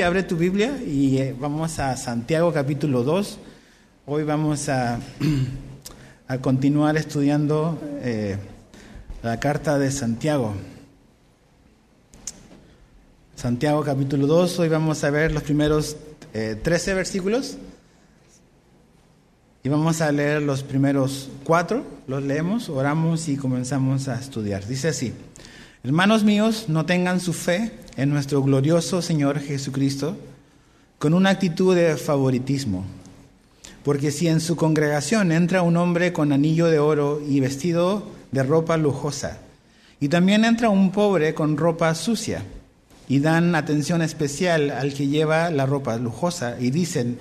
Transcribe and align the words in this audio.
Abre 0.00 0.22
tu 0.22 0.36
Biblia 0.36 0.80
y 0.86 1.18
eh, 1.18 1.34
vamos 1.36 1.80
a 1.80 1.96
Santiago 1.96 2.52
capítulo 2.52 3.02
2. 3.02 3.36
Hoy 4.06 4.22
vamos 4.22 4.68
a, 4.68 5.00
a 6.28 6.38
continuar 6.38 6.96
estudiando 6.96 7.76
eh, 8.00 8.36
la 9.24 9.40
carta 9.40 9.76
de 9.76 9.90
Santiago. 9.90 10.54
Santiago 13.34 13.82
capítulo 13.82 14.28
2, 14.28 14.60
hoy 14.60 14.68
vamos 14.68 15.02
a 15.02 15.10
ver 15.10 15.32
los 15.32 15.42
primeros 15.42 15.96
eh, 16.32 16.56
13 16.62 16.94
versículos 16.94 17.58
y 19.64 19.68
vamos 19.68 20.00
a 20.00 20.12
leer 20.12 20.42
los 20.42 20.62
primeros 20.62 21.28
cuatro, 21.42 21.84
los 22.06 22.22
leemos, 22.22 22.68
oramos 22.68 23.26
y 23.26 23.36
comenzamos 23.36 24.06
a 24.06 24.14
estudiar. 24.20 24.64
Dice 24.64 24.90
así, 24.90 25.12
hermanos 25.82 26.22
míos, 26.22 26.66
no 26.68 26.86
tengan 26.86 27.18
su 27.18 27.32
fe 27.32 27.72
en 27.98 28.10
nuestro 28.10 28.40
glorioso 28.42 29.02
Señor 29.02 29.40
Jesucristo 29.40 30.16
con 31.00 31.14
una 31.14 31.30
actitud 31.30 31.74
de 31.74 31.96
favoritismo. 31.96 32.84
Porque 33.82 34.12
si 34.12 34.28
en 34.28 34.40
su 34.40 34.54
congregación 34.54 35.32
entra 35.32 35.62
un 35.62 35.76
hombre 35.76 36.12
con 36.12 36.32
anillo 36.32 36.66
de 36.66 36.78
oro 36.78 37.20
y 37.28 37.40
vestido 37.40 38.06
de 38.30 38.44
ropa 38.44 38.76
lujosa, 38.76 39.38
y 39.98 40.08
también 40.08 40.44
entra 40.44 40.70
un 40.70 40.92
pobre 40.92 41.34
con 41.34 41.56
ropa 41.56 41.92
sucia, 41.96 42.44
y 43.08 43.18
dan 43.18 43.56
atención 43.56 44.00
especial 44.00 44.70
al 44.70 44.94
que 44.94 45.08
lleva 45.08 45.50
la 45.50 45.66
ropa 45.66 45.96
lujosa, 45.96 46.56
y 46.60 46.70
dicen, 46.70 47.18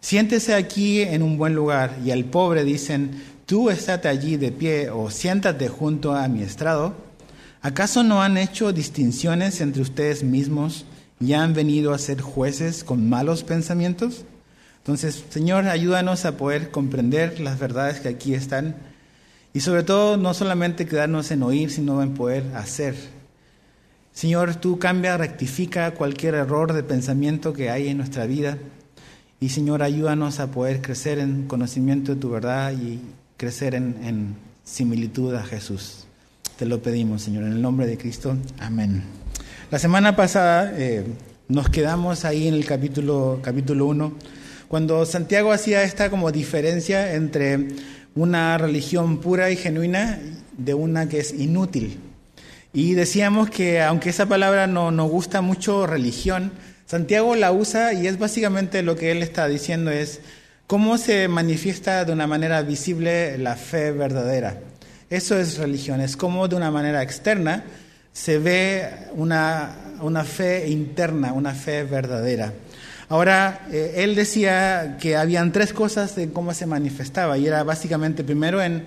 siéntese 0.00 0.54
aquí 0.54 1.02
en 1.02 1.22
un 1.22 1.36
buen 1.36 1.54
lugar, 1.54 1.98
y 2.02 2.12
al 2.12 2.24
pobre 2.24 2.64
dicen, 2.64 3.22
tú 3.44 3.68
estate 3.68 4.08
allí 4.08 4.38
de 4.38 4.52
pie 4.52 4.88
o 4.88 5.10
siéntate 5.10 5.68
junto 5.68 6.14
a 6.14 6.28
mi 6.28 6.42
estrado, 6.42 6.94
¿Acaso 7.64 8.02
no 8.02 8.22
han 8.22 8.36
hecho 8.36 8.74
distinciones 8.74 9.62
entre 9.62 9.80
ustedes 9.80 10.22
mismos 10.22 10.84
y 11.18 11.32
han 11.32 11.54
venido 11.54 11.94
a 11.94 11.98
ser 11.98 12.20
jueces 12.20 12.84
con 12.84 13.08
malos 13.08 13.42
pensamientos? 13.42 14.26
Entonces, 14.76 15.24
Señor, 15.30 15.66
ayúdanos 15.68 16.26
a 16.26 16.36
poder 16.36 16.70
comprender 16.70 17.40
las 17.40 17.58
verdades 17.58 18.00
que 18.00 18.10
aquí 18.10 18.34
están 18.34 18.76
y 19.54 19.60
sobre 19.60 19.82
todo 19.82 20.18
no 20.18 20.34
solamente 20.34 20.84
quedarnos 20.84 21.30
en 21.30 21.42
oír, 21.42 21.70
sino 21.70 22.02
en 22.02 22.12
poder 22.12 22.54
hacer. 22.54 22.96
Señor, 24.12 24.56
tú 24.56 24.78
cambia, 24.78 25.16
rectifica 25.16 25.94
cualquier 25.94 26.34
error 26.34 26.74
de 26.74 26.82
pensamiento 26.82 27.54
que 27.54 27.70
hay 27.70 27.88
en 27.88 27.96
nuestra 27.96 28.26
vida 28.26 28.58
y 29.40 29.48
Señor, 29.48 29.82
ayúdanos 29.82 30.38
a 30.38 30.50
poder 30.50 30.82
crecer 30.82 31.18
en 31.18 31.48
conocimiento 31.48 32.14
de 32.14 32.20
tu 32.20 32.28
verdad 32.28 32.74
y 32.74 33.00
crecer 33.38 33.74
en, 33.74 33.96
en 34.04 34.36
similitud 34.64 35.34
a 35.34 35.44
Jesús. 35.44 36.04
Te 36.56 36.66
lo 36.66 36.80
pedimos, 36.80 37.22
Señor, 37.22 37.42
en 37.42 37.52
el 37.54 37.62
nombre 37.62 37.84
de 37.84 37.98
Cristo. 37.98 38.36
Amén. 38.60 39.02
La 39.72 39.80
semana 39.80 40.14
pasada 40.14 40.72
eh, 40.76 41.04
nos 41.48 41.68
quedamos 41.68 42.24
ahí 42.24 42.46
en 42.46 42.54
el 42.54 42.64
capítulo, 42.64 43.40
capítulo 43.42 43.86
1, 43.86 44.12
cuando 44.68 45.04
Santiago 45.04 45.50
hacía 45.50 45.82
esta 45.82 46.10
como 46.10 46.30
diferencia 46.30 47.14
entre 47.14 47.70
una 48.14 48.56
religión 48.56 49.18
pura 49.18 49.50
y 49.50 49.56
genuina 49.56 50.20
de 50.56 50.74
una 50.74 51.08
que 51.08 51.18
es 51.18 51.32
inútil. 51.32 51.98
Y 52.72 52.94
decíamos 52.94 53.50
que 53.50 53.82
aunque 53.82 54.10
esa 54.10 54.26
palabra 54.26 54.68
no 54.68 54.92
nos 54.92 55.10
gusta 55.10 55.40
mucho 55.40 55.88
religión, 55.88 56.52
Santiago 56.86 57.34
la 57.34 57.50
usa 57.50 57.94
y 57.94 58.06
es 58.06 58.16
básicamente 58.16 58.84
lo 58.84 58.94
que 58.94 59.10
él 59.10 59.24
está 59.24 59.48
diciendo 59.48 59.90
es 59.90 60.20
cómo 60.68 60.98
se 60.98 61.26
manifiesta 61.26 62.04
de 62.04 62.12
una 62.12 62.28
manera 62.28 62.62
visible 62.62 63.38
la 63.38 63.56
fe 63.56 63.90
verdadera. 63.90 64.60
Eso 65.14 65.38
es 65.38 65.58
religión, 65.58 66.00
es 66.00 66.16
como 66.16 66.48
de 66.48 66.56
una 66.56 66.72
manera 66.72 67.00
externa 67.00 67.62
se 68.12 68.38
ve 68.38 68.90
una, 69.14 69.76
una 70.00 70.24
fe 70.24 70.68
interna, 70.68 71.32
una 71.32 71.54
fe 71.54 71.84
verdadera. 71.84 72.52
Ahora, 73.08 73.64
eh, 73.70 73.94
él 73.98 74.16
decía 74.16 74.96
que 75.00 75.16
habían 75.16 75.52
tres 75.52 75.72
cosas 75.72 76.16
de 76.16 76.32
cómo 76.32 76.52
se 76.52 76.66
manifestaba 76.66 77.38
y 77.38 77.46
era 77.46 77.62
básicamente 77.62 78.24
primero 78.24 78.60
en 78.60 78.86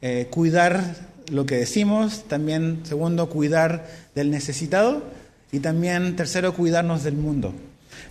eh, 0.00 0.28
cuidar 0.30 0.94
lo 1.30 1.44
que 1.44 1.56
decimos, 1.56 2.24
también 2.26 2.80
segundo 2.84 3.28
cuidar 3.28 3.86
del 4.14 4.30
necesitado 4.30 5.04
y 5.52 5.58
también 5.58 6.16
tercero 6.16 6.54
cuidarnos 6.54 7.04
del 7.04 7.16
mundo. 7.16 7.52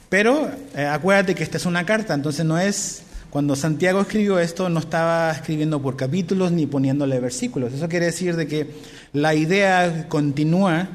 Pero 0.10 0.52
eh, 0.76 0.86
acuérdate 0.86 1.34
que 1.34 1.42
esta 1.42 1.58
es 1.58 1.66
una 1.66 1.84
carta, 1.84 2.14
entonces 2.14 2.46
no 2.46 2.60
es 2.60 3.05
cuando 3.36 3.58
Santiago 3.58 4.00
escribió 4.00 4.40
esto 4.40 4.70
no 4.70 4.80
estaba 4.80 5.30
escribiendo 5.30 5.82
por 5.82 5.98
capítulos 5.98 6.54
ni 6.54 6.68
poniéndole 6.68 7.20
versículos. 7.20 7.74
Eso 7.74 7.90
quiere 7.90 8.06
decir 8.06 8.38
de 8.38 8.48
que 8.48 8.68
la 9.12 9.36
idea 9.36 10.08
continúa 10.08 10.88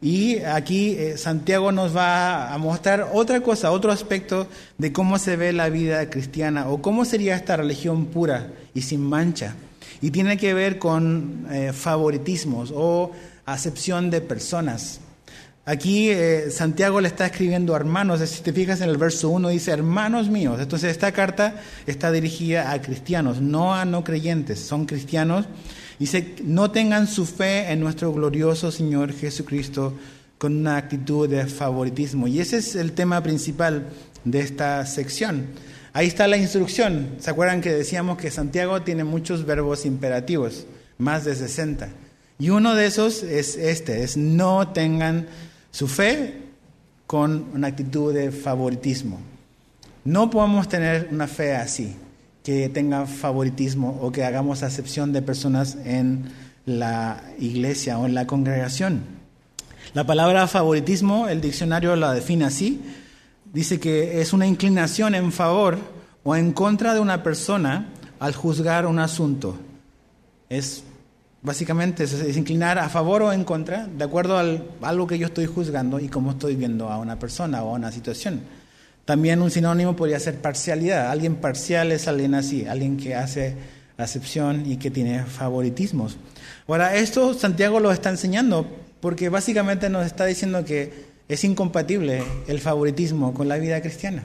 y 0.00 0.38
aquí 0.38 0.90
eh, 0.90 1.18
Santiago 1.18 1.72
nos 1.72 1.96
va 1.96 2.54
a 2.54 2.58
mostrar 2.58 3.08
otra 3.12 3.40
cosa, 3.40 3.72
otro 3.72 3.90
aspecto 3.90 4.46
de 4.78 4.92
cómo 4.92 5.18
se 5.18 5.34
ve 5.34 5.52
la 5.52 5.70
vida 5.70 6.08
cristiana 6.08 6.68
o 6.68 6.80
cómo 6.80 7.04
sería 7.04 7.34
esta 7.34 7.56
religión 7.56 8.06
pura 8.06 8.52
y 8.74 8.82
sin 8.82 9.00
mancha. 9.00 9.56
Y 10.00 10.12
tiene 10.12 10.36
que 10.36 10.54
ver 10.54 10.78
con 10.78 11.48
eh, 11.50 11.72
favoritismos 11.72 12.72
o 12.72 13.10
acepción 13.44 14.08
de 14.10 14.20
personas. 14.20 15.00
Aquí 15.68 16.08
eh, 16.08 16.50
Santiago 16.50 16.98
le 16.98 17.08
está 17.08 17.26
escribiendo 17.26 17.74
a 17.74 17.76
hermanos, 17.76 18.26
si 18.26 18.40
te 18.40 18.54
fijas 18.54 18.80
en 18.80 18.88
el 18.88 18.96
verso 18.96 19.28
1 19.28 19.50
dice 19.50 19.70
hermanos 19.70 20.30
míos. 20.30 20.58
Entonces 20.62 20.90
esta 20.90 21.12
carta 21.12 21.56
está 21.86 22.10
dirigida 22.10 22.72
a 22.72 22.80
cristianos, 22.80 23.42
no 23.42 23.74
a 23.74 23.84
no 23.84 24.02
creyentes, 24.02 24.60
son 24.60 24.86
cristianos. 24.86 25.44
Dice, 25.98 26.36
no 26.42 26.70
tengan 26.70 27.06
su 27.06 27.26
fe 27.26 27.70
en 27.70 27.80
nuestro 27.80 28.14
glorioso 28.14 28.72
Señor 28.72 29.12
Jesucristo 29.12 29.92
con 30.38 30.56
una 30.56 30.78
actitud 30.78 31.28
de 31.28 31.44
favoritismo. 31.44 32.26
Y 32.28 32.40
ese 32.40 32.56
es 32.56 32.74
el 32.74 32.92
tema 32.92 33.22
principal 33.22 33.90
de 34.24 34.40
esta 34.40 34.86
sección. 34.86 35.48
Ahí 35.92 36.06
está 36.06 36.26
la 36.28 36.38
instrucción. 36.38 37.16
¿Se 37.18 37.28
acuerdan 37.28 37.60
que 37.60 37.74
decíamos 37.74 38.16
que 38.16 38.30
Santiago 38.30 38.80
tiene 38.80 39.04
muchos 39.04 39.44
verbos 39.44 39.84
imperativos, 39.84 40.64
más 40.96 41.26
de 41.26 41.34
60? 41.34 41.90
Y 42.38 42.48
uno 42.48 42.74
de 42.74 42.86
esos 42.86 43.22
es 43.22 43.56
este, 43.56 44.02
es 44.02 44.16
no 44.16 44.68
tengan 44.68 45.26
su 45.78 45.86
fe 45.86 46.34
con 47.06 47.50
una 47.54 47.68
actitud 47.68 48.12
de 48.12 48.32
favoritismo. 48.32 49.20
No 50.02 50.28
podemos 50.28 50.68
tener 50.68 51.08
una 51.12 51.28
fe 51.28 51.54
así, 51.54 51.94
que 52.42 52.68
tenga 52.68 53.06
favoritismo 53.06 53.96
o 54.02 54.10
que 54.10 54.24
hagamos 54.24 54.64
acepción 54.64 55.12
de 55.12 55.22
personas 55.22 55.78
en 55.84 56.32
la 56.66 57.22
iglesia 57.38 57.96
o 57.96 58.06
en 58.06 58.14
la 58.14 58.26
congregación. 58.26 59.04
La 59.94 60.04
palabra 60.04 60.48
favoritismo, 60.48 61.28
el 61.28 61.40
diccionario 61.40 61.94
la 61.94 62.12
define 62.12 62.46
así, 62.46 62.82
dice 63.52 63.78
que 63.78 64.20
es 64.20 64.32
una 64.32 64.48
inclinación 64.48 65.14
en 65.14 65.30
favor 65.30 65.78
o 66.24 66.34
en 66.34 66.50
contra 66.50 66.92
de 66.92 66.98
una 66.98 67.22
persona 67.22 67.90
al 68.18 68.34
juzgar 68.34 68.84
un 68.84 68.98
asunto. 68.98 69.56
Es 70.48 70.82
Básicamente 71.48 72.04
es, 72.04 72.36
inclinar 72.36 72.78
a 72.78 72.90
favor 72.90 73.22
o 73.22 73.32
en 73.32 73.42
contra, 73.42 73.86
de 73.86 74.04
acuerdo 74.04 74.36
a 74.36 74.44
algo 74.86 75.06
que 75.06 75.18
yo 75.18 75.28
estoy 75.28 75.46
juzgando 75.46 75.98
y 75.98 76.08
cómo 76.08 76.32
estoy 76.32 76.56
viendo 76.56 76.90
a 76.90 76.98
una 76.98 77.18
persona 77.18 77.62
o 77.62 77.70
a 77.70 77.72
una 77.72 77.90
situación. 77.90 78.42
También 79.06 79.40
un 79.40 79.50
sinónimo 79.50 79.96
podría 79.96 80.20
ser 80.20 80.42
parcialidad. 80.42 81.10
Alguien 81.10 81.36
parcial 81.36 81.90
es 81.90 82.06
alguien 82.06 82.34
así, 82.34 82.66
alguien 82.66 82.98
que 82.98 83.14
hace 83.14 83.54
acepción 83.96 84.70
y 84.70 84.76
que 84.76 84.90
tiene 84.90 85.24
favoritismos. 85.24 86.18
Ahora, 86.66 86.94
esto 86.96 87.32
Santiago 87.32 87.80
lo 87.80 87.92
está 87.92 88.10
enseñando 88.10 88.66
porque 89.00 89.30
básicamente 89.30 89.88
nos 89.88 90.04
está 90.04 90.26
diciendo 90.26 90.66
que 90.66 91.06
es 91.28 91.44
incompatible 91.44 92.22
el 92.46 92.60
favoritismo 92.60 93.32
con 93.32 93.48
la 93.48 93.56
vida 93.56 93.80
cristiana. 93.80 94.22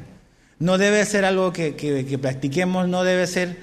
No 0.59 0.77
debe 0.77 1.05
ser 1.05 1.23
algo 1.23 1.53
que, 1.53 1.77
que 1.77 2.17
practiquemos, 2.17 2.89
no 2.89 3.05
debe 3.05 3.27
ser 3.27 3.55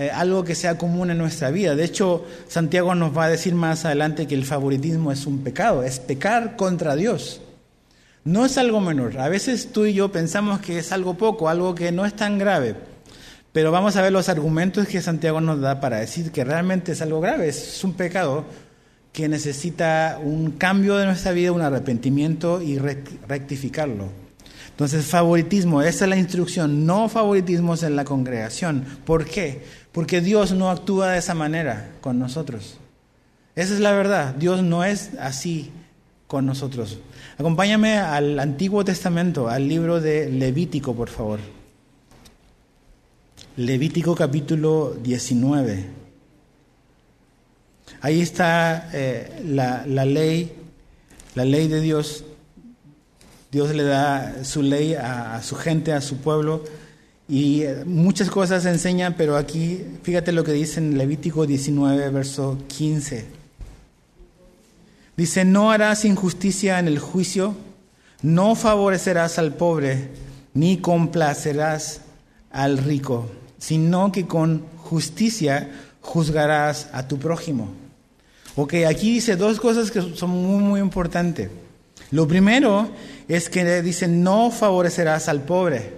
eh, 0.00 0.10
algo 0.10 0.44
que 0.44 0.54
sea 0.54 0.78
común 0.78 1.10
en 1.10 1.18
nuestra 1.18 1.50
vida. 1.50 1.74
De 1.74 1.84
hecho, 1.84 2.24
Santiago 2.48 2.94
nos 2.94 3.14
va 3.14 3.24
a 3.24 3.28
decir 3.28 3.54
más 3.54 3.84
adelante 3.84 4.26
que 4.26 4.34
el 4.34 4.46
favoritismo 4.46 5.12
es 5.12 5.26
un 5.26 5.44
pecado, 5.44 5.82
es 5.82 6.00
pecar 6.00 6.56
contra 6.56 6.96
Dios. 6.96 7.42
No 8.24 8.46
es 8.46 8.56
algo 8.56 8.80
menor. 8.80 9.18
A 9.18 9.28
veces 9.28 9.72
tú 9.72 9.84
y 9.84 9.92
yo 9.92 10.10
pensamos 10.10 10.60
que 10.60 10.78
es 10.78 10.90
algo 10.92 11.18
poco, 11.18 11.50
algo 11.50 11.74
que 11.74 11.92
no 11.92 12.06
es 12.06 12.16
tan 12.16 12.38
grave. 12.38 12.76
Pero 13.52 13.72
vamos 13.72 13.94
a 13.96 14.00
ver 14.00 14.10
los 14.10 14.30
argumentos 14.30 14.88
que 14.88 15.02
Santiago 15.02 15.42
nos 15.42 15.60
da 15.60 15.80
para 15.80 15.98
decir 15.98 16.32
que 16.32 16.44
realmente 16.44 16.92
es 16.92 17.02
algo 17.02 17.20
grave, 17.20 17.48
es 17.48 17.84
un 17.84 17.92
pecado 17.92 18.46
que 19.12 19.28
necesita 19.28 20.18
un 20.22 20.52
cambio 20.52 20.96
de 20.96 21.04
nuestra 21.04 21.32
vida, 21.32 21.52
un 21.52 21.60
arrepentimiento 21.60 22.62
y 22.62 22.78
rectificarlo. 22.78 24.06
Entonces, 24.80 25.04
favoritismo, 25.04 25.82
esa 25.82 26.06
es 26.06 26.08
la 26.08 26.16
instrucción, 26.16 26.86
no 26.86 27.10
favoritismos 27.10 27.82
en 27.82 27.96
la 27.96 28.06
congregación. 28.06 28.86
¿Por 29.04 29.26
qué? 29.26 29.62
Porque 29.92 30.22
Dios 30.22 30.52
no 30.52 30.70
actúa 30.70 31.10
de 31.10 31.18
esa 31.18 31.34
manera 31.34 31.92
con 32.00 32.18
nosotros. 32.18 32.78
Esa 33.54 33.74
es 33.74 33.80
la 33.80 33.92
verdad. 33.92 34.34
Dios 34.36 34.62
no 34.62 34.82
es 34.82 35.10
así 35.20 35.70
con 36.26 36.46
nosotros. 36.46 36.98
Acompáñame 37.36 37.98
al 37.98 38.38
Antiguo 38.38 38.82
Testamento, 38.82 39.50
al 39.50 39.68
libro 39.68 40.00
de 40.00 40.30
Levítico, 40.30 40.94
por 40.94 41.10
favor. 41.10 41.40
Levítico 43.58 44.14
capítulo 44.14 44.96
19. 45.02 45.90
Ahí 48.00 48.22
está 48.22 48.88
eh, 48.94 49.42
la, 49.44 49.84
la 49.86 50.06
ley, 50.06 50.54
la 51.34 51.44
ley 51.44 51.68
de 51.68 51.82
Dios 51.82 52.24
Dios 53.50 53.74
le 53.74 53.82
da 53.82 54.44
su 54.44 54.62
ley 54.62 54.94
a, 54.94 55.42
su 55.42 55.56
gente, 55.56 55.92
a 55.92 56.00
su 56.00 56.18
pueblo, 56.18 56.64
y 57.28 57.62
eh, 57.62 57.84
muchas 57.84 58.30
cosas 58.30 58.64
enseñan, 58.64 59.14
pero 59.16 59.36
aquí 59.36 59.84
fíjate 60.02 60.32
lo 60.32 60.44
que 60.44 60.52
dice 60.52 60.78
en 60.78 60.96
Levítico 60.96 61.46
19, 61.46 62.10
verso 62.10 62.58
15. 62.68 63.24
Dice, 65.16 65.44
no 65.44 65.70
harás 65.70 66.04
injusticia 66.04 66.78
en 66.78 66.88
el 66.88 66.98
juicio, 66.98 67.54
no 68.22 68.54
favorecerás 68.54 69.38
al 69.38 69.54
pobre, 69.54 70.08
ni 70.54 70.78
complacerás 70.78 72.02
al 72.50 72.78
rico, 72.78 73.30
sino 73.58 74.12
que 74.12 74.26
con 74.26 74.64
justicia 74.76 75.70
juzgarás 76.00 76.88
a 76.92 77.06
tu 77.06 77.18
prójimo. 77.18 77.68
Ok, 78.56 78.74
aquí 78.88 79.14
dice 79.14 79.36
dos 79.36 79.60
cosas 79.60 79.90
que 79.90 80.00
son 80.14 80.30
muy, 80.30 80.62
muy 80.62 80.80
importantes. 80.80 81.50
Lo 82.10 82.26
primero 82.26 82.90
es 83.28 83.48
que 83.48 83.82
dice, 83.82 84.08
no 84.08 84.50
favorecerás 84.50 85.28
al 85.28 85.42
pobre. 85.42 85.92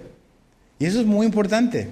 Y 0.79 0.85
eso 0.85 1.00
es 1.00 1.06
muy 1.06 1.26
importante, 1.26 1.88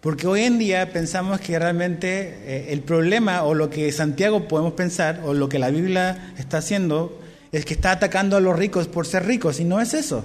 porque 0.00 0.26
hoy 0.26 0.42
en 0.42 0.58
día 0.58 0.92
pensamos 0.92 1.40
que 1.40 1.58
realmente 1.58 2.34
eh, 2.44 2.66
el 2.70 2.82
problema 2.82 3.44
o 3.44 3.54
lo 3.54 3.70
que 3.70 3.90
Santiago 3.92 4.48
podemos 4.48 4.72
pensar 4.72 5.20
o 5.24 5.34
lo 5.34 5.48
que 5.48 5.58
la 5.58 5.70
Biblia 5.70 6.34
está 6.36 6.58
haciendo 6.58 7.20
es 7.52 7.64
que 7.64 7.74
está 7.74 7.92
atacando 7.92 8.36
a 8.36 8.40
los 8.40 8.58
ricos 8.58 8.88
por 8.88 9.06
ser 9.06 9.24
ricos, 9.24 9.60
y 9.60 9.64
no 9.64 9.80
es 9.80 9.94
eso. 9.94 10.24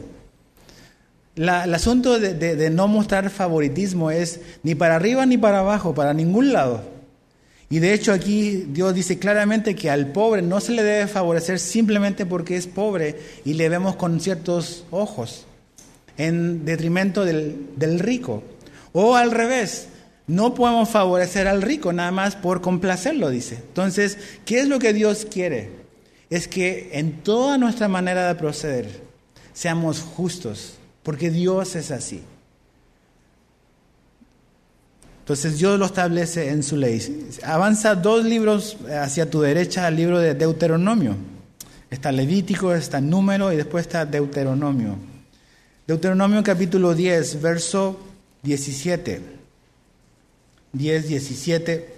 el 1.35 1.49
asunto 1.49 2.19
de 2.19 2.69
no 2.69 2.87
mostrar 2.87 3.29
favoritismo 3.29 4.11
es 4.11 4.41
ni 4.63 4.75
para 4.75 4.97
arriba 4.97 5.25
ni 5.25 5.37
para 5.37 5.59
abajo, 5.59 5.93
para 5.93 6.13
ningún 6.13 6.51
lado. 6.51 6.92
Y 7.73 7.79
de 7.79 7.91
hecho 7.95 8.13
aquí 8.13 8.67
Dios 8.67 8.93
dice 8.93 9.17
claramente 9.17 9.73
que 9.73 9.89
al 9.89 10.11
pobre 10.11 10.43
no 10.43 10.59
se 10.59 10.73
le 10.73 10.83
debe 10.83 11.07
favorecer 11.07 11.57
simplemente 11.57 12.23
porque 12.23 12.55
es 12.55 12.67
pobre 12.67 13.17
y 13.45 13.55
le 13.55 13.67
vemos 13.67 13.95
con 13.95 14.19
ciertos 14.19 14.85
ojos, 14.91 15.47
en 16.15 16.65
detrimento 16.65 17.25
del, 17.25 17.69
del 17.75 17.97
rico. 17.97 18.43
O 18.91 19.15
al 19.15 19.31
revés, 19.31 19.87
no 20.27 20.53
podemos 20.53 20.89
favorecer 20.89 21.47
al 21.47 21.63
rico 21.63 21.91
nada 21.93 22.11
más 22.11 22.35
por 22.35 22.61
complacerlo, 22.61 23.31
dice. 23.31 23.55
Entonces, 23.55 24.19
¿qué 24.45 24.59
es 24.59 24.67
lo 24.67 24.77
que 24.77 24.93
Dios 24.93 25.25
quiere? 25.25 25.71
Es 26.29 26.47
que 26.47 26.91
en 26.93 27.23
toda 27.23 27.57
nuestra 27.57 27.87
manera 27.87 28.27
de 28.27 28.35
proceder 28.35 29.01
seamos 29.51 29.99
justos, 29.99 30.75
porque 31.01 31.31
Dios 31.31 31.75
es 31.75 31.89
así. 31.89 32.21
Entonces 35.23 35.57
Dios 35.57 35.79
lo 35.79 35.85
establece 35.85 36.49
en 36.49 36.63
su 36.63 36.75
ley. 36.75 37.29
Avanza 37.45 37.95
dos 37.95 38.25
libros 38.25 38.75
hacia 38.93 39.29
tu 39.29 39.39
derecha 39.39 39.87
al 39.87 39.95
libro 39.95 40.19
de 40.19 40.33
Deuteronomio. 40.33 41.15
Está 41.89 42.11
Levítico, 42.11 42.73
está 42.73 42.99
Número 42.99 43.53
y 43.53 43.55
después 43.55 43.85
está 43.85 44.05
Deuteronomio. 44.05 44.97
Deuteronomio 45.87 46.43
capítulo 46.43 46.93
10, 46.93 47.41
verso 47.41 47.97
17. 48.41 49.21
10, 50.73 51.07
17. 51.07 51.93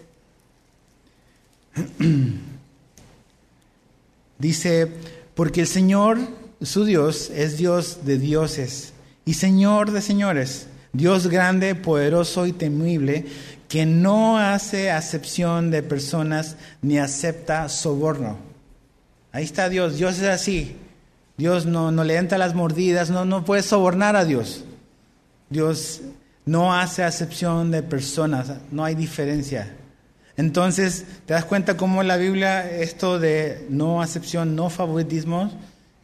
Dice, 4.37 4.91
porque 5.33 5.61
el 5.61 5.67
Señor, 5.67 6.19
su 6.61 6.85
Dios, 6.85 7.31
es 7.31 7.57
Dios 7.57 8.05
de 8.05 8.19
dioses 8.19 8.93
y 9.25 9.33
Señor 9.33 9.89
de 9.89 10.03
señores 10.03 10.67
Dios 10.95 11.27
grande, 11.27 11.75
poderoso 11.75 12.45
y 12.45 12.53
temible, 12.53 13.25
que 13.67 13.85
no 13.85 14.37
hace 14.37 14.91
acepción 14.91 15.71
de 15.71 15.83
personas 15.83 16.55
ni 16.81 16.97
acepta 16.97 17.67
soborno. 17.67 18.37
Ahí 19.31 19.43
está 19.43 19.67
Dios, 19.67 19.97
Dios 19.97 20.19
es 20.19 20.27
así. 20.29 20.77
Dios 21.37 21.65
no, 21.65 21.91
no 21.91 22.05
le 22.05 22.15
entra 22.15 22.37
las 22.37 22.55
mordidas, 22.55 23.09
no, 23.09 23.25
no 23.25 23.43
puede 23.43 23.61
sobornar 23.61 24.15
a 24.15 24.23
Dios. 24.23 24.63
Dios 25.49 26.01
no 26.45 26.73
hace 26.73 27.03
acepción 27.03 27.71
de 27.71 27.83
personas, 27.83 28.53
no 28.71 28.85
hay 28.85 28.95
diferencia. 28.95 29.73
Entonces, 30.37 31.05
te 31.25 31.33
das 31.33 31.43
cuenta 31.43 31.75
cómo 31.75 32.03
la 32.03 32.17
Biblia 32.17 32.69
esto 32.69 33.19
de 33.19 33.65
no 33.69 34.01
acepción, 34.01 34.55
no 34.55 34.69
favoritismo, 34.69 35.51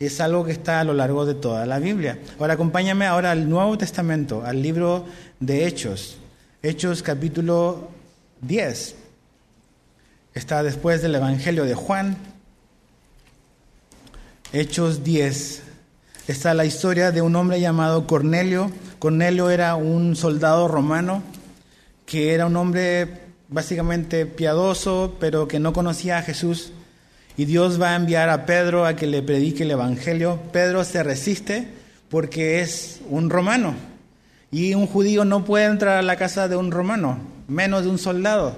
es 0.06 0.20
algo 0.20 0.44
que 0.44 0.52
está 0.52 0.80
a 0.80 0.84
lo 0.84 0.94
largo 0.94 1.26
de 1.26 1.36
toda 1.36 1.66
la 1.66 1.80
Biblia. 1.80 2.20
Ahora 2.40 2.56
acompáñame 2.56 3.06
ahora 3.06 3.32
al 3.32 3.48
Nuevo 3.50 3.78
Testamento, 3.78 4.44
al 4.44 4.62
libro 4.62 5.06
de 5.40 5.68
Hechos. 5.68 6.18
Hechos 6.64 7.04
capítulo 7.04 7.90
10. 8.42 8.96
Está 10.34 10.64
después 10.64 11.02
del 11.02 11.16
Evangelio 11.16 11.66
de 11.66 11.76
Juan. 11.76 12.18
Hechos 14.54 15.04
10. 15.04 15.64
Está 16.28 16.54
la 16.54 16.66
historia 16.66 17.12
de 17.12 17.22
un 17.22 17.36
hombre 17.36 17.60
llamado 17.60 18.08
Cornelio. 18.08 18.72
Cornelio 19.00 19.50
era 19.50 19.76
un 19.76 20.16
soldado 20.16 20.68
romano 20.68 21.24
que 22.06 22.34
era 22.34 22.48
un 22.48 22.56
hombre 22.58 23.08
básicamente 23.48 24.26
piadoso, 24.26 25.16
pero 25.20 25.48
que 25.48 25.60
no 25.60 25.74
conocía 25.74 26.18
a 26.18 26.24
Jesús 26.24 26.74
y 27.38 27.46
Dios 27.46 27.82
va 27.82 27.92
a 27.92 27.96
enviar 27.96 28.30
a 28.30 28.46
Pedro 28.46 28.86
a 28.86 28.96
que 28.96 29.08
le 29.08 29.22
predique 29.22 29.64
el 29.64 29.72
Evangelio. 29.72 30.40
Pedro 30.52 30.84
se 30.84 31.04
resiste 31.04 31.68
porque 32.10 32.62
es 32.62 33.02
un 33.10 33.30
romano 33.30 33.74
y 34.52 34.74
un 34.74 34.86
judío 34.86 35.24
no 35.26 35.46
puede 35.46 35.66
entrar 35.66 35.98
a 35.98 36.02
la 36.02 36.18
casa 36.18 36.48
de 36.48 36.58
un 36.58 36.72
romano, 36.72 37.20
menos 37.48 37.84
de 37.84 37.90
un 37.90 37.98
soldado. 37.98 38.56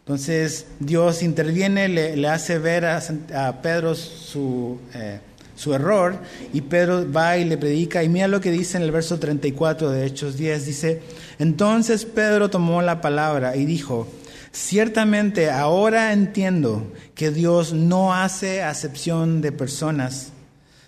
Entonces 0.00 0.66
Dios 0.80 1.22
interviene, 1.22 1.88
le, 1.88 2.28
hace 2.28 2.58
ver 2.58 2.84
a, 2.84 3.62
Pedro 3.62 3.94
su, 3.94 4.80
eh, 4.94 5.20
su 5.54 5.72
error 5.74 6.16
y 6.52 6.62
Pedro 6.62 7.10
va 7.10 7.38
y 7.38 7.44
le 7.44 7.56
predica 7.56 8.02
y 8.02 8.08
mira 8.08 8.26
lo 8.26 8.40
que 8.40 8.50
dice 8.50 8.78
en 8.78 8.82
el 8.82 8.90
verso 8.90 9.20
34 9.20 9.90
de 9.90 10.06
Hechos 10.06 10.36
10, 10.36 10.66
dice, 10.66 11.02
entonces 11.38 12.04
Pedro 12.04 12.50
tomó 12.50 12.82
la 12.82 13.00
palabra 13.00 13.54
y 13.54 13.64
dijo, 13.64 14.08
Ciertamente 14.52 15.50
ahora 15.50 16.12
entiendo 16.12 16.92
que 17.14 17.30
Dios 17.30 17.72
no 17.72 18.14
hace 18.14 18.62
acepción 18.62 19.40
de 19.40 19.50
personas, 19.50 20.32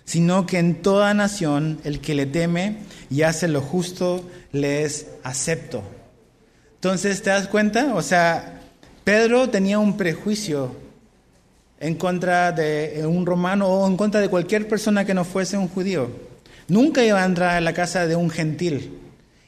sino 0.05 0.45
que 0.45 0.59
en 0.59 0.83
toda 0.83 1.15
nación 1.15 1.79
el 1.83 1.99
que 1.99 2.13
le 2.13 2.27
teme 2.27 2.77
y 3.09 3.23
hace 3.23 3.47
lo 3.47 3.61
justo 3.61 4.23
le 4.51 4.83
es 4.83 5.07
acepto. 5.23 5.83
Entonces, 6.75 7.23
¿te 7.23 7.31
das 7.31 7.47
cuenta? 7.47 7.95
O 7.95 8.03
sea, 8.03 8.61
Pedro 9.03 9.49
tenía 9.49 9.79
un 9.79 9.97
prejuicio 9.97 10.75
en 11.79 11.95
contra 11.95 12.51
de 12.51 13.03
un 13.07 13.25
romano 13.25 13.67
o 13.67 13.87
en 13.87 13.97
contra 13.97 14.21
de 14.21 14.29
cualquier 14.29 14.67
persona 14.67 15.05
que 15.05 15.15
no 15.15 15.25
fuese 15.25 15.57
un 15.57 15.67
judío. 15.67 16.11
Nunca 16.67 17.03
iba 17.03 17.21
a 17.21 17.25
entrar 17.25 17.55
a 17.55 17.61
la 17.61 17.73
casa 17.73 18.05
de 18.05 18.15
un 18.15 18.29
gentil, 18.29 18.99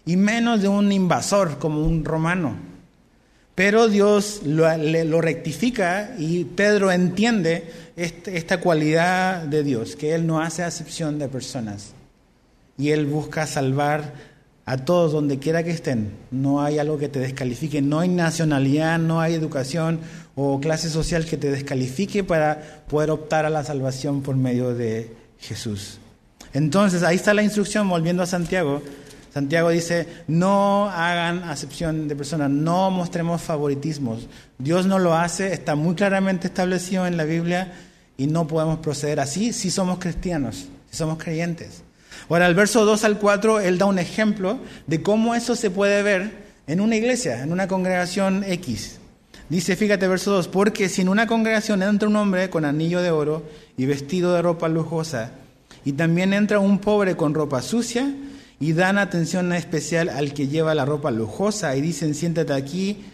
y 0.07 0.17
menos 0.17 0.61
de 0.61 0.68
un 0.68 0.92
invasor 0.92 1.59
como 1.59 1.83
un 1.83 2.03
romano. 2.03 2.67
Pero 3.57 3.87
Dios 3.87 4.42
lo, 4.45 5.19
rectifica 5.19 6.14
y 6.19 6.45
Pedro 6.45 6.92
entiende 6.92 7.68
esta 7.95 8.59
cualidad 8.59 9.42
de 9.42 9.64
Dios, 9.64 9.95
que 9.95 10.14
Él 10.14 10.28
no 10.28 10.40
hace 10.40 10.61
acepción 10.61 11.18
de 11.18 11.28
personas. 11.28 11.94
Y 12.78 12.92
Él 12.92 13.07
busca 13.07 13.47
salvar 13.47 14.14
a 14.68 14.78
todos 14.78 15.11
donde 15.11 15.40
quiera 15.40 15.64
que 15.64 15.71
estén. 15.71 16.11
No 16.30 16.61
hay 16.61 16.78
algo 16.78 16.99
que 16.99 17.09
te 17.09 17.18
descalifique, 17.18 17.81
no 17.81 18.02
hay 18.02 18.09
nacionalidad, 18.09 18.99
no 18.99 19.21
hay 19.21 19.33
educación 19.33 20.02
o 20.35 20.59
clase 20.59 20.87
social 20.87 21.26
que 21.26 21.37
te 21.37 21.49
descalifique 21.49 22.23
para 22.23 22.83
poder 22.87 23.09
optar 23.09 23.47
a 23.47 23.49
la 23.49 23.64
salvación 23.64 24.21
por 24.21 24.35
medio 24.35 24.76
de 24.76 25.16
Jesús. 25.40 25.97
Entonces, 26.54 27.02
ahí 27.02 27.16
está 27.16 27.33
la 27.33 27.42
instrucción, 27.42 27.90
volviendo 27.90 28.21
a 28.21 28.28
Santiago, 28.28 28.83
Santiago 29.37 29.69
dice, 29.69 30.07
no 30.27 30.89
hagan 30.89 31.44
acepción 31.44 32.07
de 32.07 32.15
personas, 32.15 32.49
no 32.49 32.89
mostremos 32.89 33.39
favoritismos. 33.39 34.25
Dios 34.57 34.87
no 34.87 34.97
lo 34.97 35.13
hace, 35.13 35.53
está 35.53 35.75
muy 35.75 35.94
claramente 35.94 36.47
establecido 36.47 37.06
en 37.06 37.17
la 37.17 37.23
Biblia 37.23 37.71
y 38.17 38.25
no 38.25 38.47
podemos 38.47 38.79
proceder 38.79 39.19
así 39.19 39.53
si 39.53 39.69
somos 39.69 39.99
cristianos, 39.99 40.69
si 40.89 40.97
somos 40.97 41.19
creyentes. 41.19 41.83
Ahora, 42.27 42.47
el 42.47 42.56
verso 42.56 42.83
2 42.83 43.03
al 43.03 43.19
4, 43.19 43.59
él 43.59 43.77
da 43.77 43.85
un 43.85 43.99
ejemplo 43.99 44.57
de 44.87 45.03
cómo 45.03 45.35
eso 45.35 45.56
se 45.56 45.69
puede 45.69 46.01
ver 46.01 46.31
en 46.65 46.81
una 46.81 46.95
iglesia, 46.95 47.44
en 47.44 47.51
una 47.51 47.67
congregación 47.67 48.44
X. 48.44 48.97
Dice, 49.49 49.75
fíjate, 49.75 50.07
verso 50.07 50.31
2, 50.31 50.47
porque 50.47 50.89
si 50.89 51.03
en 51.03 51.09
una 51.09 51.27
congregación 51.27 51.83
entra 51.83 52.09
un 52.09 52.15
hombre 52.15 52.49
con 52.49 52.65
anillo 52.65 53.03
de 53.03 53.11
oro 53.11 53.44
y 53.77 53.85
vestido 53.85 54.33
de 54.33 54.41
ropa 54.41 54.67
lujosa, 54.67 55.29
y 55.85 55.91
también 55.91 56.33
entra 56.33 56.57
un 56.57 56.79
pobre 56.79 57.15
con 57.15 57.35
ropa 57.35 57.61
sucia, 57.61 58.11
y 58.59 58.73
dan 58.73 58.97
atención 58.97 59.54
especial 59.54 60.09
al 60.09 60.33
que 60.33 60.47
lleva 60.47 60.76
la 60.76 60.85
ropa 60.85 61.11
lujosa 61.11 61.76
y 61.76 61.81
dicen 61.81 62.16
siéntate 62.16 62.54
aquí 62.54 63.06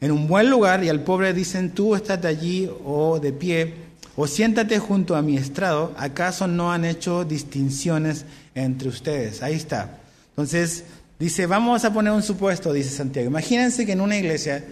en 0.00 0.12
un 0.12 0.28
buen 0.28 0.50
lugar 0.50 0.82
y 0.84 0.88
al 0.88 1.02
pobre 1.02 1.32
dicen 1.32 1.70
tú 1.70 1.94
estate 1.94 2.26
allí 2.26 2.70
o 2.84 3.18
de 3.20 3.32
pie 3.32 3.74
o 4.16 4.26
siéntate 4.26 4.78
junto 4.78 5.16
a 5.16 5.22
mi 5.22 5.36
estrado, 5.36 5.94
¿acaso 5.96 6.46
no 6.46 6.72
han 6.72 6.84
hecho 6.84 7.24
distinciones 7.24 8.26
entre 8.54 8.88
ustedes? 8.88 9.42
Ahí 9.42 9.54
está. 9.54 9.98
Entonces 10.30 10.84
dice, 11.18 11.46
vamos 11.46 11.84
a 11.84 11.92
poner 11.92 12.12
un 12.12 12.22
supuesto, 12.22 12.72
dice 12.72 12.90
Santiago. 12.90 13.28
Imagínense 13.28 13.86
que 13.86 13.92
en 13.92 14.00
una 14.00 14.18
iglesia 14.18 14.64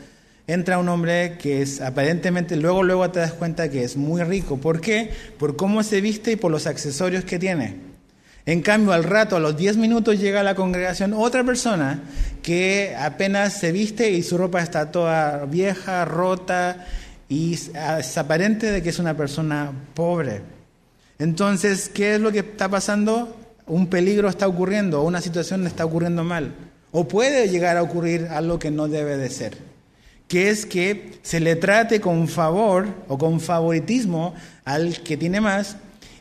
entra 0.46 0.78
un 0.78 0.88
hombre 0.88 1.38
que 1.38 1.62
es 1.62 1.80
aparentemente, 1.80 2.56
luego, 2.56 2.82
luego 2.82 3.10
te 3.10 3.20
das 3.20 3.32
cuenta 3.32 3.70
que 3.70 3.84
es 3.84 3.96
muy 3.96 4.22
rico. 4.22 4.58
¿Por 4.58 4.80
qué? 4.80 5.10
Por 5.38 5.56
cómo 5.56 5.82
se 5.82 6.00
viste 6.00 6.32
y 6.32 6.36
por 6.36 6.50
los 6.50 6.66
accesorios 6.66 7.24
que 7.24 7.38
tiene. 7.38 7.87
En 8.48 8.62
cambio, 8.62 8.94
al 8.94 9.04
rato, 9.04 9.36
a 9.36 9.40
los 9.40 9.58
10 9.58 9.76
minutos, 9.76 10.18
llega 10.18 10.40
a 10.40 10.42
la 10.42 10.54
congregación 10.54 11.12
otra 11.12 11.44
persona 11.44 12.00
que 12.42 12.96
apenas 12.98 13.52
se 13.52 13.72
viste 13.72 14.08
y 14.10 14.22
su 14.22 14.38
ropa 14.38 14.62
está 14.62 14.90
toda 14.90 15.44
vieja, 15.44 16.06
rota, 16.06 16.86
y 17.28 17.52
es 17.52 18.16
aparente 18.16 18.70
de 18.72 18.82
que 18.82 18.88
es 18.88 18.98
una 18.98 19.14
persona 19.14 19.70
pobre. 19.92 20.40
Entonces, 21.18 21.90
¿qué 21.90 22.14
es 22.14 22.22
lo 22.22 22.32
que 22.32 22.38
está 22.38 22.70
pasando? 22.70 23.36
Un 23.66 23.88
peligro 23.88 24.30
está 24.30 24.48
ocurriendo, 24.48 25.02
una 25.02 25.20
situación 25.20 25.66
está 25.66 25.84
ocurriendo 25.84 26.24
mal, 26.24 26.54
o 26.90 27.06
puede 27.06 27.50
llegar 27.50 27.76
a 27.76 27.82
ocurrir 27.82 28.28
algo 28.30 28.58
que 28.58 28.70
no 28.70 28.88
debe 28.88 29.18
de 29.18 29.28
ser, 29.28 29.58
que 30.26 30.48
es 30.48 30.64
que 30.64 31.18
se 31.20 31.40
le 31.40 31.54
trate 31.56 32.00
con 32.00 32.26
favor 32.28 32.86
o 33.08 33.18
con 33.18 33.40
favoritismo 33.40 34.34
al 34.64 35.02
que 35.02 35.18
tiene 35.18 35.42
más 35.42 35.76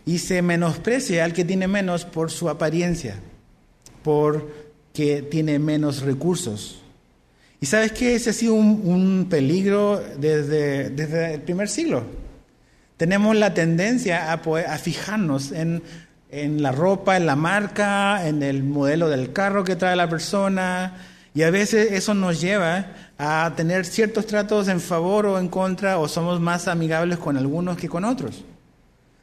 y 0.07 0.19
se 0.19 0.41
menosprecia 0.41 1.25
al 1.25 1.33
que 1.33 1.43
tiene 1.43 1.67
menos 1.67 2.05
por 2.05 2.31
su 2.31 2.47
apariencia, 2.49 3.15
porque 4.03 5.21
tiene 5.29 5.59
menos 5.59 6.01
recursos. 6.01 6.81
Y 7.59 7.65
sabes 7.65 7.91
que 7.91 8.15
ese 8.15 8.29
ha 8.29 8.33
sido 8.33 8.53
un, 8.53 9.27
peligro 9.29 10.01
desde, 10.17 10.91
desde, 10.91 11.33
el 11.33 11.41
primer 11.41 11.67
siglo. 11.67 12.05
Tenemos 12.95 13.35
la 13.35 13.53
tendencia 13.53 14.31
a, 14.31 14.35
a 14.35 14.77
fijarnos 14.77 15.51
en, 15.51 15.83
en 16.29 16.63
la 16.63 16.71
ropa, 16.71 17.17
en 17.17 17.25
la 17.25 17.35
marca, 17.35 18.29
en 18.29 18.43
el 18.43 18.63
modelo 18.63 19.09
del 19.09 19.33
carro 19.33 19.65
que 19.65 19.75
trae 19.75 19.97
la 19.97 20.07
persona, 20.07 20.95
y 21.33 21.43
a 21.43 21.51
veces 21.51 21.91
eso 21.91 22.13
nos 22.13 22.39
lleva 22.39 22.93
a 23.17 23.51
tener 23.57 23.85
ciertos 23.85 24.25
tratos 24.25 24.69
en 24.69 24.79
favor 24.79 25.25
o 25.25 25.37
en 25.37 25.49
contra, 25.49 25.99
o 25.99 26.07
somos 26.07 26.39
más 26.39 26.69
amigables 26.69 27.17
con 27.17 27.35
algunos 27.35 27.75
que 27.75 27.89
con 27.89 28.05
otros. 28.05 28.45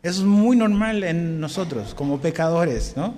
Eso 0.04 0.20
es 0.20 0.26
muy 0.26 0.54
normal 0.54 1.02
en 1.02 1.40
nosotros 1.40 1.94
como 1.94 2.20
pecadores, 2.20 2.92
¿no? 2.94 3.14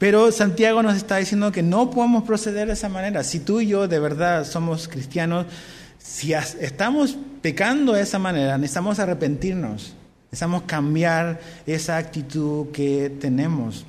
Pero 0.00 0.32
Santiago 0.32 0.82
nos 0.82 0.96
está 0.96 1.18
diciendo 1.18 1.52
que 1.52 1.62
no 1.62 1.90
podemos 1.90 2.24
proceder 2.24 2.66
de 2.66 2.72
esa 2.72 2.88
manera. 2.88 3.22
Si 3.22 3.38
tú 3.38 3.60
y 3.60 3.68
yo 3.68 3.86
de 3.86 4.00
verdad 4.00 4.44
somos 4.44 4.88
cristianos, 4.88 5.46
si 5.98 6.32
estamos 6.32 7.16
pecando 7.40 7.92
de 7.92 8.02
esa 8.02 8.18
manera, 8.18 8.58
necesitamos 8.58 8.98
arrepentirnos, 8.98 9.94
necesitamos 10.24 10.62
cambiar 10.62 11.40
esa 11.66 11.98
actitud 11.98 12.72
que 12.72 13.12
tenemos. 13.20 13.86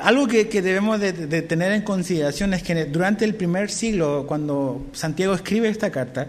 Algo 0.00 0.28
que, 0.28 0.44
debemos 0.44 1.00
de, 1.00 1.12
tener 1.42 1.72
en 1.72 1.82
consideración 1.82 2.54
es 2.54 2.62
que 2.62 2.84
durante 2.84 3.24
el 3.24 3.34
primer 3.34 3.68
siglo, 3.68 4.26
cuando 4.28 4.86
Santiago 4.92 5.34
escribe 5.34 5.68
esta 5.68 5.90
carta, 5.90 6.28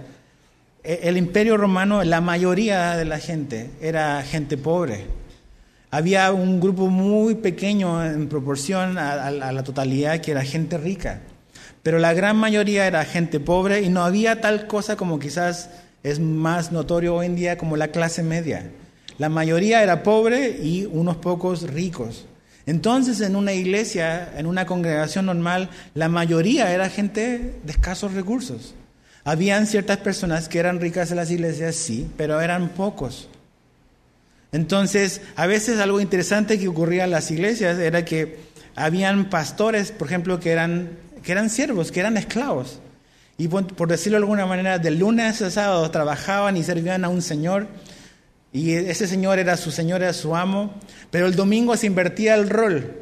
el 0.84 1.18
imperio 1.18 1.58
romano, 1.58 2.04
la 2.04 2.22
mayoría 2.22 2.96
de 2.96 3.06
la 3.06 3.20
gente 3.20 3.70
era 3.82 4.22
gente 4.24 4.58
pobre. 4.58 5.06
Había 5.92 6.32
un 6.32 6.60
grupo 6.60 6.88
muy 6.88 7.36
pequeño 7.36 8.06
en 8.06 8.30
proporción 8.30 8.98
a, 8.98 9.32
la 9.32 9.64
totalidad 9.64 10.22
que 10.22 10.32
era 10.32 10.44
gente 10.44 10.78
rica. 10.78 11.22
Pero 11.84 11.98
la 11.98 12.14
gran 12.14 12.38
mayoría 12.38 12.86
era 12.86 13.04
gente 13.06 13.40
pobre 13.40 13.82
y 13.82 13.90
no 13.90 14.04
había 14.04 14.42
tal 14.42 14.68
cosa 14.68 14.96
como 14.96 15.20
quizás 15.20 15.70
es 16.04 16.20
más 16.20 16.72
notorio 16.72 17.16
hoy 17.16 17.26
en 17.26 17.36
día 17.36 17.58
como 17.58 17.76
la 17.76 17.90
clase 17.90 18.24
media. 18.24 18.70
La 19.18 19.30
mayoría 19.30 19.82
era 19.84 20.04
pobre 20.04 20.60
y 20.62 20.86
unos 20.86 21.18
pocos 21.18 21.64
ricos. 21.64 22.26
Entonces 22.66 23.20
en 23.22 23.36
una 23.36 23.54
iglesia, 23.54 24.32
en 24.38 24.46
una 24.46 24.66
congregación 24.66 25.26
normal, 25.26 25.70
la 25.96 26.08
mayoría 26.08 26.72
era 26.72 26.90
gente 26.90 27.56
de 27.64 27.72
escasos 27.72 28.14
recursos. 28.14 28.76
Habían 29.24 29.68
ciertas 29.68 29.98
personas 29.98 30.50
que 30.50 30.60
eran 30.60 30.80
ricas 30.80 31.12
en 31.12 31.18
las 31.18 31.32
iglesias, 31.32 31.76
sí, 31.76 32.10
pero 32.18 32.40
eran 32.42 32.70
pocos. 32.70 33.30
Entonces, 34.52 35.22
a 35.36 35.46
veces 35.46 35.80
algo 35.80 36.00
interesante 36.00 36.58
que 36.58 36.68
ocurría 36.68 37.04
en 37.04 37.12
las 37.12 37.30
iglesias 37.30 37.78
era 37.78 38.06
que 38.06 38.38
habían 38.76 39.30
pastores, 39.30 39.92
por 39.92 40.08
ejemplo, 40.08 40.40
que 40.40 40.52
eran, 40.52 40.98
que 41.22 41.32
eran 41.32 41.50
siervos, 41.50 41.92
que 41.92 42.00
eran 42.00 42.18
esclavos. 42.18 42.80
Y 43.38 43.48
por, 43.48 43.88
decirlo 43.88 44.18
de 44.18 44.24
alguna 44.24 44.46
manera, 44.46 44.80
de 44.80 44.92
lunes 44.92 45.42
a 45.42 45.50
sábado 45.50 45.90
trabajaban 45.92 46.58
y 46.58 46.64
servían 46.64 47.06
a 47.06 47.10
un 47.10 47.22
señor. 47.22 47.68
Y 48.52 48.74
ese 48.74 49.08
señor 49.08 49.40
era 49.40 49.56
su 49.56 49.72
señor, 49.72 50.02
era 50.02 50.12
su 50.12 50.36
amo. 50.36 50.74
Pero 51.12 51.26
el 51.26 51.36
domingo 51.36 51.78
se 51.78 51.88
invertía 51.88 52.36
el 52.36 52.50
rol. 52.50 52.98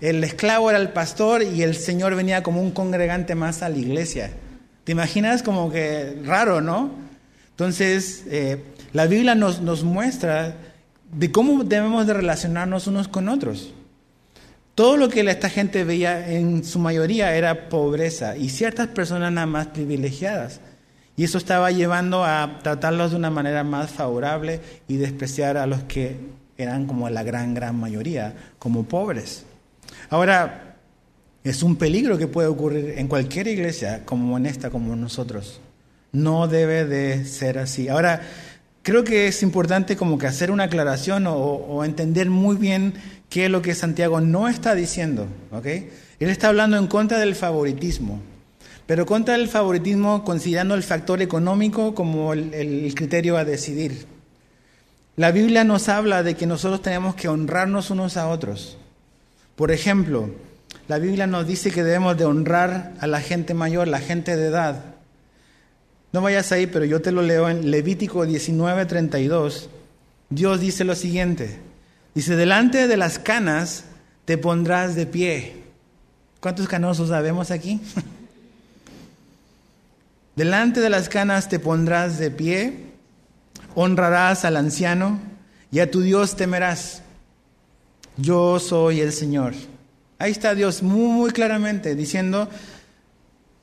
El 0.00 0.24
esclavo 0.24 0.70
era 0.70 0.78
el 0.78 0.90
pastor 0.90 1.42
y 1.42 1.62
el 1.62 1.76
señor 1.76 2.14
venía 2.14 2.42
como 2.42 2.62
un 2.62 2.70
congregante 2.70 3.34
más 3.34 3.62
a 3.62 3.68
la 3.68 3.76
iglesia. 3.76 4.30
¿Te 4.84 4.92
imaginas 4.92 5.42
como 5.42 5.70
que 5.70 6.20
raro, 6.24 6.60
no? 6.60 6.90
Entonces, 7.50 8.24
eh, 8.26 8.64
la 8.92 9.06
Biblia 9.06 9.34
nos, 9.34 9.60
nos 9.60 9.84
muestra 9.84 10.56
de 11.12 11.30
cómo 11.30 11.62
debemos 11.64 12.06
de 12.06 12.14
relacionarnos 12.14 12.86
unos 12.86 13.08
con 13.08 13.28
otros. 13.28 13.72
Todo 14.74 14.96
lo 14.96 15.08
que 15.08 15.20
esta 15.20 15.50
gente 15.50 15.84
veía 15.84 16.30
en 16.30 16.64
su 16.64 16.78
mayoría 16.78 17.36
era 17.36 17.68
pobreza 17.68 18.36
y 18.36 18.48
ciertas 18.48 18.88
personas 18.88 19.30
nada 19.30 19.46
más 19.46 19.68
privilegiadas. 19.68 20.60
Y 21.14 21.24
eso 21.24 21.36
estaba 21.36 21.70
llevando 21.70 22.24
a 22.24 22.58
tratarlos 22.62 23.10
de 23.10 23.18
una 23.18 23.30
manera 23.30 23.64
más 23.64 23.90
favorable 23.90 24.60
y 24.88 24.96
despreciar 24.96 25.58
a 25.58 25.66
los 25.66 25.82
que 25.82 26.16
eran 26.56 26.86
como 26.86 27.10
la 27.10 27.22
gran, 27.22 27.52
gran 27.52 27.78
mayoría, 27.78 28.34
como 28.58 28.84
pobres. 28.84 29.44
Ahora, 30.08 30.71
es 31.44 31.62
un 31.62 31.76
peligro 31.76 32.18
que 32.18 32.28
puede 32.28 32.48
ocurrir 32.48 32.94
en 32.96 33.08
cualquier 33.08 33.48
iglesia, 33.48 34.02
como 34.04 34.36
en 34.36 34.46
esta, 34.46 34.70
como 34.70 34.94
nosotros. 34.94 35.60
No 36.12 36.46
debe 36.46 36.84
de 36.84 37.24
ser 37.24 37.58
así. 37.58 37.88
Ahora, 37.88 38.22
creo 38.82 39.02
que 39.02 39.26
es 39.26 39.42
importante 39.42 39.96
como 39.96 40.18
que 40.18 40.26
hacer 40.26 40.50
una 40.50 40.64
aclaración 40.64 41.26
o, 41.26 41.84
entender 41.84 42.30
muy 42.30 42.56
bien 42.56 42.94
qué 43.28 43.46
es 43.46 43.50
lo 43.50 43.62
que 43.62 43.74
Santiago 43.74 44.20
no 44.20 44.48
está 44.48 44.74
diciendo. 44.74 45.26
¿okay? 45.50 45.90
Él 46.20 46.28
está 46.28 46.48
hablando 46.48 46.76
en 46.76 46.86
contra 46.86 47.18
del 47.18 47.34
favoritismo, 47.34 48.20
pero 48.86 49.06
contra 49.06 49.34
el 49.34 49.48
favoritismo 49.48 50.22
considerando 50.24 50.74
el 50.74 50.82
factor 50.82 51.22
económico 51.22 51.94
como 51.94 52.32
el 52.34 52.92
criterio 52.94 53.36
a 53.36 53.44
decidir. 53.44 54.06
La 55.16 55.30
Biblia 55.30 55.62
nos 55.64 55.88
habla 55.88 56.22
de 56.22 56.36
que 56.36 56.46
nosotros 56.46 56.80
tenemos 56.80 57.14
que 57.14 57.28
honrarnos 57.28 57.90
unos 57.90 58.16
a 58.16 58.28
otros. 58.28 58.78
Por 59.56 59.70
ejemplo, 59.70 60.30
la 60.88 60.98
Biblia 60.98 61.26
nos 61.26 61.46
dice 61.46 61.70
que 61.70 61.84
debemos 61.84 62.16
de 62.16 62.24
honrar 62.24 62.92
a 63.00 63.06
la 63.06 63.20
gente 63.20 63.54
mayor, 63.54 63.88
la 63.88 64.00
gente 64.00 64.36
de 64.36 64.48
edad. 64.48 64.84
No 66.12 66.20
vayas 66.20 66.52
ahí, 66.52 66.66
pero 66.66 66.84
yo 66.84 67.00
te 67.00 67.12
lo 67.12 67.22
leo 67.22 67.48
en 67.48 67.70
Levítico 67.70 68.26
19:32. 68.26 69.68
Dios 70.28 70.60
dice 70.60 70.84
lo 70.84 70.94
siguiente. 70.94 71.60
Dice, 72.14 72.36
delante 72.36 72.88
de 72.88 72.96
las 72.96 73.18
canas 73.18 73.84
te 74.24 74.36
pondrás 74.36 74.94
de 74.94 75.06
pie. 75.06 75.62
¿Cuántos 76.40 76.68
canosos 76.68 77.08
sabemos 77.08 77.50
aquí? 77.50 77.80
delante 80.36 80.80
de 80.80 80.90
las 80.90 81.08
canas 81.08 81.48
te 81.48 81.58
pondrás 81.58 82.18
de 82.18 82.30
pie, 82.30 82.92
honrarás 83.74 84.44
al 84.44 84.56
anciano 84.56 85.18
y 85.70 85.80
a 85.80 85.90
tu 85.90 86.02
Dios 86.02 86.36
temerás. 86.36 87.02
Yo 88.18 88.58
soy 88.58 89.00
el 89.00 89.12
Señor. 89.12 89.54
Ahí 90.22 90.30
está 90.30 90.54
Dios 90.54 90.84
muy, 90.84 91.32
claramente 91.32 91.96
diciendo, 91.96 92.48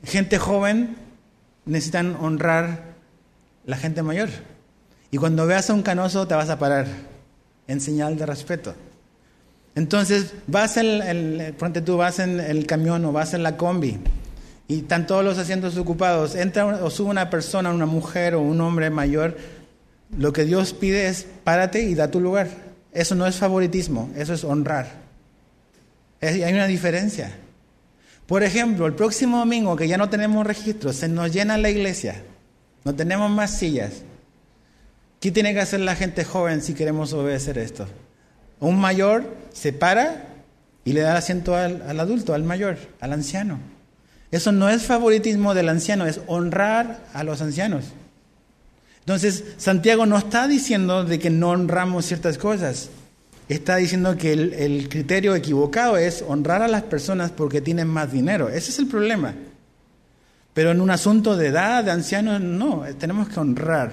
gente 0.04 0.38
joven 0.38 0.98
necesitan 1.64 2.18
honrar 2.20 2.96
la 3.66 3.78
gente 3.78 4.04
mayor. 4.04 4.28
Y 5.10 5.16
cuando 5.16 5.48
veas 5.48 5.70
a 5.70 5.74
un 5.74 5.84
canoso 5.84 6.28
te 6.28 6.36
vas 6.36 6.50
a 6.50 6.60
parar 6.60 6.86
en 7.70 7.80
señal 7.80 8.18
de 8.18 8.26
respeto. 8.26 8.76
Entonces 9.74 10.34
vas 10.48 10.76
en 10.76 11.02
el, 11.02 11.56
tú 11.86 11.96
vas 11.96 12.20
en 12.20 12.42
el 12.42 12.66
camión 12.66 13.06
o 13.06 13.14
vas 13.14 13.34
en 13.34 13.44
la 13.44 13.56
combi 13.56 13.98
y 14.68 14.80
están 14.80 15.08
todos 15.08 15.24
los 15.24 15.38
asientos 15.38 15.78
ocupados. 15.78 16.36
Entra 16.36 16.84
o 16.84 16.90
sube 16.90 17.10
una 17.10 17.30
persona, 17.30 17.72
una 17.72 17.86
mujer 17.86 18.36
o 18.36 18.42
un 18.42 18.60
hombre 18.60 18.90
mayor. 18.90 19.38
Lo 20.18 20.34
que 20.34 20.44
Dios 20.44 20.74
pide 20.74 21.08
es 21.08 21.26
párate 21.46 21.84
y 21.84 21.96
da 21.96 22.12
tu 22.12 22.20
lugar. 22.20 22.50
Eso 22.92 23.16
no 23.16 23.26
es 23.26 23.38
favoritismo, 23.38 24.10
eso 24.18 24.34
es 24.34 24.44
honrar. 24.44 25.09
Hay 26.22 26.54
una 26.54 26.68
diferencia. 26.68 27.32
Por 28.26 28.44
ejemplo, 28.44 28.86
el 28.86 28.94
próximo 28.94 29.40
domingo 29.40 29.76
que 29.76 29.88
ya 29.88 29.98
no 29.98 30.10
tenemos 30.10 30.46
registro, 30.46 30.94
se 30.94 31.08
nos 31.08 31.34
llena 31.34 31.58
la 31.58 31.70
iglesia, 31.70 32.22
no 32.84 32.94
tenemos 32.94 33.32
más 33.32 33.58
sillas. 33.58 34.04
¿Qué 35.20 35.32
tiene 35.32 35.54
que 35.54 35.62
hacer 35.62 35.80
la 35.80 35.96
gente 35.96 36.24
joven 36.24 36.62
si 36.62 36.74
queremos 36.74 37.12
obedecer 37.14 37.58
esto? 37.58 37.88
Un 38.60 38.80
mayor 38.80 39.36
se 39.52 39.74
para 39.74 40.28
y 40.86 40.94
le 40.94 41.02
da 41.02 41.12
el 41.12 41.18
asiento 41.18 41.56
al, 41.56 41.82
al 41.82 42.00
adulto, 42.00 42.34
al 42.34 42.44
mayor, 42.44 42.78
al 43.00 43.14
anciano. 43.14 43.60
Eso 44.32 44.52
no 44.52 44.70
es 44.70 44.84
favoritismo 44.84 45.54
del 45.54 45.70
anciano, 45.70 46.06
es 46.06 46.22
honrar 46.28 47.04
a 47.14 47.24
los 47.24 47.42
ancianos. 47.42 47.86
Entonces, 49.00 49.44
Santiago 49.58 50.06
no 50.06 50.18
está 50.18 50.48
diciendo 50.48 51.04
de 51.04 51.18
que 51.18 51.32
no 51.32 51.50
honramos 51.50 52.06
ciertas 52.06 52.38
cosas 52.38 52.90
está 53.56 53.78
diciendo 53.78 54.16
que 54.16 54.32
el, 54.32 54.88
criterio 54.90 55.36
equivocado 55.36 55.98
es 55.98 56.24
honrar 56.28 56.62
a 56.62 56.68
las 56.68 56.84
personas 56.84 57.32
porque 57.32 57.62
tienen 57.62 57.88
más 57.88 58.12
dinero. 58.12 58.48
Ese 58.48 58.70
es 58.70 58.78
el 58.78 58.88
problema. 58.88 59.34
Pero 60.54 60.72
en 60.72 60.82
un 60.82 60.92
asunto 60.92 61.36
de 61.36 61.48
edad, 61.48 61.84
de 61.84 61.92
ancianos, 61.92 62.40
no, 62.42 62.84
tenemos 63.00 63.28
que 63.28 63.40
honrar 63.40 63.92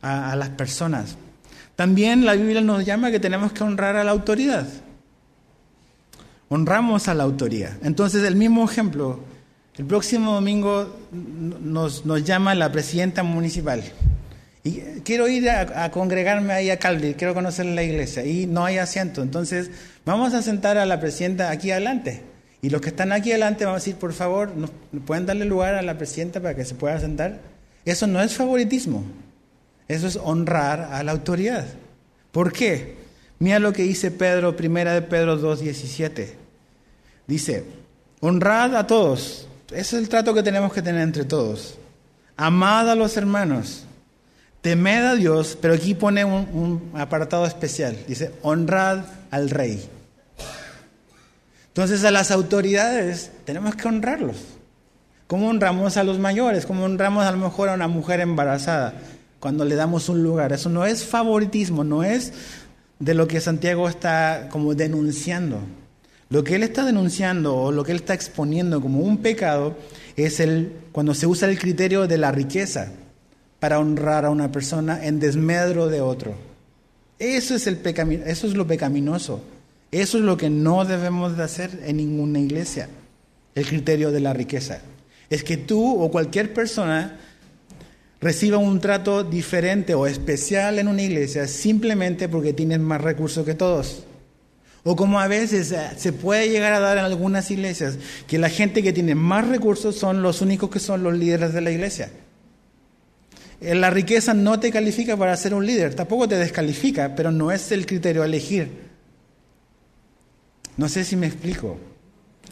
a, 0.00 0.34
las 0.36 0.48
personas. 0.50 1.16
También 1.76 2.24
la 2.24 2.34
Biblia 2.34 2.62
nos 2.62 2.84
llama 2.84 3.10
que 3.10 3.20
tenemos 3.20 3.52
que 3.52 3.62
honrar 3.62 3.96
a 3.96 4.04
la 4.04 4.10
autoridad. 4.10 4.66
honramos 6.48 7.08
a 7.08 7.14
la 7.14 7.24
autoría. 7.24 7.78
Entonces, 7.82 8.24
el 8.24 8.36
mismo 8.36 8.64
ejemplo, 8.64 9.20
el 9.76 9.84
próximo 9.84 10.32
domingo 10.32 10.98
nos 11.12 12.24
llama 12.24 12.54
la 12.54 12.72
presidenta 12.72 13.22
municipal. 13.22 13.82
Y 14.64 14.80
quiero 15.04 15.26
ir 15.28 15.50
a, 15.50 15.90
congregarme 15.90 16.52
ahí 16.52 16.70
a 16.70 16.78
Calvi, 16.78 17.14
quiero 17.14 17.34
conocer 17.34 17.66
la 17.66 17.82
iglesia. 17.82 18.24
Y 18.24 18.46
no 18.46 18.64
hay 18.64 18.78
asiento. 18.78 19.22
Entonces, 19.22 19.70
vamos 20.04 20.34
a 20.34 20.42
sentar 20.42 20.78
a 20.78 20.86
la 20.86 21.00
presidenta 21.00 21.50
aquí 21.50 21.70
adelante. 21.70 22.22
Y 22.60 22.70
los 22.70 22.80
que 22.80 22.90
están 22.90 23.10
aquí 23.10 23.30
adelante 23.30 23.64
vamos 23.64 23.80
a 23.80 23.84
decir, 23.84 23.96
por 23.96 24.12
favor, 24.12 24.52
¿nos 24.56 24.70
pueden 25.04 25.26
darle 25.26 25.46
lugar 25.46 25.74
a 25.74 25.82
la 25.82 25.98
presidenta 25.98 26.40
para 26.40 26.54
que 26.54 26.64
se 26.64 26.76
pueda 26.76 26.98
sentar? 27.00 27.40
Eso 27.84 28.06
no 28.06 28.22
es 28.22 28.34
favoritismo. 28.34 29.04
Eso 29.88 30.06
es 30.06 30.16
honrar 30.16 30.88
a 30.92 31.02
la 31.02 31.10
autoridad. 31.10 31.66
¿Por 32.30 32.52
qué? 32.52 32.94
Mira 33.40 33.58
lo 33.58 33.72
que 33.72 33.82
dice 33.82 34.12
Pedro, 34.12 34.56
primera 34.56 34.94
de 34.94 35.02
Pedro 35.02 35.40
2.17. 35.40 36.28
Dice, 37.26 37.64
honrad 38.20 38.76
a 38.76 38.86
todos. 38.86 39.48
Ese 39.70 39.80
es 39.80 39.92
el 39.94 40.08
trato 40.08 40.32
que 40.32 40.44
tenemos 40.44 40.72
que 40.72 40.82
tener 40.82 41.02
entre 41.02 41.24
todos. 41.24 41.78
Amad 42.36 42.88
a 42.88 42.94
los 42.94 43.16
hermanos. 43.16 43.86
Temed 44.62 45.04
a 45.04 45.14
Dios, 45.16 45.58
pero 45.60 45.74
aquí 45.74 45.92
pone 45.94 46.24
un, 46.24 46.92
apartado 46.94 47.44
especial. 47.46 47.98
Dice, 48.06 48.30
honrad 48.42 49.04
al 49.32 49.50
rey. 49.50 49.84
Entonces 51.66 52.04
a 52.04 52.12
las 52.12 52.30
autoridades 52.30 53.32
tenemos 53.44 53.74
que 53.74 53.88
honrarlos. 53.88 54.36
¿Cómo 55.26 55.48
honramos 55.48 55.96
a 55.96 56.04
los 56.04 56.20
mayores? 56.20 56.64
¿Cómo 56.64 56.84
honramos 56.84 57.26
a 57.26 57.32
lo 57.32 57.38
mejor 57.38 57.70
a 57.70 57.74
una 57.74 57.88
mujer 57.88 58.20
embarazada 58.20 58.94
cuando 59.40 59.64
le 59.64 59.74
damos 59.74 60.08
un 60.08 60.22
lugar? 60.22 60.52
Eso 60.52 60.68
no 60.68 60.86
es 60.86 61.04
favoritismo, 61.04 61.82
no 61.82 62.04
es 62.04 62.32
de 63.00 63.14
lo 63.14 63.26
que 63.26 63.40
Santiago 63.40 63.88
está 63.88 64.48
como 64.48 64.76
denunciando. 64.76 65.58
Lo 66.28 66.44
que 66.44 66.54
él 66.54 66.62
está 66.62 66.84
denunciando 66.84 67.56
o 67.56 67.72
lo 67.72 67.82
que 67.82 67.90
él 67.90 67.96
está 67.98 68.14
exponiendo 68.14 68.80
como 68.80 69.00
un 69.00 69.18
pecado 69.18 69.76
es 70.14 70.38
el 70.38 70.72
cuando 70.92 71.14
se 71.14 71.26
usa 71.26 71.48
el 71.48 71.58
criterio 71.58 72.06
de 72.06 72.18
la 72.18 72.30
riqueza 72.30 72.92
para 73.62 73.78
honrar 73.78 74.24
a 74.24 74.30
una 74.30 74.50
persona 74.50 75.06
en 75.06 75.20
desmedro 75.20 75.86
de 75.86 76.00
otro. 76.00 76.34
Eso 77.20 77.54
es 77.54 77.68
el 77.68 77.78
eso 78.26 78.48
es 78.48 78.54
lo 78.54 78.66
pecaminoso. 78.66 79.40
Eso 79.92 80.18
es 80.18 80.24
lo 80.24 80.36
que 80.36 80.50
no 80.50 80.84
debemos 80.84 81.36
de 81.36 81.44
hacer 81.44 81.78
en 81.86 81.98
ninguna 81.98 82.40
iglesia, 82.40 82.88
el 83.54 83.64
criterio 83.64 84.10
de 84.10 84.18
la 84.18 84.32
riqueza. 84.32 84.80
Es 85.30 85.44
que 85.44 85.56
tú 85.56 86.02
o 86.02 86.10
cualquier 86.10 86.52
persona 86.52 87.20
reciba 88.20 88.58
un 88.58 88.80
trato 88.80 89.22
diferente 89.22 89.94
o 89.94 90.08
especial 90.08 90.80
en 90.80 90.88
una 90.88 91.02
iglesia 91.02 91.46
simplemente 91.46 92.28
porque 92.28 92.52
tienes 92.52 92.80
más 92.80 93.00
recursos 93.00 93.46
que 93.46 93.54
todos. 93.54 94.02
O 94.82 94.96
como 94.96 95.20
a 95.20 95.28
veces 95.28 95.70
eh, 95.70 95.90
se 95.96 96.12
puede 96.12 96.48
llegar 96.48 96.72
a 96.72 96.80
dar 96.80 96.98
en 96.98 97.04
algunas 97.04 97.48
iglesias, 97.52 97.96
que 98.26 98.38
la 98.38 98.48
gente 98.48 98.82
que 98.82 98.92
tiene 98.92 99.14
más 99.14 99.46
recursos 99.46 99.94
son 99.94 100.20
los 100.20 100.40
únicos 100.42 100.68
que 100.68 100.80
son 100.80 101.04
los 101.04 101.16
líderes 101.16 101.52
de 101.52 101.60
la 101.60 101.70
iglesia. 101.70 102.10
Eh, 103.62 103.74
la 103.76 103.90
riqueza 103.90 104.34
no 104.34 104.58
te 104.58 104.72
califica 104.72 105.16
para 105.16 105.36
ser 105.36 105.54
un 105.54 105.64
líder, 105.64 105.94
tampoco 105.94 106.28
te 106.28 106.36
descalifica, 106.36 107.14
pero 107.14 107.30
no 107.30 107.52
es 107.52 107.70
el 107.70 107.86
criterio 107.86 108.22
a 108.22 108.26
elegir. 108.26 108.90
No 110.76 110.88
sé 110.88 111.04
si 111.04 111.16
me 111.16 111.28
explico. 111.28 111.78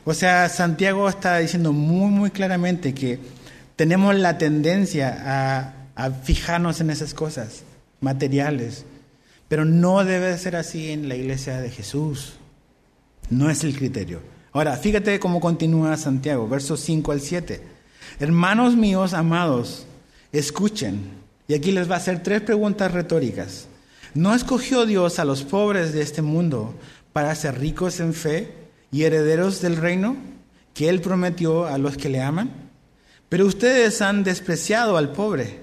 O 0.04 0.14
sea, 0.14 0.48
Santiago 0.48 1.08
está 1.08 1.38
diciendo 1.38 1.72
muy, 1.72 2.10
muy 2.10 2.30
claramente 2.30 2.94
que 2.94 3.18
tenemos 3.76 4.14
la 4.14 4.38
tendencia 4.38 5.74
a, 5.96 6.10
fijarnos 6.22 6.80
en 6.80 6.88
esas 6.88 7.12
cosas 7.12 7.62
materiales, 8.00 8.86
pero 9.48 9.66
no 9.66 10.02
debe 10.02 10.38
ser 10.38 10.56
así 10.56 10.92
en 10.92 11.10
la 11.10 11.16
iglesia 11.16 11.60
de 11.60 11.70
Jesús. 11.70 12.34
No 13.28 13.50
es 13.50 13.64
el 13.64 13.76
criterio. 13.76 14.20
Ahora, 14.52 14.76
fíjate 14.76 15.20
cómo 15.20 15.40
continúa 15.40 15.96
Santiago, 15.98 16.48
versos 16.48 16.80
5 16.80 17.12
al 17.12 17.20
7. 17.20 17.60
Hermanos 18.18 18.76
míos 18.76 19.12
amados, 19.12 19.86
escuchen. 20.38 21.20
Y 21.48 21.54
aquí 21.54 21.72
les 21.72 21.90
va 21.90 21.94
a 21.94 21.98
hacer 21.98 22.22
tres 22.22 22.42
preguntas 22.42 22.92
retóricas. 22.92 23.66
¿No 24.14 24.34
escogió 24.34 24.86
Dios 24.86 25.18
a 25.18 25.24
los 25.24 25.42
pobres 25.42 25.92
de 25.92 26.02
este 26.02 26.22
mundo 26.22 26.74
para 27.12 27.34
ser 27.34 27.58
ricos 27.58 28.00
en 28.00 28.14
fe 28.14 28.52
y 28.92 29.02
herederos 29.02 29.60
del 29.60 29.76
reino 29.76 30.16
que 30.74 30.88
Él 30.88 31.00
prometió 31.00 31.66
a 31.66 31.78
los 31.78 31.96
que 31.96 32.08
le 32.08 32.20
aman? 32.20 32.50
Pero 33.28 33.46
ustedes 33.46 34.02
han 34.02 34.24
despreciado 34.24 34.96
al 34.96 35.12
pobre. 35.12 35.60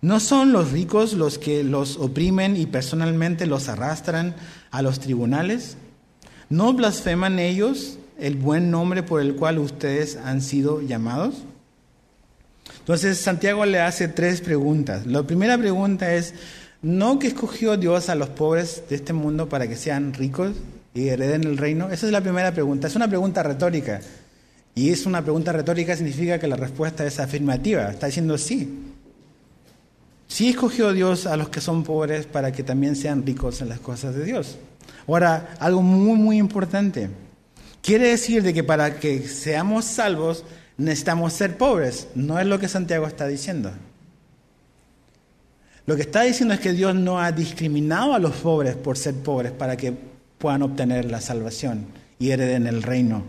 ¿No 0.00 0.20
son 0.20 0.52
los 0.52 0.70
ricos 0.70 1.14
los 1.14 1.38
que 1.38 1.64
los 1.64 1.96
oprimen 1.96 2.56
y 2.56 2.66
personalmente 2.66 3.46
los 3.46 3.68
arrastran 3.68 4.36
a 4.70 4.82
los 4.82 5.00
tribunales? 5.00 5.76
¿No 6.50 6.72
blasfeman 6.72 7.38
ellos 7.38 7.98
el 8.18 8.36
buen 8.36 8.70
nombre 8.70 9.02
por 9.02 9.20
el 9.20 9.34
cual 9.34 9.58
ustedes 9.58 10.16
han 10.16 10.40
sido 10.40 10.80
llamados? 10.82 11.34
Entonces 12.88 13.18
Santiago 13.18 13.66
le 13.66 13.80
hace 13.80 14.08
tres 14.08 14.40
preguntas. 14.40 15.04
La 15.04 15.22
primera 15.22 15.58
pregunta 15.58 16.14
es, 16.14 16.32
¿no 16.80 17.18
que 17.18 17.26
escogió 17.26 17.76
Dios 17.76 18.08
a 18.08 18.14
los 18.14 18.30
pobres 18.30 18.84
de 18.88 18.96
este 18.96 19.12
mundo 19.12 19.46
para 19.46 19.68
que 19.68 19.76
sean 19.76 20.14
ricos 20.14 20.52
y 20.94 21.08
hereden 21.08 21.44
el 21.44 21.58
reino? 21.58 21.90
Esa 21.90 22.06
es 22.06 22.12
la 22.12 22.22
primera 22.22 22.50
pregunta. 22.50 22.88
Es 22.88 22.96
una 22.96 23.06
pregunta 23.06 23.42
retórica. 23.42 24.00
Y 24.74 24.88
es 24.88 25.04
una 25.04 25.20
pregunta 25.20 25.52
retórica 25.52 25.94
significa 25.96 26.38
que 26.38 26.46
la 26.46 26.56
respuesta 26.56 27.04
es 27.04 27.20
afirmativa. 27.20 27.90
Está 27.90 28.06
diciendo 28.06 28.38
sí. 28.38 28.94
Sí 30.26 30.48
escogió 30.48 30.94
Dios 30.94 31.26
a 31.26 31.36
los 31.36 31.50
que 31.50 31.60
son 31.60 31.84
pobres 31.84 32.24
para 32.24 32.52
que 32.52 32.62
también 32.62 32.96
sean 32.96 33.26
ricos 33.26 33.60
en 33.60 33.68
las 33.68 33.80
cosas 33.80 34.14
de 34.14 34.24
Dios. 34.24 34.56
Ahora, 35.06 35.50
algo 35.60 35.82
muy, 35.82 36.18
muy 36.18 36.38
importante. 36.38 37.10
Quiere 37.82 38.08
decir 38.08 38.42
de 38.42 38.54
que 38.54 38.64
para 38.64 38.98
que 38.98 39.28
seamos 39.28 39.84
salvos 39.84 40.42
necesitamos 40.78 41.34
ser 41.34 41.58
pobres. 41.58 42.08
No 42.14 42.38
es 42.38 42.46
lo 42.46 42.58
que 42.58 42.68
Santiago 42.68 43.06
está 43.06 43.26
diciendo. 43.26 43.70
Lo 45.84 45.96
que 45.96 46.02
está 46.02 46.22
diciendo 46.22 46.54
es 46.54 46.60
que 46.60 46.72
Dios 46.72 46.94
no 46.94 47.20
ha 47.20 47.32
discriminado 47.32 48.14
a 48.14 48.18
los 48.18 48.36
pobres 48.36 48.76
por 48.76 48.96
ser 48.96 49.14
pobres 49.14 49.52
para 49.52 49.76
que 49.76 49.92
puedan 50.38 50.62
obtener 50.62 51.10
la 51.10 51.20
salvación 51.20 51.86
y 52.18 52.30
hereden 52.30 52.66
el 52.66 52.82
reino. 52.82 53.24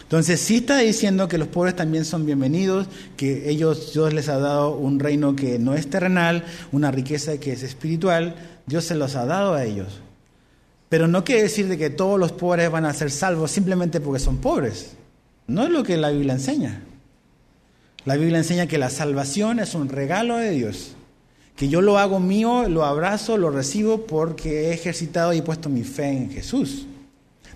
Entonces 0.00 0.40
sí 0.40 0.58
está 0.58 0.78
diciendo 0.78 1.28
que 1.28 1.36
los 1.36 1.48
pobres 1.48 1.74
también 1.76 2.04
son 2.04 2.24
bienvenidos, 2.24 2.86
que 3.16 3.50
ellos, 3.50 3.92
Dios 3.92 4.14
les 4.14 4.28
ha 4.28 4.38
dado 4.38 4.76
un 4.76 5.00
reino 5.00 5.34
que 5.34 5.58
no 5.58 5.74
es 5.74 5.90
terrenal, 5.90 6.44
una 6.72 6.90
riqueza 6.90 7.38
que 7.38 7.52
es 7.52 7.62
espiritual, 7.62 8.36
Dios 8.66 8.84
se 8.84 8.94
los 8.94 9.16
ha 9.16 9.26
dado 9.26 9.54
a 9.54 9.64
ellos. 9.64 10.00
Pero 10.88 11.08
no 11.08 11.24
quiere 11.24 11.42
decir 11.42 11.68
de 11.68 11.76
que 11.76 11.90
todos 11.90 12.18
los 12.18 12.32
pobres 12.32 12.70
van 12.70 12.86
a 12.86 12.94
ser 12.94 13.10
salvos 13.10 13.50
simplemente 13.50 14.00
porque 14.00 14.20
son 14.20 14.38
pobres. 14.38 14.92
No 15.48 15.64
es 15.64 15.70
lo 15.70 15.82
que 15.82 15.96
la 15.96 16.10
Biblia 16.10 16.34
enseña. 16.34 16.82
La 18.04 18.16
Biblia 18.16 18.38
enseña 18.38 18.68
que 18.68 18.78
la 18.78 18.90
salvación 18.90 19.58
es 19.58 19.74
un 19.74 19.88
regalo 19.88 20.36
de 20.36 20.50
Dios 20.50 20.94
que 21.58 21.68
yo 21.68 21.80
lo 21.80 21.98
hago 21.98 22.20
mío, 22.20 22.68
lo 22.68 22.84
abrazo, 22.84 23.36
lo 23.36 23.50
recibo 23.50 24.06
porque 24.06 24.68
he 24.68 24.74
ejercitado 24.74 25.32
y 25.32 25.38
he 25.38 25.42
puesto 25.42 25.68
mi 25.68 25.82
fe 25.82 26.08
en 26.08 26.30
Jesús, 26.30 26.86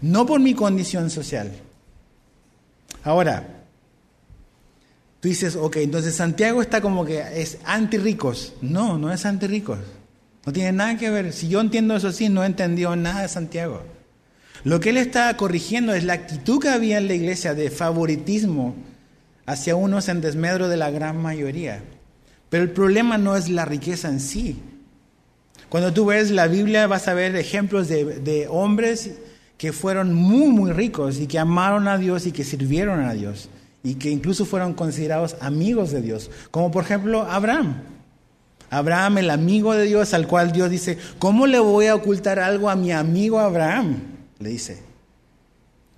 no 0.00 0.26
por 0.26 0.40
mi 0.40 0.54
condición 0.54 1.08
social. 1.08 1.52
Ahora, 3.04 3.62
tú 5.20 5.28
dices, 5.28 5.54
ok, 5.54 5.76
entonces 5.76 6.16
Santiago 6.16 6.60
está 6.60 6.80
como 6.80 7.04
que 7.04 7.22
es 7.40 7.58
anti 7.64 7.96
ricos. 7.96 8.54
No, 8.60 8.98
no 8.98 9.12
es 9.12 9.24
anti 9.24 9.46
ricos. 9.46 9.78
No 10.44 10.52
tiene 10.52 10.72
nada 10.72 10.98
que 10.98 11.08
ver. 11.08 11.32
Si 11.32 11.48
yo 11.48 11.60
entiendo 11.60 11.94
eso 11.94 12.08
así, 12.08 12.28
no 12.28 12.44
entendió 12.44 12.96
nada 12.96 13.22
de 13.22 13.28
Santiago. 13.28 13.84
Lo 14.64 14.78
que 14.78 14.90
él 14.90 14.96
está 14.96 15.36
corrigiendo 15.36 15.94
es 15.94 16.04
la 16.04 16.12
actitud 16.12 16.60
que 16.60 16.68
había 16.68 16.98
en 16.98 17.08
la 17.08 17.14
iglesia 17.14 17.54
de 17.54 17.70
favoritismo 17.70 18.76
hacia 19.44 19.74
unos 19.74 20.08
en 20.08 20.20
desmedro 20.20 20.68
de 20.68 20.76
la 20.76 20.90
gran 20.90 21.20
mayoría. 21.20 21.82
Pero 22.48 22.62
el 22.62 22.70
problema 22.70 23.18
no 23.18 23.36
es 23.36 23.48
la 23.48 23.64
riqueza 23.64 24.08
en 24.08 24.20
sí. 24.20 24.62
Cuando 25.68 25.92
tú 25.92 26.06
ves 26.06 26.30
la 26.30 26.46
Biblia 26.46 26.86
vas 26.86 27.08
a 27.08 27.14
ver 27.14 27.34
ejemplos 27.34 27.88
de, 27.88 28.46
hombres 28.48 29.12
que 29.56 29.72
fueron 29.72 30.14
muy, 30.14 30.48
muy 30.48 30.70
ricos 30.70 31.18
y 31.18 31.26
que 31.26 31.38
amaron 31.38 31.88
a 31.88 31.98
Dios 31.98 32.26
y 32.26 32.32
que 32.32 32.44
sirvieron 32.44 33.00
a 33.00 33.14
Dios 33.14 33.48
y 33.82 33.94
que 33.94 34.10
incluso 34.10 34.44
fueron 34.44 34.74
considerados 34.74 35.34
amigos 35.40 35.90
de 35.90 36.02
Dios, 36.02 36.30
como 36.50 36.70
por 36.70 36.84
ejemplo 36.84 37.22
Abraham. 37.22 37.82
Abraham, 38.70 39.18
el 39.18 39.30
amigo 39.30 39.74
de 39.74 39.84
Dios, 39.84 40.14
al 40.14 40.26
cual 40.26 40.52
Dios 40.52 40.70
dice, 40.70 40.98
¿cómo 41.18 41.46
le 41.46 41.58
voy 41.58 41.86
a 41.86 41.94
ocultar 41.94 42.38
algo 42.38 42.70
a 42.70 42.76
mi 42.76 42.92
amigo 42.92 43.38
Abraham? 43.38 44.11
Le 44.42 44.50
dice. 44.50 44.82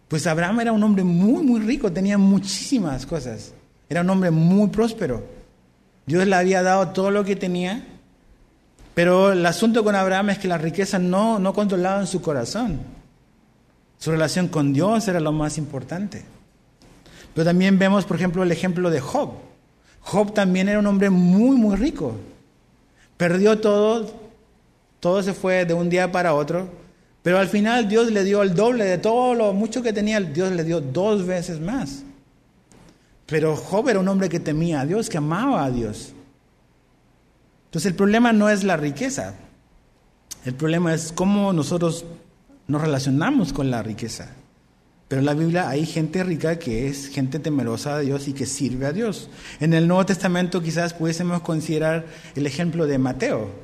Pues 0.08 0.26
Abraham 0.26 0.60
era 0.60 0.72
un 0.72 0.82
hombre 0.82 1.02
muy, 1.02 1.42
muy 1.42 1.60
rico, 1.60 1.90
tenía 1.90 2.18
muchísimas 2.18 3.06
cosas, 3.06 3.52
era 3.88 4.02
un 4.02 4.10
hombre 4.10 4.30
muy 4.30 4.68
próspero. 4.68 5.24
Dios 6.06 6.26
le 6.26 6.36
había 6.36 6.62
dado 6.62 6.88
todo 6.88 7.10
lo 7.10 7.24
que 7.24 7.36
tenía, 7.36 7.86
pero 8.94 9.32
el 9.32 9.44
asunto 9.46 9.82
con 9.82 9.94
Abraham 9.94 10.30
es 10.30 10.38
que 10.38 10.48
las 10.48 10.60
riquezas 10.60 11.00
no, 11.00 11.38
no 11.38 11.54
controlaban 11.54 12.06
su 12.06 12.20
corazón. 12.20 12.80
Su 13.98 14.10
relación 14.10 14.48
con 14.48 14.74
Dios 14.74 15.08
era 15.08 15.20
lo 15.20 15.32
más 15.32 15.56
importante. 15.56 16.24
Pero 17.32 17.46
también 17.46 17.78
vemos, 17.78 18.04
por 18.04 18.16
ejemplo, 18.16 18.42
el 18.42 18.52
ejemplo 18.52 18.90
de 18.90 19.00
Job. 19.00 19.30
Job 20.00 20.34
también 20.34 20.68
era 20.68 20.78
un 20.78 20.86
hombre 20.86 21.08
muy, 21.08 21.56
muy 21.56 21.74
rico. 21.76 22.14
Perdió 23.16 23.58
todo, 23.58 24.12
todo 25.00 25.22
se 25.22 25.32
fue 25.32 25.64
de 25.64 25.72
un 25.72 25.88
día 25.88 26.12
para 26.12 26.34
otro, 26.34 26.68
Pero 27.24 27.38
al 27.38 27.48
final 27.48 27.88
Dios 27.88 28.12
le 28.12 28.22
dio 28.22 28.42
el 28.42 28.54
doble 28.54 28.84
de 28.84 28.98
todo 28.98 29.34
lo 29.34 29.54
mucho 29.54 29.82
que 29.82 29.94
tenía, 29.94 30.20
Dios 30.20 30.52
le 30.52 30.62
dio 30.62 30.82
dos 30.82 31.24
veces 31.24 31.58
más. 31.58 32.02
Pero 33.24 33.56
Job 33.56 33.88
era 33.88 33.98
un 33.98 34.08
hombre 34.08 34.28
que 34.28 34.40
temía 34.40 34.82
a 34.82 34.86
Dios, 34.86 35.08
que 35.08 35.16
amaba 35.16 35.64
a 35.64 35.70
Dios. 35.70 36.12
Entonces 37.64 37.90
el 37.90 37.96
problema 37.96 38.34
no 38.34 38.50
es 38.50 38.62
la 38.62 38.76
riqueza, 38.76 39.36
el 40.44 40.52
problema 40.52 40.92
es 40.92 41.12
cómo 41.12 41.54
nosotros 41.54 42.04
nos 42.68 42.82
relacionamos 42.82 43.54
con 43.54 43.70
la 43.70 43.82
riqueza. 43.82 44.28
Pero 45.08 45.20
en 45.20 45.26
la 45.26 45.32
Biblia 45.32 45.70
hay 45.70 45.86
gente 45.86 46.24
rica 46.24 46.58
que 46.58 46.88
es 46.88 47.08
gente 47.08 47.38
temerosa 47.38 47.96
de 47.96 48.04
Dios 48.04 48.28
y 48.28 48.34
que 48.34 48.44
sirve 48.44 48.84
a 48.84 48.92
Dios. 48.92 49.30
En 49.60 49.72
el 49.72 49.88
Nuevo 49.88 50.04
Testamento 50.04 50.60
quizás 50.62 50.92
pudiésemos 50.92 51.40
considerar 51.40 52.04
el 52.34 52.46
ejemplo 52.46 52.86
de 52.86 52.98
Mateo. 52.98 53.63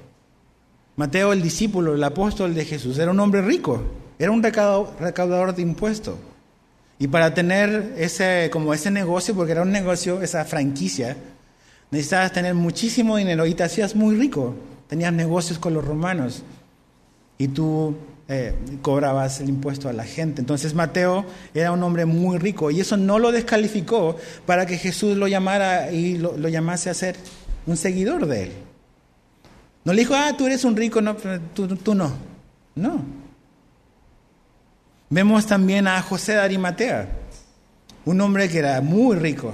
Mateo, 1.00 1.32
el 1.32 1.40
discípulo, 1.40 1.94
el 1.94 2.04
apóstol 2.04 2.54
de 2.54 2.66
Jesús, 2.66 2.98
era 2.98 3.10
un 3.10 3.18
hombre 3.20 3.40
rico, 3.40 3.82
era 4.18 4.30
un 4.30 4.42
recaudador 4.42 5.54
de 5.54 5.62
impuestos. 5.62 6.16
Y 6.98 7.08
para 7.08 7.32
tener 7.32 7.94
ese, 7.96 8.50
como 8.52 8.74
ese 8.74 8.90
negocio, 8.90 9.34
porque 9.34 9.52
era 9.52 9.62
un 9.62 9.72
negocio, 9.72 10.20
esa 10.20 10.44
franquicia, 10.44 11.16
necesitabas 11.90 12.32
tener 12.32 12.52
muchísimo 12.52 13.16
dinero 13.16 13.46
y 13.46 13.54
te 13.54 13.62
hacías 13.62 13.96
muy 13.96 14.14
rico. 14.14 14.54
Tenías 14.88 15.10
negocios 15.14 15.58
con 15.58 15.72
los 15.72 15.82
romanos 15.82 16.42
y 17.38 17.48
tú 17.48 17.96
eh, 18.28 18.54
cobrabas 18.82 19.40
el 19.40 19.48
impuesto 19.48 19.88
a 19.88 19.94
la 19.94 20.04
gente. 20.04 20.42
Entonces 20.42 20.74
Mateo 20.74 21.24
era 21.54 21.72
un 21.72 21.82
hombre 21.82 22.04
muy 22.04 22.36
rico 22.36 22.70
y 22.70 22.80
eso 22.80 22.98
no 22.98 23.18
lo 23.18 23.32
descalificó 23.32 24.16
para 24.44 24.66
que 24.66 24.76
Jesús 24.76 25.16
lo 25.16 25.28
llamara 25.28 25.90
y 25.92 26.18
lo, 26.18 26.36
llamase 26.36 26.90
a 26.90 26.94
ser 26.94 27.16
un 27.66 27.78
seguidor 27.78 28.26
de 28.26 28.42
él. 28.42 28.52
No 29.84 29.92
le 29.92 30.00
dijo, 30.00 30.14
ah, 30.14 30.34
tú 30.36 30.46
eres 30.46 30.64
un 30.64 30.76
rico, 30.76 31.00
no, 31.00 31.16
tú, 31.54 31.66
tú 31.76 31.94
no. 31.94 32.12
No. 32.74 33.02
Vemos 35.08 35.46
también 35.46 35.88
a 35.88 36.00
José 36.02 36.32
de 36.32 36.40
Arimatea, 36.40 37.08
un 38.04 38.20
hombre 38.20 38.48
que 38.48 38.58
era 38.58 38.80
muy 38.80 39.16
rico. 39.16 39.52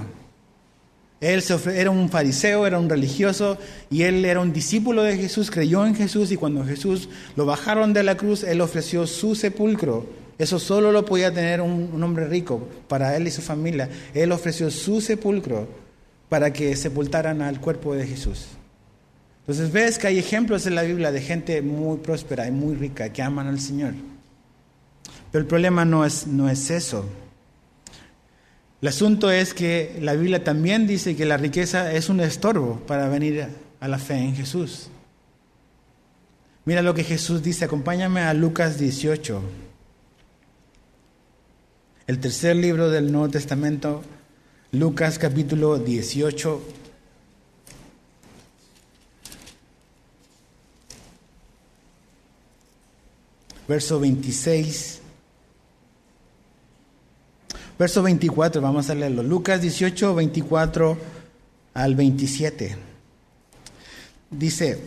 Él 1.19 1.43
era 1.73 1.89
un 1.89 2.09
fariseo, 2.09 2.67
era 2.67 2.77
un 2.77 2.89
religioso 2.89 3.57
y 3.89 4.03
él 4.03 4.23
era 4.23 4.39
un 4.39 4.53
discípulo 4.53 5.01
de 5.01 5.17
Jesús, 5.17 5.49
creyó 5.49 5.83
en 5.87 5.95
Jesús 5.95 6.31
y 6.31 6.37
cuando 6.37 6.63
Jesús 6.63 7.09
lo 7.35 7.47
bajaron 7.47 7.91
de 7.91 8.03
la 8.03 8.17
cruz, 8.17 8.43
él 8.43 8.61
ofreció 8.61 9.07
su 9.07 9.33
sepulcro. 9.33 10.05
Eso 10.37 10.59
solo 10.59 10.91
lo 10.91 11.05
podía 11.05 11.33
tener 11.33 11.61
un, 11.61 11.89
un 11.91 12.03
hombre 12.03 12.27
rico 12.27 12.67
para 12.87 13.15
él 13.17 13.25
y 13.25 13.31
su 13.31 13.41
familia. 13.41 13.89
Él 14.13 14.31
ofreció 14.31 14.69
su 14.69 15.01
sepulcro 15.01 15.67
para 16.29 16.53
que 16.53 16.75
sepultaran 16.75 17.41
al 17.41 17.59
cuerpo 17.59 17.95
de 17.95 18.05
Jesús. 18.05 18.49
Entonces 19.47 19.71
ves 19.71 19.97
que 19.97 20.07
hay 20.07 20.19
ejemplos 20.19 20.67
en 20.67 20.75
la 20.75 20.83
Biblia 20.83 21.09
de 21.09 21.21
gente 21.21 21.61
muy 21.61 21.99
próspera 21.99 22.49
y 22.49 22.51
muy 22.51 22.75
rica 22.75 23.13
que 23.13 23.23
aman 23.23 23.47
al 23.47 23.61
Señor. 23.61 23.93
Pero 25.31 25.41
el 25.41 25.47
problema 25.47 25.85
no 25.85 26.03
es, 26.03 26.27
no 26.27 26.49
es 26.49 26.69
eso. 26.69 27.05
El 28.81 28.89
asunto 28.89 29.31
es 29.31 29.53
que 29.53 29.99
la 30.01 30.15
Biblia 30.15 30.43
también 30.43 30.85
dice 30.85 31.15
que 31.15 31.25
la 31.25 31.37
riqueza 31.37 31.93
es 31.93 32.09
un 32.09 32.19
estorbo 32.19 32.81
para 32.87 33.07
venir 33.07 33.47
a 33.79 33.87
la 33.87 33.99
fe 33.99 34.15
en 34.15 34.35
Jesús. 34.35 34.89
Mira 36.65 36.81
lo 36.81 36.93
que 36.93 37.05
Jesús 37.05 37.41
dice, 37.41 37.63
acompáñame 37.63 38.23
a 38.23 38.33
Lucas 38.33 38.77
18, 38.77 39.41
el 42.07 42.19
tercer 42.19 42.57
libro 42.57 42.89
del 42.89 43.13
Nuevo 43.13 43.29
Testamento, 43.29 44.03
Lucas 44.73 45.17
capítulo 45.17 45.77
18. 45.77 46.76
Verso 53.67 53.99
26 53.99 55.01
Verso 57.77 58.01
24, 58.01 58.59
vamos 58.59 58.89
a 58.89 58.95
leerlo. 58.95 59.21
Lucas 59.21 59.61
18, 59.61 60.15
24 60.15 60.97
al 61.75 61.95
27. 61.95 62.75
Dice, 64.31 64.79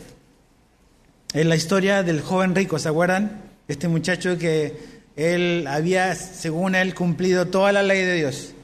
en 1.33 1.49
la 1.49 1.55
historia 1.55 2.03
del 2.03 2.21
joven 2.21 2.55
rico, 2.55 2.81
¿se 2.81 2.89
acuerdan? 2.89 3.43
Este 3.69 3.87
muchacho 3.87 4.37
que 4.39 4.77
él 5.15 5.67
había, 5.69 6.17
según 6.17 6.75
él, 6.75 6.95
cumplido 6.95 7.47
toda 7.47 7.71
la 7.71 7.85
ley 7.85 8.05
de 8.05 8.15
Dios. 8.15 8.55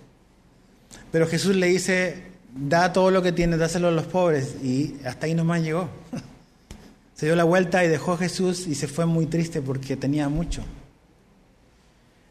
Pero 1.12 1.28
Jesús 1.28 1.54
le 1.54 1.68
dice, 1.68 2.24
da 2.52 2.92
todo 2.92 3.12
lo 3.12 3.22
que 3.22 3.30
tienes, 3.30 3.60
dáselo 3.60 3.88
a 3.88 3.92
los 3.92 4.06
pobres. 4.06 4.56
Y 4.60 4.96
hasta 5.04 5.26
ahí 5.26 5.34
nomás 5.34 5.62
llegó. 5.62 5.88
Se 7.16 7.26
dio 7.26 7.34
la 7.34 7.44
vuelta 7.44 7.84
y 7.84 7.88
dejó 7.88 8.12
a 8.12 8.18
Jesús 8.18 8.68
y 8.68 8.76
se 8.76 8.86
fue 8.86 9.06
muy 9.06 9.26
triste 9.26 9.60
porque 9.60 9.96
tenía 9.96 10.28
mucho. 10.28 10.62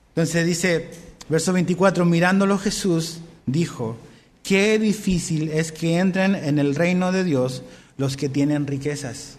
Entonces 0.09 0.45
dice, 0.45 0.91
Verso 1.27 1.53
24, 1.53 2.05
mirándolo 2.05 2.57
Jesús 2.59 3.19
dijo, 3.47 3.97
qué 4.43 4.77
difícil 4.77 5.49
es 5.49 5.71
que 5.71 5.97
entren 5.97 6.35
en 6.35 6.59
el 6.59 6.75
reino 6.75 7.11
de 7.11 7.23
Dios 7.23 7.63
los 7.97 8.15
que 8.15 8.29
tienen 8.29 8.67
riquezas. 8.67 9.37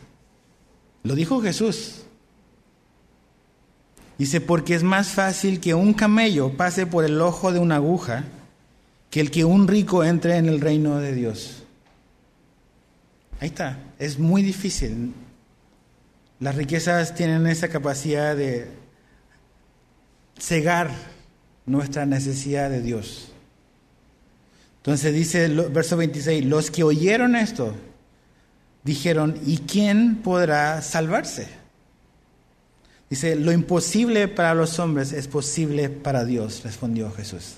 Lo 1.05 1.15
dijo 1.15 1.41
Jesús. 1.41 2.03
Dice, 4.19 4.41
porque 4.41 4.75
es 4.75 4.83
más 4.83 5.09
fácil 5.09 5.61
que 5.61 5.75
un 5.75 5.93
camello 5.93 6.57
pase 6.57 6.87
por 6.87 7.05
el 7.05 7.21
ojo 7.21 7.53
de 7.53 7.61
una 7.61 7.77
aguja 7.77 8.25
que 9.11 9.21
el 9.21 9.31
que 9.31 9.45
un 9.45 9.69
rico 9.69 10.03
entre 10.03 10.37
en 10.37 10.47
el 10.47 10.61
reino 10.61 10.99
de 10.99 11.15
Dios. 11.15 11.63
Ahí 13.39 13.49
está, 13.49 13.79
es 13.99 14.19
muy 14.19 14.43
difícil. 14.43 15.13
Las 16.39 16.55
riquezas 16.55 17.15
tienen 17.15 17.47
esa 17.47 17.69
capacidad 17.69 18.37
de 18.37 18.69
cegar 20.39 20.91
nuestra 21.65 22.07
necesidad 22.07 22.71
de 22.71 22.83
Dios. 22.83 23.33
Entonces 24.79 25.15
dice 25.15 25.47
el 25.47 25.61
verso 25.71 25.97
26, 25.97 26.45
los 26.45 26.71
que 26.71 26.85
oyeron 26.85 27.37
esto 27.37 27.75
dijeron, 28.85 29.41
¿y 29.45 29.59
quién 29.59 30.17
podrá 30.17 30.81
salvarse? 30.83 31.49
Dice, 33.11 33.35
lo 33.37 33.53
imposible 33.53 34.29
para 34.29 34.55
los 34.55 34.79
hombres 34.79 35.13
es 35.13 35.27
posible 35.29 35.89
para 35.89 36.25
Dios, 36.25 36.63
respondió 36.65 37.11
Jesús. 37.13 37.57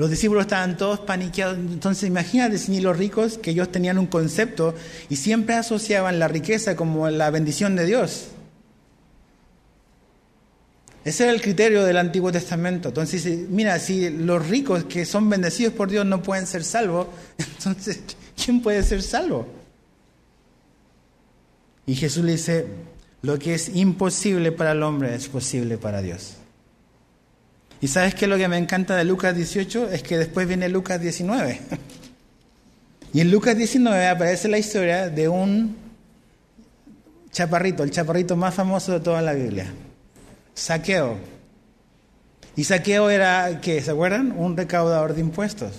Los 0.00 0.08
discípulos 0.08 0.44
estaban 0.44 0.78
todos 0.78 1.00
paniqueados. 1.00 1.58
Entonces 1.58 2.08
imagínate 2.08 2.56
si 2.56 2.80
los 2.80 2.96
ricos, 2.96 3.36
que 3.36 3.50
ellos 3.50 3.70
tenían 3.70 3.98
un 3.98 4.06
concepto 4.06 4.74
y 5.10 5.16
siempre 5.16 5.56
asociaban 5.56 6.18
la 6.18 6.26
riqueza 6.26 6.74
como 6.74 7.10
la 7.10 7.28
bendición 7.28 7.76
de 7.76 7.84
Dios. 7.84 8.28
Ese 11.04 11.24
era 11.24 11.32
el 11.34 11.42
criterio 11.42 11.84
del 11.84 11.98
Antiguo 11.98 12.32
Testamento. 12.32 12.88
Entonces, 12.88 13.26
mira, 13.50 13.78
si 13.78 14.08
los 14.08 14.48
ricos 14.48 14.84
que 14.84 15.04
son 15.04 15.28
bendecidos 15.28 15.74
por 15.74 15.90
Dios 15.90 16.06
no 16.06 16.22
pueden 16.22 16.46
ser 16.46 16.64
salvos, 16.64 17.08
entonces, 17.58 18.00
¿quién 18.42 18.62
puede 18.62 18.82
ser 18.82 19.02
salvo? 19.02 19.48
Y 21.84 21.94
Jesús 21.94 22.24
le 22.24 22.32
dice, 22.32 22.64
lo 23.20 23.38
que 23.38 23.52
es 23.52 23.76
imposible 23.76 24.50
para 24.50 24.72
el 24.72 24.82
hombre 24.82 25.14
es 25.14 25.28
posible 25.28 25.76
para 25.76 26.00
Dios. 26.00 26.39
¿Y 27.80 27.88
sabes 27.88 28.14
qué 28.14 28.26
es 28.26 28.28
lo 28.28 28.36
que 28.36 28.48
me 28.48 28.58
encanta 28.58 28.96
de 28.96 29.04
Lucas 29.04 29.34
18? 29.34 29.90
Es 29.90 30.02
que 30.02 30.18
después 30.18 30.46
viene 30.46 30.68
Lucas 30.68 31.00
19. 31.00 31.60
Y 33.12 33.20
en 33.20 33.32
Lucas 33.32 33.56
19 33.56 34.06
aparece 34.06 34.46
la 34.46 34.58
historia 34.58 35.10
de 35.10 35.28
un 35.28 35.76
chaparrito, 37.32 37.82
el 37.82 37.90
chaparrito 37.90 38.36
más 38.36 38.54
famoso 38.54 38.92
de 38.92 39.00
toda 39.00 39.20
la 39.20 39.32
Biblia. 39.32 39.66
Saqueo. 40.54 41.16
Y 42.54 42.62
Saqueo 42.62 43.10
era, 43.10 43.60
¿qué? 43.60 43.82
¿Se 43.82 43.90
acuerdan? 43.90 44.32
Un 44.36 44.56
recaudador 44.56 45.14
de 45.14 45.22
impuestos. 45.22 45.72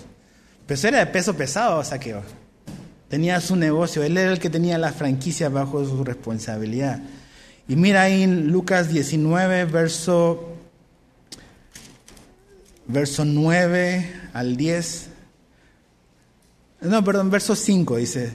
Pero 0.67 0.87
era 0.87 0.99
de 0.99 1.05
peso 1.07 1.33
pesado, 1.35 1.81
Saqueo. 1.85 2.21
Tenía 3.07 3.39
su 3.39 3.55
negocio, 3.55 4.03
él 4.03 4.17
era 4.17 4.31
el 4.31 4.39
que 4.39 4.49
tenía 4.49 4.77
la 4.77 4.91
franquicia 4.91 5.49
bajo 5.49 5.85
su 5.85 6.03
responsabilidad. 6.03 7.01
Y 7.67 7.75
mira 7.75 8.03
ahí 8.03 8.23
en 8.23 8.47
Lucas 8.47 8.89
19, 8.89 9.65
verso, 9.65 10.50
verso 12.91 13.25
9 13.25 14.13
al 14.33 14.57
10. 14.57 15.07
No, 16.81 17.03
perdón, 17.03 17.29
verso 17.29 17.55
5 17.55 17.97
dice, 17.97 18.33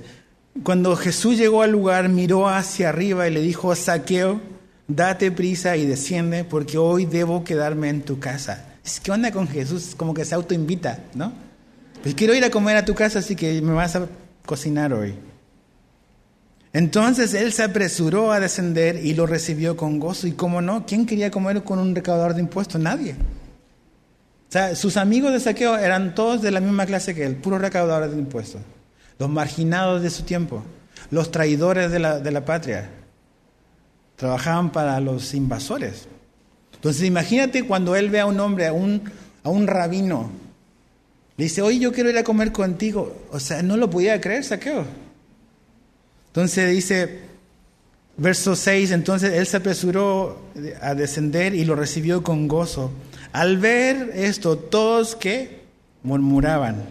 cuando 0.62 0.96
Jesús 0.96 1.36
llegó 1.36 1.62
al 1.62 1.72
lugar, 1.72 2.08
miró 2.08 2.48
hacia 2.48 2.88
arriba 2.88 3.28
y 3.28 3.32
le 3.32 3.40
dijo, 3.40 3.74
Saqueo, 3.74 4.40
date 4.88 5.30
prisa 5.30 5.76
y 5.76 5.86
desciende 5.86 6.44
porque 6.44 6.78
hoy 6.78 7.04
debo 7.06 7.44
quedarme 7.44 7.88
en 7.88 8.02
tu 8.02 8.18
casa. 8.18 8.64
¿Qué 9.02 9.10
onda 9.10 9.32
con 9.32 9.48
Jesús? 9.48 9.94
Como 9.96 10.14
que 10.14 10.24
se 10.24 10.34
autoinvita, 10.34 11.00
¿no? 11.14 11.32
Pues 12.02 12.14
quiero 12.14 12.34
ir 12.34 12.44
a 12.44 12.50
comer 12.50 12.76
a 12.76 12.84
tu 12.84 12.94
casa, 12.94 13.18
así 13.18 13.34
que 13.34 13.60
me 13.60 13.72
vas 13.72 13.96
a 13.96 14.06
cocinar 14.44 14.92
hoy. 14.92 15.14
Entonces 16.72 17.34
él 17.34 17.52
se 17.52 17.64
apresuró 17.64 18.30
a 18.32 18.38
descender 18.38 19.04
y 19.04 19.14
lo 19.14 19.26
recibió 19.26 19.76
con 19.76 19.98
gozo. 19.98 20.26
Y 20.28 20.32
cómo 20.32 20.60
no, 20.60 20.86
¿quién 20.86 21.04
quería 21.04 21.30
comer 21.30 21.64
con 21.64 21.78
un 21.78 21.94
recaudador 21.94 22.34
de 22.34 22.42
impuestos? 22.42 22.80
Nadie. 22.80 23.16
O 24.48 24.52
sea, 24.52 24.76
sus 24.76 24.96
amigos 24.96 25.32
de 25.32 25.40
saqueo 25.40 25.76
eran 25.76 26.14
todos 26.14 26.42
de 26.42 26.50
la 26.50 26.60
misma 26.60 26.86
clase 26.86 27.14
que 27.14 27.24
él, 27.24 27.36
puros 27.36 27.60
recaudadores 27.60 28.12
de 28.12 28.18
impuestos. 28.18 28.62
Los 29.18 29.28
marginados 29.28 30.02
de 30.02 30.10
su 30.10 30.22
tiempo, 30.22 30.62
los 31.10 31.30
traidores 31.30 31.90
de 31.90 31.98
la, 31.98 32.18
de 32.20 32.30
la 32.30 32.44
patria 32.44 32.90
trabajaban 34.16 34.70
para 34.70 35.00
los 35.00 35.34
invasores. 35.34 36.06
Entonces 36.74 37.04
imagínate 37.04 37.66
cuando 37.66 37.96
él 37.96 38.10
ve 38.10 38.20
a 38.20 38.26
un 38.26 38.38
hombre, 38.38 38.66
a 38.66 38.72
un, 38.72 39.02
a 39.42 39.48
un 39.48 39.66
rabino, 39.66 40.30
le 41.36 41.44
dice, 41.44 41.60
oye, 41.62 41.78
yo 41.78 41.92
quiero 41.92 42.08
ir 42.08 42.16
a 42.16 42.24
comer 42.24 42.52
contigo. 42.52 43.26
O 43.30 43.40
sea, 43.40 43.62
no 43.62 43.76
lo 43.76 43.90
podía 43.90 44.20
creer, 44.20 44.44
saqueo. 44.44 44.84
Entonces 46.28 46.70
dice, 46.70 47.20
verso 48.16 48.56
6, 48.56 48.90
entonces 48.92 49.34
él 49.34 49.46
se 49.46 49.58
apresuró 49.58 50.38
a 50.80 50.94
descender 50.94 51.54
y 51.54 51.64
lo 51.64 51.74
recibió 51.74 52.22
con 52.22 52.48
gozo. 52.48 52.90
Al 53.36 53.58
ver 53.58 54.12
esto, 54.14 54.56
todos 54.56 55.14
que 55.14 55.60
murmuraban, 56.02 56.86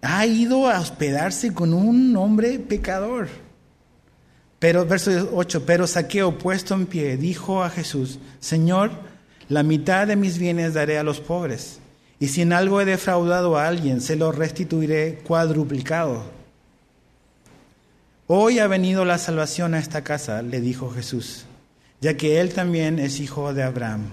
ha 0.00 0.24
ido 0.24 0.66
a 0.66 0.80
hospedarse 0.80 1.52
con 1.52 1.74
un 1.74 2.16
hombre 2.16 2.58
pecador. 2.58 3.28
Pero, 4.58 4.86
verso 4.86 5.28
8, 5.34 5.66
pero 5.66 5.86
Saqueo, 5.86 6.38
puesto 6.38 6.72
en 6.72 6.86
pie, 6.86 7.18
dijo 7.18 7.62
a 7.62 7.68
Jesús, 7.68 8.18
Señor, 8.40 8.92
la 9.50 9.62
mitad 9.62 10.06
de 10.06 10.16
mis 10.16 10.38
bienes 10.38 10.72
daré 10.72 10.96
a 10.96 11.02
los 11.02 11.20
pobres, 11.20 11.80
y 12.18 12.28
si 12.28 12.40
en 12.40 12.54
algo 12.54 12.80
he 12.80 12.86
defraudado 12.86 13.58
a 13.58 13.68
alguien, 13.68 14.00
se 14.00 14.16
lo 14.16 14.32
restituiré 14.32 15.18
cuadruplicado. 15.22 16.22
Hoy 18.26 18.58
ha 18.58 18.68
venido 18.68 19.04
la 19.04 19.18
salvación 19.18 19.74
a 19.74 19.80
esta 19.80 20.02
casa, 20.02 20.40
le 20.40 20.62
dijo 20.62 20.90
Jesús, 20.90 21.44
ya 22.00 22.16
que 22.16 22.40
él 22.40 22.54
también 22.54 22.98
es 22.98 23.20
hijo 23.20 23.52
de 23.52 23.64
Abraham, 23.64 24.12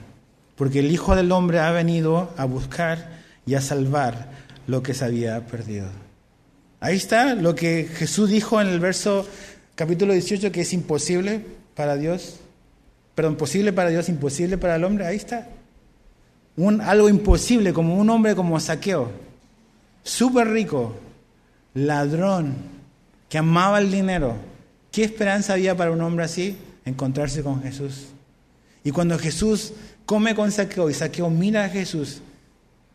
porque 0.55 0.79
el 0.79 0.91
Hijo 0.91 1.15
del 1.15 1.31
Hombre 1.31 1.59
ha 1.59 1.71
venido 1.71 2.33
a 2.37 2.45
buscar 2.45 3.23
y 3.45 3.55
a 3.55 3.61
salvar 3.61 4.31
lo 4.67 4.83
que 4.83 4.93
se 4.93 5.05
había 5.05 5.45
perdido. 5.45 5.87
Ahí 6.79 6.97
está 6.97 7.35
lo 7.35 7.55
que 7.55 7.85
Jesús 7.85 8.29
dijo 8.29 8.59
en 8.61 8.67
el 8.67 8.79
verso 8.79 9.25
capítulo 9.75 10.13
18 10.13 10.51
que 10.51 10.61
es 10.61 10.73
imposible 10.73 11.45
para 11.75 11.95
Dios, 11.95 12.39
perdón, 13.15 13.35
posible 13.35 13.73
para 13.73 13.89
Dios, 13.89 14.09
imposible 14.09 14.57
para 14.57 14.75
el 14.75 14.83
hombre, 14.83 15.05
ahí 15.05 15.15
está. 15.15 15.47
Un, 16.55 16.81
algo 16.81 17.09
imposible, 17.09 17.73
como 17.73 17.95
un 17.95 18.09
hombre 18.09 18.35
como 18.35 18.59
Saqueo, 18.59 19.11
súper 20.03 20.49
rico, 20.49 20.95
ladrón, 21.73 22.53
que 23.29 23.37
amaba 23.39 23.79
el 23.79 23.91
dinero. 23.91 24.35
¿Qué 24.91 25.03
esperanza 25.03 25.53
había 25.53 25.75
para 25.75 25.91
un 25.91 26.01
hombre 26.01 26.25
así? 26.25 26.55
Encontrarse 26.85 27.41
con 27.41 27.63
Jesús. 27.63 28.07
Y 28.83 28.91
cuando 28.91 29.17
Jesús 29.17 29.73
come 30.05 30.35
con 30.35 30.51
Saqueo 30.51 30.89
y 30.89 30.93
Saqueo 30.93 31.29
mira 31.29 31.65
a 31.65 31.69
Jesús 31.69 32.21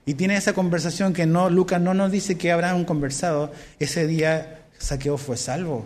y 0.07 0.15
tiene 0.15 0.37
esa 0.37 0.53
conversación 0.53 1.13
que 1.13 1.27
no, 1.27 1.51
Lucas 1.51 1.81
no 1.81 1.95
nos 1.95 2.11
dice 2.11 2.39
que 2.39 2.53
habrán 2.53 2.85
conversado, 2.85 3.53
ese 3.79 4.07
día 4.07 4.61
Saqueo 4.79 5.19
fue 5.19 5.37
salvo 5.37 5.85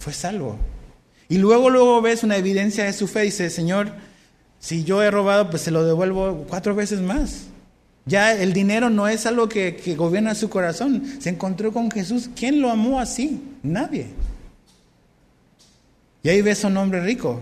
fue 0.00 0.12
salvo. 0.14 0.56
Y 1.28 1.38
luego, 1.38 1.70
luego 1.70 2.02
ves 2.02 2.24
una 2.24 2.36
evidencia 2.36 2.84
de 2.84 2.92
su 2.92 3.06
fe 3.06 3.22
y 3.22 3.26
dice, 3.26 3.50
Señor, 3.50 3.92
si 4.58 4.82
yo 4.82 5.02
he 5.02 5.10
robado, 5.10 5.48
pues 5.50 5.62
se 5.62 5.70
lo 5.70 5.84
devuelvo 5.84 6.46
cuatro 6.48 6.74
veces 6.74 7.00
más. 7.00 7.44
Ya 8.06 8.32
el 8.32 8.52
dinero 8.52 8.90
no 8.90 9.06
es 9.06 9.26
algo 9.26 9.48
que, 9.48 9.76
que 9.76 9.94
gobierna 9.94 10.34
su 10.34 10.48
corazón. 10.48 11.04
Se 11.20 11.28
encontró 11.28 11.72
con 11.72 11.90
Jesús. 11.90 12.30
¿Quién 12.34 12.60
lo 12.60 12.70
amó 12.70 12.98
así? 12.98 13.42
Nadie. 13.62 14.06
Y 16.22 16.30
ahí 16.30 16.42
ves 16.42 16.64
a 16.64 16.68
un 16.68 16.78
hombre 16.78 17.00
rico. 17.02 17.40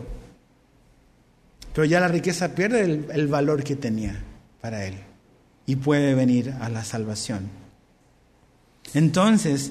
Pero 1.79 1.87
ya 1.87 2.01
la 2.01 2.09
riqueza 2.09 2.57
pierde 2.57 3.05
el, 3.09 3.29
valor 3.29 3.63
que 3.63 3.77
tenía 3.77 4.21
para 4.61 4.85
él. 4.85 4.95
Y 5.65 5.77
puede 5.77 6.17
venir 6.17 6.53
a 6.61 6.69
la 6.69 6.83
salvación. 6.83 7.49
Entonces, 8.95 9.71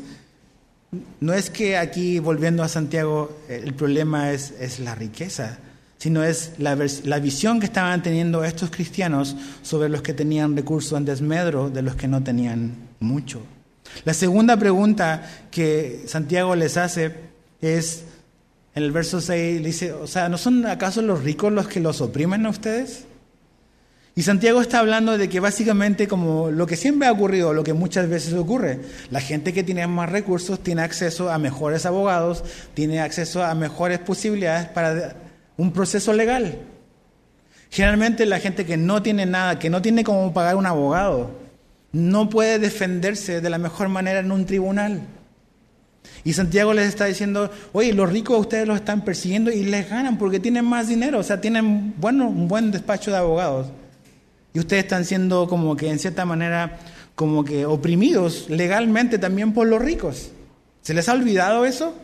no 1.19 1.33
es 1.33 1.49
que 1.49 1.77
aquí, 1.77 2.19
volviendo 2.19 2.63
a 2.63 2.69
Santiago, 2.69 3.37
el 3.49 3.73
problema 3.73 4.31
es, 4.31 4.53
es 4.57 4.79
la 4.79 4.95
riqueza, 4.95 5.57
sino 5.97 6.23
es 6.23 6.53
la, 6.59 6.77
la, 7.03 7.19
visión 7.19 7.59
que 7.59 7.65
estaban 7.65 8.01
teniendo 8.01 8.45
estos 8.45 8.69
cristianos 8.69 9.35
sobre 9.61 9.89
los 9.89 10.01
que 10.01 10.13
tenían 10.13 10.55
recursos 10.55 10.97
en 10.97 11.03
desmedro 11.03 11.69
de 11.69 11.81
los 11.81 11.97
que 11.97 12.07
no 12.07 12.23
tenían 12.23 12.87
mucho. 13.01 13.41
La 14.05 14.13
segunda 14.13 14.55
pregunta 14.55 15.29
que 15.51 16.05
Santiago 16.07 16.55
les 16.55 16.77
hace 16.77 17.13
es, 17.59 18.05
en 18.77 18.83
el 18.83 18.91
verso 18.91 19.19
6, 19.19 19.63
dice, 19.63 19.91
o 19.91 20.05
sea, 20.05 20.29
¿no 20.29 20.37
son 20.37 20.63
acaso 20.67 21.01
los 21.01 21.23
ricos 21.23 21.51
los 21.51 21.67
que 21.67 21.79
los 21.79 21.99
oprimen 21.99 22.45
a 22.45 22.49
ustedes? 22.49 23.05
Y 24.15 24.21
Santiago 24.21 24.61
está 24.61 24.77
hablando 24.77 25.17
de 25.17 25.27
que 25.29 25.39
básicamente 25.39 26.07
como 26.07 26.51
lo 26.51 26.67
que 26.67 26.75
siempre 26.75 27.07
ha 27.07 27.11
ocurrido, 27.11 27.53
lo 27.53 27.63
que 27.63 27.73
muchas 27.73 28.07
veces 28.07 28.35
ocurre, 28.35 28.79
la 29.09 29.19
gente 29.19 29.51
que 29.51 29.63
tiene 29.63 29.87
más 29.87 30.11
recursos 30.11 30.61
tiene 30.61 30.83
acceso 30.83 31.31
a 31.31 31.39
mejores 31.39 31.87
abogados, 31.87 32.43
tiene 32.75 32.99
acceso 32.99 33.43
a 33.43 33.55
mejores 33.55 33.97
posibilidades 33.97 34.67
para 34.67 35.15
un 35.57 35.73
proceso 35.73 36.13
legal. 36.13 36.59
Generalmente 37.71 38.27
la 38.27 38.39
gente 38.39 38.63
que 38.63 38.77
no 38.77 39.01
tiene 39.01 39.25
nada, 39.25 39.57
que 39.57 39.71
no 39.71 39.81
tiene 39.81 40.03
cómo 40.03 40.31
pagar 40.33 40.55
un 40.55 40.67
abogado, 40.67 41.31
no 41.93 42.29
puede 42.29 42.59
defenderse 42.59 43.41
de 43.41 43.49
la 43.49 43.57
mejor 43.57 43.89
manera 43.89 44.19
en 44.19 44.31
un 44.31 44.45
tribunal. 44.45 45.01
Y 46.23 46.33
Santiago 46.33 46.73
les 46.73 46.87
está 46.87 47.05
diciendo, 47.05 47.49
oye, 47.73 47.93
los 47.93 48.11
ricos 48.11 48.39
ustedes 48.39 48.67
los 48.67 48.77
están 48.77 49.05
persiguiendo 49.05 49.51
y 49.51 49.63
les 49.63 49.89
ganan 49.89 50.17
porque 50.17 50.39
tienen 50.39 50.65
más 50.65 50.87
dinero, 50.87 51.19
o 51.19 51.23
sea, 51.23 51.39
tienen 51.39 51.93
bueno, 51.97 52.27
un 52.27 52.47
buen 52.47 52.71
despacho 52.71 53.11
de 53.11 53.17
abogados. 53.17 53.67
Y 54.53 54.59
ustedes 54.59 54.83
están 54.83 55.05
siendo 55.05 55.47
como 55.47 55.75
que 55.75 55.89
en 55.89 55.99
cierta 55.99 56.25
manera 56.25 56.79
como 57.15 57.43
que 57.43 57.65
oprimidos 57.65 58.49
legalmente 58.49 59.17
también 59.17 59.53
por 59.53 59.67
los 59.67 59.81
ricos. 59.81 60.31
¿Se 60.81 60.93
les 60.93 61.09
ha 61.09 61.13
olvidado 61.13 61.65
eso? 61.65 61.95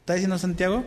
¿Está 0.00 0.14
diciendo 0.14 0.38
Santiago? 0.38 0.84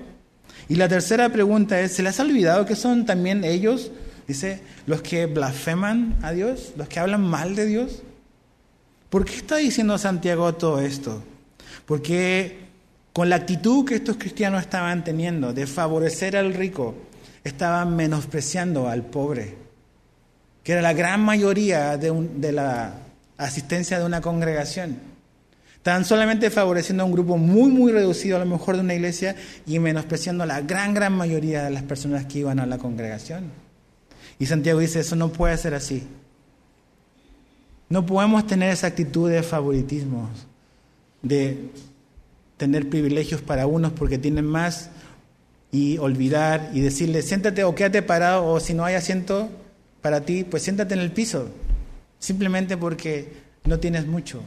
Y 0.69 0.75
la 0.75 0.87
tercera 0.87 1.29
pregunta 1.29 1.79
es, 1.79 1.93
¿se 1.93 2.03
les 2.03 2.19
ha 2.19 2.23
olvidado 2.23 2.65
que 2.65 2.75
son 2.75 3.05
también 3.05 3.43
ellos, 3.43 3.91
dice, 4.27 4.61
los 4.87 5.01
que 5.01 5.25
blasfeman 5.25 6.17
a 6.21 6.31
Dios, 6.31 6.73
los 6.77 6.87
que 6.87 6.99
hablan 6.99 7.21
mal 7.21 7.55
de 7.55 7.65
Dios? 7.65 8.01
¿Por 9.09 9.25
qué 9.25 9.35
está 9.35 9.57
diciendo 9.57 9.97
Santiago 9.97 10.53
todo 10.55 10.81
esto? 10.81 11.23
Porque 11.85 12.59
con 13.13 13.29
la 13.29 13.37
actitud 13.37 13.85
que 13.85 13.95
estos 13.95 14.17
cristianos 14.17 14.61
estaban 14.61 15.03
teniendo 15.03 15.53
de 15.53 15.67
favorecer 15.67 16.35
al 16.35 16.53
rico, 16.53 16.95
estaban 17.43 17.95
menospreciando 17.95 18.89
al 18.89 19.03
pobre 19.03 19.65
que 20.65 20.71
era 20.71 20.81
la 20.81 20.93
gran 20.93 21.21
mayoría 21.21 21.95
de, 21.95 22.51
la 22.51 22.95
asistencia 23.37 23.99
de 23.99 24.05
una 24.05 24.19
congregación. 24.19 24.97
Estaban 25.75 26.05
solamente 26.05 26.49
favoreciendo 26.49 27.03
a 27.03 27.05
un 27.05 27.11
grupo 27.11 27.37
muy, 27.37 27.69
muy 27.69 27.91
reducido 27.91 28.37
a 28.37 28.39
lo 28.39 28.47
mejor 28.47 28.73
de 28.73 28.81
una 28.81 28.95
iglesia 28.95 29.35
y 29.67 29.77
menospreciando 29.77 30.43
a 30.43 30.47
la 30.47 30.61
gran, 30.61 30.95
gran 30.95 31.13
mayoría 31.13 31.63
de 31.65 31.69
las 31.69 31.83
personas 31.83 32.25
que 32.25 32.39
iban 32.39 32.59
a 32.59 32.65
la 32.65 32.79
congregación. 32.79 33.51
Y 34.39 34.47
Santiago 34.47 34.79
dice, 34.79 35.01
eso 35.01 35.15
no 35.15 35.31
puede 35.31 35.55
ser 35.55 35.75
así. 35.75 36.07
No 37.87 38.03
podemos 38.07 38.47
tener 38.47 38.71
esa 38.71 38.87
actitud 38.87 39.29
de 39.29 39.43
favoritismo, 39.43 40.31
de 41.27 41.69
tener 42.57 42.89
privilegios 42.89 43.41
para 43.41 43.67
unos 43.67 43.91
porque 43.91 44.17
tienen 44.17 44.45
más 44.45 44.89
y 45.71 45.97
olvidar 45.97 46.71
y 46.73 46.79
decirle, 46.79 47.21
siéntate 47.21 47.63
o 47.63 47.75
quédate 47.75 48.01
parado 48.01 48.45
o 48.45 48.59
si 48.59 48.73
no 48.73 48.85
hay 48.85 48.95
asiento, 48.95 49.49
para 50.01 50.21
ti, 50.21 50.43
pues 50.43 50.63
siéntate 50.63 50.93
en 50.93 51.01
el 51.01 51.11
piso, 51.11 51.49
simplemente 52.19 52.77
porque 52.77 53.33
no 53.65 53.79
tienes 53.79 54.05
mucho. 54.05 54.41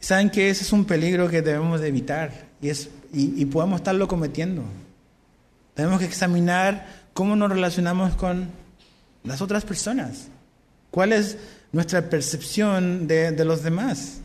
Saben 0.00 0.30
que 0.30 0.48
ese 0.48 0.62
es 0.62 0.72
un 0.72 0.84
peligro 0.84 1.28
que 1.28 1.42
debemos 1.42 1.80
de 1.80 1.88
evitar 1.88 2.30
y, 2.62 2.68
es, 2.68 2.88
y, 3.12 3.44
podemos 3.46 3.80
estarlo 3.80 4.06
cometiendo. 4.06 4.62
Tenemos 5.74 5.98
que 5.98 6.06
examinar 6.06 6.86
cómo 7.12 7.36
nos 7.36 7.50
relacionamos 7.50 8.14
con 8.14 8.48
las 9.24 9.42
otras 9.42 9.64
personas. 9.64 10.28
¿Cuál 10.90 11.12
es 11.12 11.36
nuestra 11.72 12.08
percepción 12.08 13.08
de, 13.08 13.32
de, 13.32 13.44
los 13.44 13.62
demás? 13.62 14.20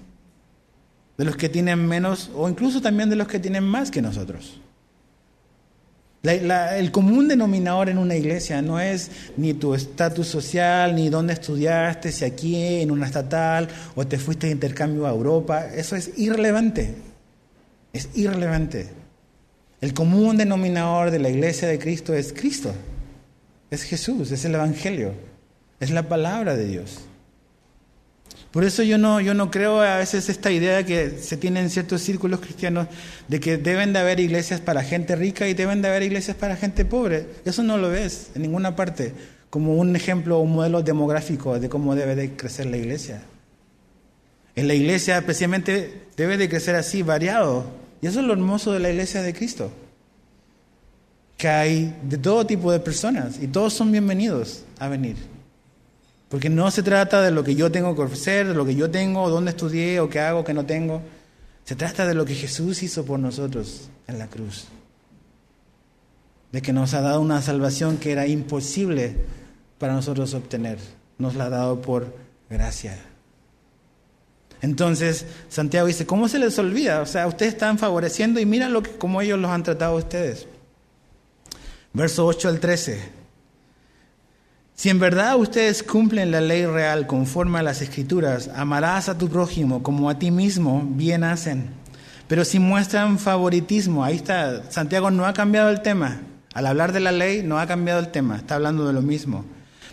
De 1.20 1.26
los 1.26 1.36
que 1.36 1.50
tienen 1.50 1.88
menos 1.88 2.32
o 2.34 2.50
incluso 2.50 2.82
también 2.82 3.12
de 3.12 3.16
los 3.16 3.28
que 3.28 3.40
tienen 3.40 3.64
más 3.64 3.92
que 3.92 4.02
nosotros 4.02 4.60
el 6.22 6.92
común 6.92 7.30
denominador 7.30 7.90
en 7.90 7.98
una 7.98 8.16
iglesia 8.16 8.62
no 8.62 8.80
es 8.80 9.10
ni 9.38 9.54
tu 9.54 9.74
estatus 9.74 10.28
social, 10.28 10.94
ni 10.94 11.10
dónde 11.10 11.34
estudiaste, 11.34 12.12
si 12.12 12.26
aquí 12.26 12.82
en 12.82 12.92
una 12.92 13.06
estatal 13.06 13.70
o 13.96 14.06
te 14.06 14.18
fuiste 14.18 14.48
de 14.48 14.54
intercambio 14.54 15.08
a 15.08 15.12
Europa. 15.12 15.68
Eso 15.68 15.96
es 15.96 16.12
irrelevante. 16.18 16.96
Es 17.94 18.10
irrelevante. 18.16 18.90
El 19.80 19.94
común 19.94 20.36
denominador 20.36 21.10
de 21.10 21.20
la 21.20 21.30
iglesia 21.30 21.70
de 21.70 21.80
Cristo 21.80 22.14
es 22.14 22.34
Cristo. 22.34 22.74
Es 23.72 23.84
Jesús, 23.84 24.32
es 24.32 24.44
el 24.46 24.56
Evangelio, 24.56 25.14
es 25.80 25.92
la 25.92 26.10
palabra 26.10 26.56
de 26.56 26.66
Dios. 26.66 27.02
Por 28.52 28.64
eso 28.64 28.82
yo 28.82 28.98
no, 28.98 29.22
yo 29.22 29.36
no 29.36 29.52
creo 29.52 29.82
a 29.82 29.98
veces 29.98 30.28
esta 30.28 30.52
idea 30.52 30.84
que 30.84 31.12
se 31.20 31.38
tiene 31.38 31.60
en 31.60 31.70
ciertos 31.70 32.02
círculos 32.02 32.40
cristianos 32.40 32.88
de 33.28 33.40
que 33.40 33.58
deben 33.58 33.94
de 33.94 34.00
haber 34.00 34.20
iglesias 34.20 34.60
para 34.60 34.84
gente 34.84 35.16
rica 35.16 35.48
y 35.48 35.54
deben 35.54 35.84
de 35.84 35.88
haber 35.88 36.02
iglesias 36.02 36.36
para 36.36 36.56
gente 36.56 36.84
pobre. 36.84 37.28
Eso 37.46 37.62
no 37.62 37.78
lo 37.78 37.90
ves 37.90 38.32
en 38.34 38.42
ninguna 38.42 38.76
parte 38.76 39.14
como 39.52 39.76
un 39.76 39.96
ejemplo 39.96 40.38
o 40.38 40.42
un 40.42 40.54
modelo 40.54 40.82
demográfico 40.82 41.60
de 41.60 41.70
cómo 41.70 41.96
debe 41.96 42.16
de 42.16 42.36
crecer 42.36 42.66
la 42.66 42.78
iglesia. 42.78 43.22
En 44.56 44.68
la 44.68 44.74
iglesia 44.74 45.20
especialmente 45.20 46.08
debe 46.18 46.38
de 46.38 46.50
crecer 46.50 46.76
así, 46.76 47.04
variado. 47.04 47.66
Y 48.02 48.08
eso 48.08 48.20
es 48.20 48.26
lo 48.26 48.34
hermoso 48.34 48.74
de 48.74 48.80
la 48.80 48.90
iglesia 48.90 49.22
de 49.22 49.34
Cristo. 49.34 49.72
que 51.38 51.48
hay 51.48 51.96
de 52.04 52.18
todo 52.18 52.46
tipo 52.46 52.70
de 52.70 52.82
personas 52.82 53.42
y 53.42 53.48
todos 53.48 53.72
son 53.72 53.94
bienvenidos 53.94 54.66
a 54.78 54.90
venir. 54.90 55.16
Porque 56.30 56.50
no 56.50 56.70
se 56.70 56.84
trata 56.84 57.22
de 57.22 57.32
lo 57.32 57.44
que 57.44 57.56
yo 57.56 57.72
tengo 57.72 57.96
que 57.96 58.04
ofrecer, 58.04 58.48
de 58.48 58.54
lo 58.54 58.66
que 58.66 58.76
yo 58.76 58.90
tengo, 58.90 59.30
dónde 59.30 59.52
estudié, 59.52 60.00
o 60.00 60.10
qué 60.10 60.20
hago, 60.20 60.44
qué 60.44 60.54
no 60.54 60.66
tengo. 60.66 61.02
Se 61.66 61.76
trata 61.76 62.06
de 62.06 62.14
lo 62.14 62.24
que 62.24 62.36
Jesús 62.36 62.84
hizo 62.84 63.04
por 63.04 63.20
nosotros 63.20 63.90
en 64.08 64.20
la 64.20 64.28
cruz. 64.28 64.68
De 66.52 66.62
que 66.62 66.72
nos 66.72 66.94
ha 66.94 67.02
dado 67.02 67.20
una 67.20 67.42
salvación 67.42 67.98
que 67.98 68.12
era 68.12 68.28
imposible 68.28 69.16
para 69.80 69.94
nosotros 69.94 70.34
obtener. 70.36 70.78
Nos 71.18 71.36
la 71.36 71.46
ha 71.46 71.50
dado 71.50 71.82
por 71.82 72.16
gracia. 72.50 72.98
Entonces, 74.62 75.26
Santiago 75.48 75.88
dice, 75.88 76.06
¿cómo 76.06 76.28
se 76.28 76.38
les 76.38 76.60
olvida? 76.60 77.02
O 77.02 77.06
sea, 77.06 77.28
ustedes 77.28 77.54
están 77.54 77.78
favoreciendo 77.78 78.40
y 78.40 78.46
mira 78.46 78.70
lo 78.70 78.84
que, 78.84 78.92
cómo 78.92 79.22
ellos 79.22 79.40
los 79.40 79.50
han 79.50 79.64
tratado 79.64 79.94
a 79.94 80.00
ustedes. 80.00 80.48
Verso 81.94 82.26
8 82.26 82.50
al 82.50 82.60
13. 82.60 83.19
Si 84.80 84.88
en 84.88 84.98
verdad 84.98 85.36
ustedes 85.36 85.84
cumplen 85.84 86.32
la 86.32 86.40
ley 86.40 86.66
real 86.66 87.06
conforme 87.06 87.60
a 87.60 87.64
las 87.64 87.82
escrituras, 87.82 88.50
amarás 88.56 89.10
a 89.10 89.18
tu 89.18 89.28
prójimo 89.28 89.84
como 89.84 90.10
a 90.10 90.18
ti 90.18 90.32
mismo, 90.32 90.88
bien 90.92 91.26
hacen. 91.26 91.72
Pero 92.30 92.46
si 92.46 92.60
muestran 92.60 93.20
favoritismo, 93.20 94.06
ahí 94.06 94.16
está, 94.16 94.72
Santiago 94.72 95.12
no 95.12 95.26
ha 95.26 95.34
cambiado 95.34 95.70
el 95.70 95.82
tema. 95.82 96.22
Al 96.54 96.66
hablar 96.66 96.94
de 96.94 97.02
la 97.02 97.12
ley 97.12 97.44
no 97.44 97.60
ha 97.60 97.68
cambiado 97.68 98.00
el 98.00 98.08
tema, 98.08 98.38
está 98.38 98.56
hablando 98.56 98.88
de 98.88 98.94
lo 98.94 99.02
mismo. 99.02 99.44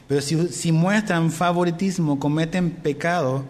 Pero 0.06 0.20
si, 0.20 0.46
si 0.50 0.70
muestran 0.70 1.32
favoritismo, 1.32 2.20
cometen 2.20 2.70
pecado 2.70 3.44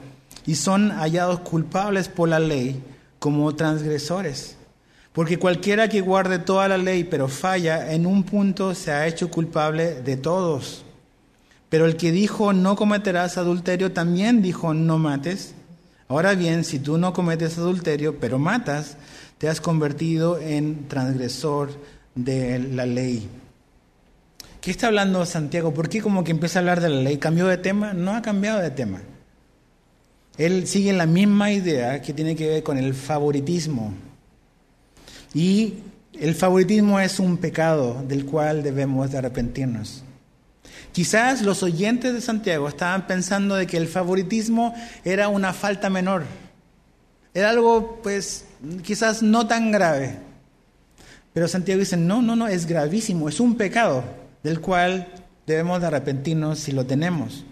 y 0.46 0.54
son 0.54 0.90
hallados 0.90 1.40
culpables 1.40 2.08
por 2.08 2.30
la 2.30 2.38
ley 2.38 2.82
como 3.18 3.54
transgresores. 3.54 4.56
Porque 5.12 5.38
cualquiera 5.38 5.90
que 5.90 6.00
guarde 6.00 6.38
toda 6.38 6.66
la 6.66 6.78
ley 6.78 7.04
pero 7.04 7.28
falla 7.28 7.92
en 7.92 8.06
un 8.06 8.22
punto 8.22 8.74
se 8.74 8.90
ha 8.90 9.06
hecho 9.06 9.30
culpable 9.30 10.00
de 10.00 10.16
todos. 10.16 10.85
Pero 11.68 11.86
el 11.86 11.96
que 11.96 12.12
dijo 12.12 12.52
no 12.52 12.76
cometerás 12.76 13.38
adulterio 13.38 13.92
también 13.92 14.42
dijo 14.42 14.74
no 14.74 14.98
mates. 14.98 15.54
Ahora 16.08 16.34
bien, 16.34 16.64
si 16.64 16.78
tú 16.78 16.98
no 16.98 17.12
cometes 17.12 17.58
adulterio 17.58 18.18
pero 18.20 18.38
matas, 18.38 18.96
te 19.38 19.48
has 19.48 19.60
convertido 19.60 20.38
en 20.38 20.88
transgresor 20.88 21.70
de 22.14 22.58
la 22.58 22.86
ley. 22.86 23.28
¿Qué 24.60 24.70
está 24.70 24.88
hablando 24.88 25.24
Santiago? 25.26 25.72
¿Por 25.74 25.88
qué 25.88 26.00
como 26.00 26.24
que 26.24 26.32
empieza 26.32 26.58
a 26.58 26.60
hablar 26.60 26.80
de 26.80 26.88
la 26.88 27.00
ley? 27.00 27.18
¿Cambió 27.18 27.46
de 27.46 27.58
tema? 27.58 27.92
No 27.92 28.16
ha 28.16 28.22
cambiado 28.22 28.60
de 28.60 28.70
tema. 28.70 29.00
Él 30.38 30.66
sigue 30.66 30.92
la 30.92 31.06
misma 31.06 31.52
idea 31.52 32.02
que 32.02 32.12
tiene 32.12 32.36
que 32.36 32.48
ver 32.48 32.62
con 32.62 32.76
el 32.76 32.94
favoritismo. 32.94 33.94
Y 35.34 35.74
el 36.18 36.34
favoritismo 36.34 36.98
es 37.00 37.20
un 37.20 37.36
pecado 37.36 38.02
del 38.06 38.26
cual 38.26 38.62
debemos 38.62 39.10
de 39.10 39.18
arrepentirnos. 39.18 40.02
Quizás 40.96 41.42
los 41.42 41.62
oyentes 41.62 42.14
de 42.14 42.22
Santiago 42.22 42.66
estaban 42.66 43.06
pensando 43.06 43.54
de 43.54 43.66
que 43.66 43.76
el 43.76 43.86
favoritismo 43.86 44.74
era 45.04 45.28
una 45.28 45.52
falta 45.52 45.90
menor. 45.90 46.22
Era 47.34 47.50
algo, 47.50 48.00
pues, 48.02 48.46
quizás 48.82 49.22
no 49.22 49.46
tan 49.46 49.72
grave. 49.72 50.16
Pero 51.34 51.48
Santiago 51.48 51.80
dice, 51.80 51.98
no, 51.98 52.22
no, 52.22 52.34
no, 52.34 52.48
es 52.48 52.64
gravísimo, 52.64 53.28
es 53.28 53.40
un 53.40 53.56
pecado 53.56 54.04
del 54.42 54.62
cual 54.62 55.08
debemos 55.46 55.82
de 55.82 55.88
arrepentirnos 55.88 56.60
si 56.60 56.72
lo 56.72 56.86
tenemos. 56.86 57.44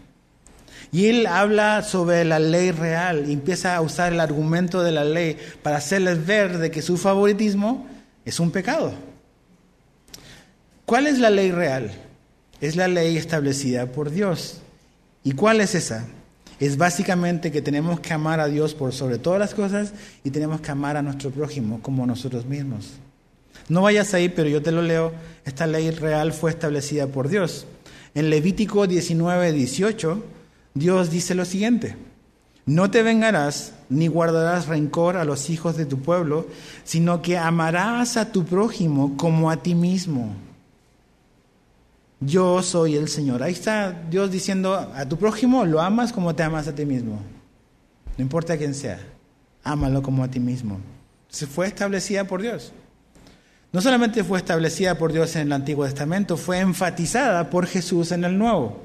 Y 0.90 1.08
él 1.08 1.26
habla 1.26 1.82
sobre 1.82 2.24
la 2.24 2.38
ley 2.38 2.70
real 2.70 3.28
y 3.28 3.34
empieza 3.34 3.76
a 3.76 3.82
usar 3.82 4.14
el 4.14 4.20
argumento 4.20 4.82
de 4.82 4.92
la 4.92 5.04
ley 5.04 5.36
para 5.62 5.76
hacerles 5.76 6.24
ver 6.24 6.56
de 6.56 6.70
que 6.70 6.80
su 6.80 6.96
favoritismo 6.96 7.86
es 8.24 8.40
un 8.40 8.50
pecado. 8.50 8.94
¿Cuál 10.86 11.06
es 11.06 11.18
la 11.18 11.28
ley 11.28 11.50
real? 11.50 12.03
Es 12.60 12.76
la 12.76 12.88
ley 12.88 13.16
establecida 13.16 13.86
por 13.92 14.10
Dios. 14.10 14.60
¿Y 15.22 15.32
cuál 15.32 15.60
es 15.60 15.74
esa? 15.74 16.06
Es 16.60 16.76
básicamente 16.76 17.50
que 17.50 17.62
tenemos 17.62 18.00
que 18.00 18.12
amar 18.12 18.40
a 18.40 18.46
Dios 18.46 18.74
por 18.74 18.92
sobre 18.92 19.18
todas 19.18 19.40
las 19.40 19.54
cosas 19.54 19.92
y 20.22 20.30
tenemos 20.30 20.60
que 20.60 20.70
amar 20.70 20.96
a 20.96 21.02
nuestro 21.02 21.30
prójimo 21.30 21.80
como 21.82 22.06
nosotros 22.06 22.46
mismos. 22.46 22.92
No 23.68 23.82
vayas 23.82 24.14
ahí, 24.14 24.28
pero 24.28 24.48
yo 24.48 24.62
te 24.62 24.72
lo 24.72 24.82
leo. 24.82 25.12
Esta 25.44 25.66
ley 25.66 25.90
real 25.90 26.32
fue 26.32 26.50
establecida 26.50 27.06
por 27.06 27.28
Dios. 27.28 27.66
En 28.14 28.30
Levítico 28.30 28.86
19, 28.86 29.52
18 29.52 30.24
Dios 30.76 31.08
dice 31.10 31.36
lo 31.36 31.44
siguiente, 31.44 31.94
no 32.66 32.90
te 32.90 33.04
vengarás 33.04 33.74
ni 33.88 34.08
guardarás 34.08 34.66
rencor 34.66 35.16
a 35.16 35.24
los 35.24 35.48
hijos 35.48 35.76
de 35.76 35.86
tu 35.86 36.00
pueblo, 36.00 36.48
sino 36.82 37.22
que 37.22 37.38
amarás 37.38 38.16
a 38.16 38.32
tu 38.32 38.44
prójimo 38.44 39.16
como 39.16 39.52
a 39.52 39.58
ti 39.58 39.76
mismo. 39.76 40.34
Yo 42.20 42.62
soy 42.62 42.96
el 42.96 43.08
Señor. 43.08 43.42
Ahí 43.42 43.52
está 43.52 43.92
Dios 44.10 44.30
diciendo 44.30 44.74
a 44.74 45.06
tu 45.08 45.18
prójimo 45.18 45.64
lo 45.64 45.80
amas 45.80 46.12
como 46.12 46.34
te 46.34 46.42
amas 46.42 46.68
a 46.68 46.74
ti 46.74 46.86
mismo. 46.86 47.20
No 48.16 48.22
importa 48.22 48.56
quién 48.56 48.74
sea, 48.74 49.00
ámalo 49.62 50.02
como 50.02 50.22
a 50.24 50.28
ti 50.28 50.40
mismo. 50.40 50.78
Se 51.28 51.46
fue 51.46 51.66
establecida 51.66 52.24
por 52.24 52.42
Dios. 52.42 52.72
No 53.72 53.80
solamente 53.80 54.22
fue 54.22 54.38
establecida 54.38 54.96
por 54.96 55.12
Dios 55.12 55.34
en 55.34 55.48
el 55.48 55.52
Antiguo 55.52 55.84
Testamento, 55.84 56.36
fue 56.36 56.60
enfatizada 56.60 57.50
por 57.50 57.66
Jesús 57.66 58.12
en 58.12 58.24
el 58.24 58.38
Nuevo. 58.38 58.80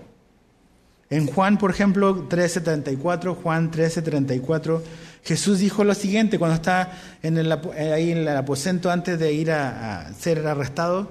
En 1.11 1.27
Juan, 1.27 1.57
por 1.57 1.69
ejemplo, 1.69 2.27
13:34, 2.27 3.35
Juan 3.35 3.71
13:34, 3.71 4.81
Jesús 5.23 5.59
dijo 5.59 5.83
lo 5.83 5.93
siguiente 5.93 6.39
cuando 6.39 6.55
está 6.55 6.91
en 7.21 7.37
el, 7.37 7.51
eh, 7.51 7.93
ahí 7.93 8.11
en 8.11 8.19
el 8.19 8.29
aposento 8.29 8.89
antes 8.91 9.19
de 9.19 9.33
ir 9.33 9.51
a, 9.51 10.11
ser 10.17 10.45
arrestado 10.47 11.09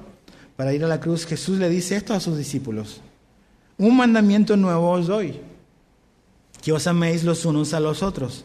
para 0.58 0.74
ir 0.74 0.82
a 0.82 0.88
la 0.88 0.98
cruz. 0.98 1.24
Jesús 1.24 1.56
le 1.60 1.68
dice 1.68 1.94
esto 1.94 2.12
a 2.12 2.18
sus 2.18 2.36
discípulos. 2.36 3.00
Un 3.78 3.96
mandamiento 3.96 4.56
nuevo 4.56 4.90
os 4.90 5.06
doy, 5.06 5.40
que 6.60 6.72
os 6.72 6.88
améis 6.88 7.22
los 7.22 7.44
unos 7.44 7.74
a 7.74 7.78
los 7.78 8.02
otros, 8.02 8.44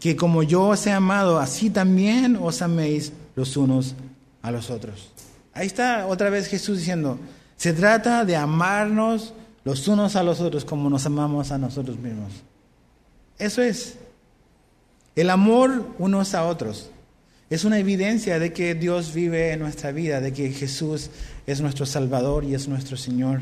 que 0.00 0.16
como 0.16 0.42
yo 0.42 0.68
os 0.68 0.86
he 0.86 0.92
amado, 0.92 1.38
así 1.38 1.68
también 1.68 2.38
os 2.40 2.62
améis 2.62 3.12
los 3.34 3.54
unos 3.58 3.94
a 4.40 4.50
los 4.50 4.70
otros. 4.70 5.10
Ahí 5.52 5.66
está 5.66 6.06
otra 6.06 6.30
vez 6.30 6.46
Jesús 6.46 6.78
diciendo, 6.78 7.18
se 7.58 7.74
trata 7.74 8.24
de 8.24 8.34
amarnos 8.34 9.34
los 9.62 9.86
unos 9.88 10.16
a 10.16 10.22
los 10.22 10.40
otros 10.40 10.64
como 10.64 10.88
nos 10.88 11.04
amamos 11.04 11.50
a 11.50 11.58
nosotros 11.58 11.98
mismos. 11.98 12.32
Eso 13.38 13.60
es. 13.60 13.98
El 15.14 15.28
amor 15.28 15.84
unos 15.98 16.34
a 16.34 16.46
otros 16.46 16.88
es 17.48 17.64
una 17.64 17.78
evidencia 17.78 18.38
de 18.38 18.52
que 18.52 18.74
Dios 18.74 19.14
vive 19.14 19.52
en 19.52 19.60
nuestra 19.60 19.92
vida, 19.92 20.20
de 20.20 20.32
que 20.32 20.50
Jesús 20.50 21.10
es 21.46 21.60
nuestro 21.60 21.86
Salvador 21.86 22.44
y 22.44 22.54
es 22.54 22.66
nuestro 22.66 22.96
Señor. 22.96 23.40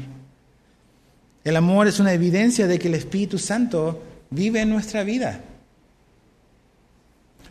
El 1.43 1.57
amor 1.57 1.87
es 1.87 2.01
una 2.01 2.13
evidencia 2.13 2.67
de 2.67 2.79
que 2.79 2.89
el 2.89 2.95
Espíritu 2.95 3.39
Santo 3.39 4.03
vive 4.31 4.61
en 4.61 4.71
nuestra 4.71 5.05
vida. 5.05 5.41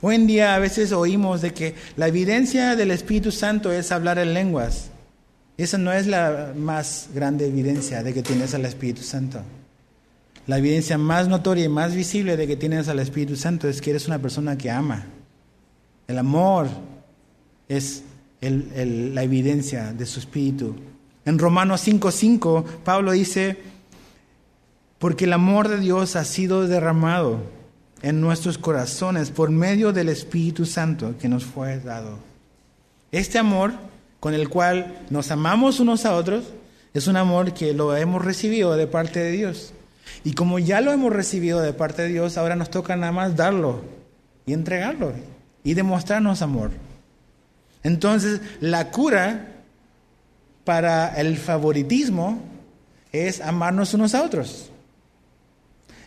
Hoy 0.02 0.16
en 0.16 0.28
día 0.28 0.54
a 0.54 0.60
veces 0.60 0.92
oímos 0.92 1.42
de 1.42 1.54
que 1.54 1.76
la 1.96 2.08
evidencia 2.08 2.76
del 2.76 2.92
Espíritu 2.92 3.32
Santo 3.32 3.72
es 3.72 3.92
hablar 3.92 4.20
en 4.20 4.34
lenguas. 4.34 4.90
Esa 5.58 5.78
no 5.78 5.92
es 5.92 6.08
la 6.08 6.54
más 6.56 7.10
grande 7.14 7.48
evidencia 7.48 8.04
de 8.04 8.14
que 8.14 8.22
tienes 8.22 8.54
al 8.54 8.66
Espíritu 8.66 9.02
Santo. 9.02 9.42
La 10.46 10.58
evidencia 10.58 10.98
más 10.98 11.28
notoria 11.28 11.66
y 11.66 11.70
más 11.70 11.96
visible 11.96 12.36
de 12.36 12.48
que 12.48 12.58
tienes 12.58 12.90
al 12.90 13.00
Espíritu 13.00 13.38
Santo 13.38 13.70
es 13.70 13.82
que 13.82 13.92
eres 13.92 14.08
una 14.08 14.20
persona 14.20 14.58
que 14.58 14.70
ama. 14.70 15.06
El 16.08 16.18
amor 16.18 16.68
es 17.70 18.04
la 18.42 19.24
evidencia 19.24 19.94
de 19.94 20.06
su 20.06 20.20
Espíritu. 20.20 20.76
En 21.26 21.40
Romanos 21.40 21.82
5:5, 21.88 22.66
Pablo 22.84 23.14
dice, 23.14 23.58
porque 25.00 25.26
el 25.26 25.34
amor 25.34 25.70
de 25.70 25.80
Dios 25.80 26.16
ha 26.16 26.26
sido 26.26 26.68
derramado 26.68 27.40
en 28.02 28.20
nuestros 28.20 28.58
corazones 28.58 29.32
por 29.32 29.50
medio 29.50 29.94
del 29.94 30.10
Espíritu 30.10 30.66
Santo 30.66 31.16
que 31.20 31.30
nos 31.30 31.46
fue 31.46 31.80
dado. 31.80 32.20
Este 33.12 33.38
amor 33.38 33.74
con 34.20 34.34
el 34.34 34.50
cual 34.50 35.06
nos 35.10 35.32
amamos 35.32 35.80
unos 35.80 36.06
a 36.06 36.16
otros, 36.16 36.46
es 36.94 37.08
un 37.08 37.18
amor 37.18 37.54
que 37.54 37.74
lo 37.74 37.96
hemos 37.96 38.24
recibido 38.24 38.76
de 38.76 38.88
parte 38.88 39.20
de 39.20 39.32
Dios. 39.32 39.74
Y 40.24 40.34
como 40.34 40.60
ya 40.60 40.80
lo 40.80 40.92
hemos 40.92 41.12
recibido 41.12 41.60
de 41.62 41.74
parte 41.74 42.04
de 42.04 42.10
Dios, 42.10 42.38
ahora 42.38 42.56
nos 42.56 42.70
toca 42.70 42.96
nada 42.96 43.12
más 43.12 43.36
darlo 43.36 43.82
y 44.46 44.54
entregarlo 44.54 45.14
y 45.64 45.74
demostrarnos 45.74 46.42
amor. 46.42 46.72
Entonces, 47.84 48.42
la 48.60 48.92
cura 48.92 49.54
para 50.64 51.20
el 51.20 51.38
favoritismo 51.38 52.42
es 53.12 53.42
amarnos 53.42 53.94
unos 53.94 54.16
a 54.16 54.24
otros. 54.24 54.70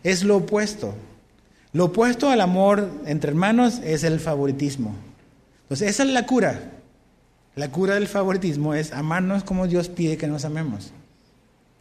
Es 0.03 0.25
lo 0.25 0.37
opuesto. 0.37 0.95
Lo 1.73 1.87
opuesto 1.87 2.31
al 2.31 2.41
amor 2.41 2.91
entre 3.07 3.31
hermanos 3.31 3.81
es 3.85 4.05
el 4.05 4.21
favoritismo. 4.21 4.95
Entonces, 5.63 5.91
esa 5.91 6.05
es 6.05 6.11
la 6.11 6.27
cura. 6.27 6.73
La 7.55 7.71
cura 7.71 7.95
del 7.95 8.07
favoritismo 8.07 8.75
es 8.75 8.93
amarnos 8.93 9.45
como 9.45 9.67
Dios 9.67 9.89
pide 9.89 10.17
que 10.17 10.27
nos 10.27 10.45
amemos. 10.45 10.93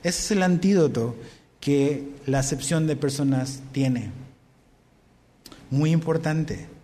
Ese 0.03 0.19
es 0.19 0.31
el 0.31 0.43
antídoto 0.43 1.15
que 1.59 2.09
la 2.25 2.39
acepción 2.39 2.87
de 2.87 2.95
personas 2.95 3.61
tiene. 3.71 4.11
Muy 5.69 5.91
importante. 5.91 6.74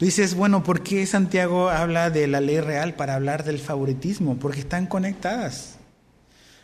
Dices, 0.00 0.34
bueno, 0.34 0.62
¿por 0.64 0.82
qué 0.82 1.04
Santiago 1.04 1.68
habla 1.68 2.08
de 2.08 2.26
la 2.26 2.40
ley 2.40 2.58
real 2.58 2.94
para 2.94 3.14
hablar 3.14 3.44
del 3.44 3.58
favoritismo? 3.58 4.38
Porque 4.38 4.60
están 4.60 4.86
conectadas. 4.86 5.74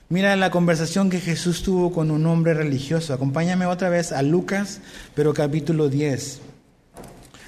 Mira 0.08 0.34
la 0.36 0.50
conversación 0.50 1.10
que 1.10 1.20
Jesús 1.20 1.62
tuvo 1.62 1.92
con 1.92 2.10
un 2.10 2.24
hombre 2.24 2.54
religioso. 2.54 3.12
Acompáñame 3.12 3.66
otra 3.66 3.90
vez 3.90 4.10
a 4.10 4.22
Lucas, 4.22 4.80
pero 5.14 5.34
capítulo 5.34 5.90
10. 5.90 6.40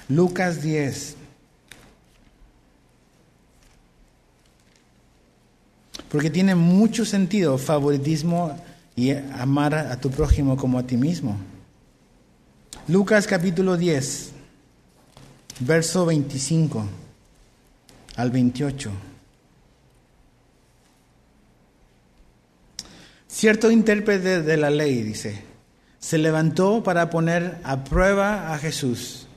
Lucas 0.09 0.61
10. 0.61 1.15
Porque 6.11 6.29
tiene 6.29 6.53
mucho 6.53 7.03
sentido 7.03 7.57
favoritismo 7.57 8.55
y 8.95 9.11
amar 9.11 9.73
a 9.73 9.99
tu 9.99 10.11
prójimo 10.11 10.55
como 10.55 10.77
a 10.77 10.83
ti 10.83 10.97
mismo. 10.97 11.35
Lucas 12.87 13.25
capítulo 13.25 13.75
10 13.75 14.33
verso 15.59 16.05
25 16.05 16.85
al 18.15 18.31
28. 18.31 18.91
Cierto 23.27 23.71
intérprete 23.71 24.41
de 24.41 24.57
la 24.57 24.69
ley, 24.69 25.01
dice, 25.01 25.43
se 25.99 26.17
levantó 26.17 26.83
para 26.83 27.09
poner 27.09 27.59
a 27.63 27.83
prueba 27.83 28.53
a 28.53 28.57
Jesús. 28.57 29.27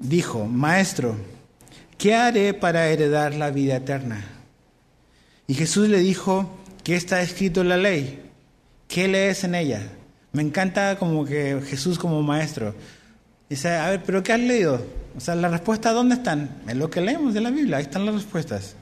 Dijo, 0.00 0.46
Maestro, 0.46 1.16
¿qué 1.98 2.14
haré 2.14 2.54
para 2.54 2.88
heredar 2.88 3.34
la 3.34 3.50
vida 3.50 3.76
eterna? 3.76 4.24
Y 5.46 5.54
Jesús 5.54 5.88
le 5.88 5.98
dijo, 5.98 6.58
¿qué 6.84 6.96
está 6.96 7.20
escrito 7.20 7.60
en 7.60 7.68
la 7.68 7.76
ley? 7.76 8.30
¿Qué 8.86 9.08
lees 9.08 9.44
en 9.44 9.54
ella? 9.54 9.82
Me 10.32 10.42
encanta 10.42 10.98
como 10.98 11.24
que 11.24 11.60
Jesús 11.66 11.98
como 11.98 12.22
maestro. 12.22 12.74
Dice, 13.48 13.68
a 13.70 13.90
ver, 13.90 14.02
¿pero 14.04 14.22
qué 14.22 14.32
has 14.32 14.40
leído? 14.40 14.84
O 15.16 15.20
sea, 15.20 15.34
¿las 15.34 15.50
respuestas 15.50 15.94
dónde 15.94 16.16
están? 16.16 16.62
En 16.68 16.78
lo 16.78 16.90
que 16.90 17.00
leemos 17.00 17.34
de 17.34 17.40
la 17.40 17.50
Biblia, 17.50 17.78
ahí 17.78 17.84
están 17.84 18.04
las 18.04 18.14
respuestas. 18.14 18.74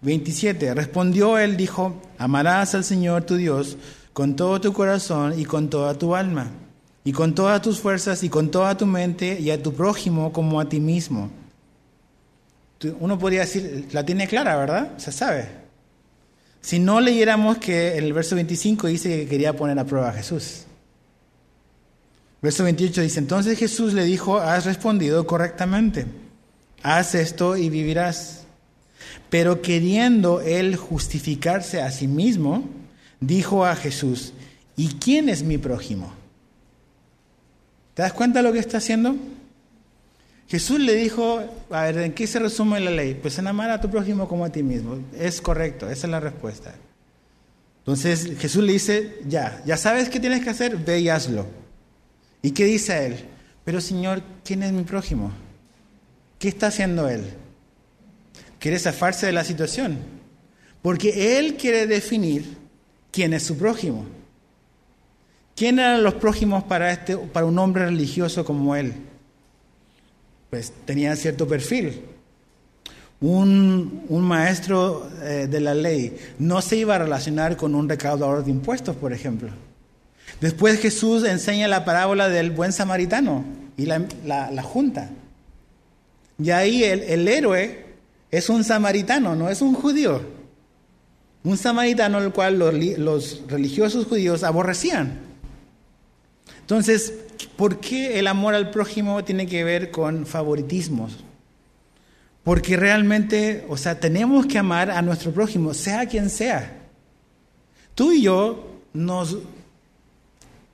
27. 0.00 0.74
Respondió 0.74 1.38
él, 1.38 1.56
dijo, 1.56 2.00
amarás 2.18 2.74
al 2.74 2.84
Señor 2.84 3.24
tu 3.24 3.36
Dios 3.36 3.76
con 4.12 4.36
todo 4.36 4.60
tu 4.60 4.72
corazón 4.72 5.38
y 5.38 5.44
con 5.44 5.70
toda 5.70 5.94
tu 5.94 6.14
alma, 6.14 6.50
y 7.04 7.12
con 7.12 7.34
todas 7.34 7.62
tus 7.62 7.80
fuerzas 7.80 8.22
y 8.22 8.28
con 8.28 8.50
toda 8.50 8.76
tu 8.76 8.86
mente, 8.86 9.38
y 9.40 9.50
a 9.50 9.62
tu 9.62 9.72
prójimo 9.72 10.32
como 10.32 10.60
a 10.60 10.68
ti 10.68 10.80
mismo. 10.80 11.30
Uno 12.98 13.18
podría 13.18 13.40
decir, 13.40 13.88
la 13.92 14.04
tiene 14.04 14.26
clara, 14.26 14.56
¿verdad? 14.56 14.98
Se 14.98 15.12
sabe. 15.12 15.48
Si 16.60 16.78
no 16.78 17.00
leyéramos 17.00 17.58
que 17.58 17.96
el 17.96 18.12
verso 18.12 18.34
25 18.34 18.88
dice 18.88 19.08
que 19.08 19.28
quería 19.28 19.56
poner 19.56 19.78
a 19.78 19.84
prueba 19.84 20.10
a 20.10 20.12
Jesús. 20.12 20.64
Verso 22.42 22.64
28 22.64 23.02
dice, 23.02 23.20
entonces 23.20 23.56
Jesús 23.56 23.92
le 23.92 24.04
dijo, 24.04 24.38
has 24.38 24.64
respondido 24.64 25.24
correctamente, 25.28 26.06
haz 26.82 27.14
esto 27.14 27.56
y 27.56 27.70
vivirás. 27.70 28.42
Pero 29.30 29.62
queriendo 29.62 30.40
él 30.40 30.74
justificarse 30.74 31.80
a 31.80 31.92
sí 31.92 32.08
mismo, 32.08 32.68
dijo 33.20 33.64
a 33.64 33.76
Jesús, 33.76 34.32
¿y 34.76 34.88
quién 34.94 35.28
es 35.28 35.44
mi 35.44 35.56
prójimo? 35.56 36.12
¿Te 37.94 38.02
das 38.02 38.12
cuenta 38.12 38.40
de 38.40 38.48
lo 38.48 38.52
que 38.52 38.58
está 38.58 38.78
haciendo? 38.78 39.14
Jesús 40.48 40.80
le 40.80 40.96
dijo, 40.96 41.40
a 41.70 41.82
ver, 41.84 41.98
¿en 41.98 42.12
qué 42.12 42.26
se 42.26 42.40
resume 42.40 42.80
la 42.80 42.90
ley? 42.90 43.14
Pues 43.14 43.38
en 43.38 43.46
amar 43.46 43.70
a 43.70 43.80
tu 43.80 43.88
prójimo 43.88 44.26
como 44.26 44.44
a 44.44 44.50
ti 44.50 44.64
mismo. 44.64 44.98
Es 45.16 45.40
correcto, 45.40 45.88
esa 45.88 46.06
es 46.08 46.10
la 46.10 46.20
respuesta. 46.20 46.74
Entonces 47.78 48.36
Jesús 48.38 48.64
le 48.64 48.72
dice, 48.72 49.20
ya, 49.28 49.62
ya 49.64 49.76
sabes 49.76 50.08
qué 50.08 50.18
tienes 50.18 50.42
que 50.42 50.50
hacer, 50.50 50.76
ve 50.76 51.00
y 51.00 51.08
hazlo. 51.08 51.61
¿Y 52.42 52.50
qué 52.50 52.64
dice 52.64 53.06
él? 53.06 53.16
Pero 53.64 53.80
Señor, 53.80 54.22
¿quién 54.44 54.62
es 54.64 54.72
mi 54.72 54.82
prójimo? 54.82 55.32
¿Qué 56.38 56.48
está 56.48 56.66
haciendo 56.66 57.08
él? 57.08 57.22
Quiere 58.58 58.78
zafarse 58.78 59.26
de 59.26 59.32
la 59.32 59.44
situación. 59.44 59.98
Porque 60.82 61.38
él 61.38 61.56
quiere 61.56 61.86
definir 61.86 62.56
quién 63.12 63.32
es 63.32 63.44
su 63.44 63.56
prójimo. 63.56 64.04
¿Quién 65.54 65.78
eran 65.78 66.02
los 66.02 66.14
prójimos 66.14 66.64
para, 66.64 66.90
este, 66.90 67.16
para 67.16 67.46
un 67.46 67.58
hombre 67.58 67.86
religioso 67.86 68.44
como 68.44 68.74
él? 68.74 68.94
Pues 70.50 70.72
tenía 70.84 71.14
cierto 71.14 71.46
perfil. 71.46 72.02
Un, 73.20 74.04
un 74.08 74.22
maestro 74.24 75.08
eh, 75.22 75.46
de 75.48 75.60
la 75.60 75.74
ley 75.74 76.16
no 76.40 76.60
se 76.60 76.76
iba 76.76 76.96
a 76.96 76.98
relacionar 76.98 77.56
con 77.56 77.76
un 77.76 77.88
recaudador 77.88 78.44
de 78.44 78.50
impuestos, 78.50 78.96
por 78.96 79.12
ejemplo. 79.12 79.50
Después 80.42 80.80
Jesús 80.80 81.22
enseña 81.22 81.68
la 81.68 81.84
parábola 81.84 82.28
del 82.28 82.50
buen 82.50 82.72
samaritano 82.72 83.44
y 83.76 83.86
la, 83.86 84.62
junta. 84.64 85.08
Y 86.36 86.50
ahí 86.50 86.82
el, 86.82 87.28
héroe 87.28 87.86
es 88.28 88.48
un 88.48 88.64
samaritano, 88.64 89.36
no 89.36 89.48
es 89.48 89.62
un 89.62 89.72
judío. 89.72 90.20
Un 91.44 91.56
samaritano 91.56 92.18
al 92.18 92.32
cual 92.32 92.58
los, 92.58 92.74
los 92.74 93.42
religiosos 93.46 94.06
judíos 94.06 94.42
aborrecían. 94.42 95.20
Entonces, 96.58 97.14
¿por 97.54 97.78
qué 97.78 98.18
el 98.18 98.26
amor 98.26 98.54
al 98.54 98.72
prójimo 98.72 99.22
tiene 99.22 99.46
que 99.46 99.62
ver 99.62 99.92
con 99.92 100.26
favoritismos? 100.26 101.18
Porque 102.42 102.76
realmente, 102.76 103.64
o 103.68 103.76
sea, 103.76 104.00
tenemos 104.00 104.46
que 104.46 104.58
amar 104.58 104.90
a 104.90 105.02
nuestro 105.02 105.30
prójimo, 105.30 105.72
sea 105.72 106.06
quien 106.06 106.28
sea. 106.28 106.80
Tú 107.94 108.10
y 108.10 108.22
yo 108.22 108.80
nos 108.92 109.38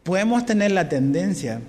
podemos 0.08 0.46
tener 0.46 0.72
la 0.72 0.88
tendencia 0.88 1.60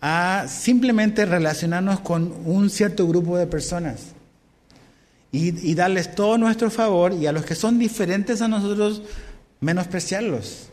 a 0.00 0.46
simplemente 0.48 1.26
relacionarnos 1.26 2.00
con 2.00 2.32
un 2.46 2.70
cierto 2.70 3.06
grupo 3.06 3.36
de 3.36 3.46
personas 3.46 4.14
y, 5.30 5.74
darles 5.74 6.14
todo 6.14 6.38
nuestro 6.38 6.70
favor 6.70 7.12
y 7.12 7.26
a 7.26 7.32
los 7.32 7.44
que 7.44 7.54
son 7.54 7.78
diferentes 7.78 8.40
a 8.40 8.48
nosotros 8.48 9.02
menospreciarlos. 9.60 10.70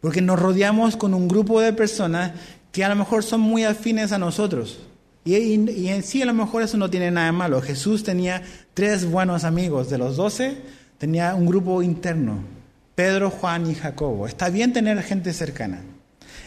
Porque 0.00 0.22
nos 0.22 0.38
rodeamos 0.38 0.96
con 0.96 1.12
un 1.12 1.26
grupo 1.26 1.60
de 1.60 1.72
personas 1.72 2.30
que 2.70 2.84
a 2.84 2.88
lo 2.88 2.94
mejor 2.94 3.24
son 3.24 3.40
muy 3.40 3.64
afines 3.64 4.12
a 4.12 4.18
nosotros. 4.18 4.78
Y, 5.24 5.34
y, 5.34 5.88
en 5.88 6.04
sí 6.04 6.22
a 6.22 6.26
lo 6.26 6.34
mejor 6.34 6.62
eso 6.62 6.76
no 6.76 6.88
tiene 6.88 7.10
nada 7.10 7.26
de 7.26 7.32
malo. 7.32 7.60
Jesús 7.60 8.04
tenía 8.04 8.44
tres 8.74 9.10
buenos 9.10 9.42
amigos. 9.42 9.90
De 9.90 9.98
los 9.98 10.14
doce 10.14 10.56
tenía 10.98 11.34
un 11.34 11.46
grupo 11.46 11.82
interno. 11.82 12.53
Pedro, 12.94 13.30
Juan 13.30 13.70
y 13.70 13.74
Jacobo. 13.74 14.26
Está 14.26 14.50
bien 14.50 14.72
tener 14.72 15.02
gente 15.02 15.32
cercana. 15.32 15.82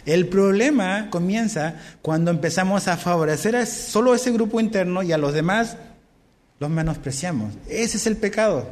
El 0.05 0.27
problema 0.27 1.09
comienza 1.09 1.75
cuando 2.01 2.31
empezamos 2.31 2.87
a 2.87 2.95
favorecer 2.95 3.55
a 3.57 3.65
solo 3.65 4.15
ese 4.15 4.31
grupo 4.31 4.59
interno 4.61 5.03
y 5.03 5.11
a 5.11 5.17
los 5.17 5.33
demás 5.33 5.75
los 6.59 6.69
menospreciamos. 6.69 7.53
Ese 7.67 7.97
es 7.97 8.07
el 8.07 8.15
pecado. 8.15 8.69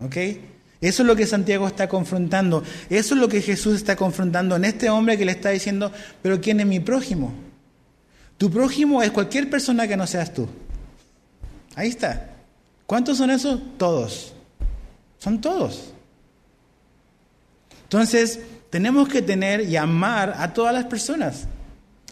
¿Ok? 0.00 0.16
Eso 0.82 1.02
es 1.02 1.06
lo 1.06 1.16
que 1.16 1.26
Santiago 1.26 1.66
está 1.66 1.88
confrontando. 1.88 2.62
Eso 2.90 3.14
es 3.14 3.20
lo 3.20 3.28
que 3.28 3.40
Jesús 3.40 3.76
está 3.76 3.96
confrontando 3.96 4.56
en 4.56 4.66
este 4.66 4.90
hombre 4.90 5.16
que 5.16 5.24
le 5.24 5.32
está 5.32 5.48
diciendo, 5.48 5.90
pero 6.20 6.38
¿quién 6.38 6.60
es 6.60 6.66
mi 6.66 6.80
prójimo? 6.80 7.32
Tu 8.36 8.50
prójimo 8.50 9.02
es 9.02 9.10
cualquier 9.10 9.48
persona 9.48 9.88
que 9.88 9.96
no 9.96 10.06
seas 10.06 10.34
tú. 10.34 10.46
Ahí 11.76 11.88
está. 11.88 12.28
¿Cuántos 12.84 13.16
son 13.16 13.30
esos? 13.30 13.58
Todos. 13.78 14.34
Son 15.18 15.40
todos. 15.40 15.93
Entonces, 17.94 18.40
tenemos 18.70 19.08
que 19.08 19.22
tener 19.22 19.60
y 19.68 19.76
amar 19.76 20.34
a 20.36 20.52
todas 20.52 20.74
las 20.74 20.86
personas. 20.86 21.46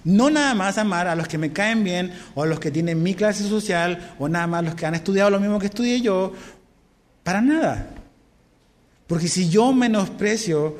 No 0.04 0.30
nada 0.30 0.54
más 0.54 0.78
amar 0.78 1.08
a 1.08 1.16
los 1.16 1.26
que 1.26 1.38
me 1.38 1.52
caen 1.52 1.82
bien 1.82 2.12
o 2.36 2.44
a 2.44 2.46
los 2.46 2.60
que 2.60 2.70
tienen 2.70 3.02
mi 3.02 3.14
clase 3.14 3.42
social 3.42 4.14
o 4.20 4.28
nada 4.28 4.46
más 4.46 4.62
los 4.62 4.76
que 4.76 4.86
han 4.86 4.94
estudiado 4.94 5.30
lo 5.30 5.40
mismo 5.40 5.58
que 5.58 5.66
estudié 5.66 6.00
yo. 6.00 6.34
Para 7.24 7.40
nada. 7.40 7.88
Porque 9.08 9.26
si 9.26 9.48
yo 9.48 9.72
menosprecio 9.72 10.76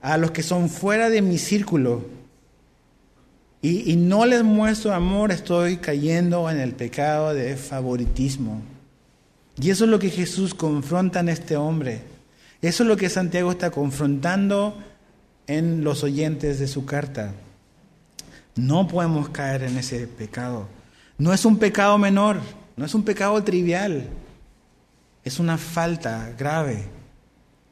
a 0.00 0.16
los 0.16 0.30
que 0.30 0.42
son 0.42 0.70
fuera 0.70 1.10
de 1.10 1.20
mi 1.20 1.36
círculo 1.36 2.06
y, 3.60 3.92
y 3.92 3.96
no 3.96 4.24
les 4.24 4.42
muestro 4.42 4.94
amor, 4.94 5.32
estoy 5.32 5.76
cayendo 5.76 6.48
en 6.48 6.60
el 6.60 6.72
pecado 6.72 7.34
de 7.34 7.58
favoritismo. 7.58 8.62
Y 9.60 9.68
eso 9.68 9.84
es 9.84 9.90
lo 9.90 9.98
que 9.98 10.08
Jesús 10.08 10.54
confronta 10.54 11.20
en 11.20 11.28
este 11.28 11.58
hombre. 11.58 12.15
Eso 12.66 12.82
es 12.82 12.88
lo 12.88 12.96
que 12.96 13.08
Santiago 13.08 13.52
está 13.52 13.70
confrontando 13.70 14.76
en 15.46 15.84
los 15.84 16.02
oyentes 16.02 16.58
de 16.58 16.66
su 16.66 16.84
carta. 16.84 17.32
No 18.56 18.88
podemos 18.88 19.28
caer 19.28 19.62
en 19.62 19.78
ese 19.78 20.08
pecado. 20.08 20.66
No 21.16 21.32
es 21.32 21.44
un 21.44 21.58
pecado 21.58 21.96
menor, 21.96 22.40
no 22.76 22.84
es 22.84 22.92
un 22.92 23.04
pecado 23.04 23.40
trivial, 23.44 24.08
es 25.22 25.38
una 25.38 25.58
falta 25.58 26.34
grave. 26.36 26.88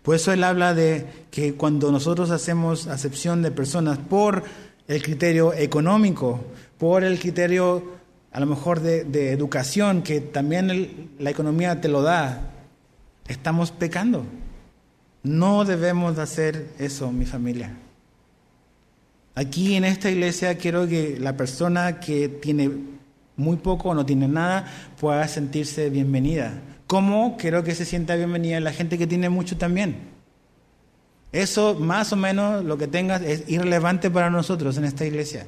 Por 0.05 0.15
eso 0.15 0.33
él 0.33 0.45
habla 0.45 0.75
de 0.75 1.27
que 1.33 1.55
cuando 1.55 1.91
nosotros 1.91 2.31
hacemos 2.31 2.87
acepción 2.87 3.43
de 3.43 3.51
personas 3.51 3.99
por 3.99 4.45
el 4.87 5.03
criterio 5.03 5.53
económico, 5.55 6.45
por 6.79 7.03
el 7.03 7.19
criterio 7.19 7.83
a 8.31 8.39
lo 8.39 8.47
mejor 8.47 8.79
de, 8.79 9.33
educación, 9.33 10.03
que 10.03 10.21
también 10.21 11.11
la 11.19 11.31
economía 11.31 11.81
te 11.81 11.89
lo 11.89 12.03
da, 12.03 12.53
estamos 13.27 13.73
pecando. 13.73 14.25
No 15.25 15.65
debemos 15.65 16.19
hacer 16.19 16.69
eso, 16.79 17.11
mi 17.11 17.25
familia. 17.25 17.75
Aquí 19.35 19.75
en 19.75 19.85
esta 19.85 20.11
iglesia 20.11 20.57
quiero 20.59 20.87
que 20.87 21.19
la 21.19 21.37
persona 21.37 21.99
que 21.99 22.29
tiene 22.29 22.71
muy 23.37 23.57
poco 23.57 23.89
o 23.89 23.95
no 23.95 24.07
tiene 24.07 24.29
nada 24.29 24.67
pueda 25.01 25.27
sentirse 25.27 25.89
bienvenida. 25.89 26.53
¿Cómo 26.87 27.37
quiero 27.39 27.65
que 27.65 27.75
se 27.75 27.87
sienta 27.87 28.15
bienvenida 28.17 28.61
la 28.61 28.73
gente 28.73 28.99
que 28.99 29.07
tiene 29.07 29.31
mucho 29.31 29.57
también? 29.57 29.97
Eso 31.33 31.75
más 31.75 32.13
o 32.13 32.17
menos 32.17 32.63
lo 32.63 32.77
que 32.77 32.87
tengas 32.87 33.23
es 33.23 33.49
irrelevante 33.49 34.11
para 34.11 34.29
nosotros 34.29 34.77
en 34.77 34.85
esta 34.85 35.07
iglesia. 35.07 35.47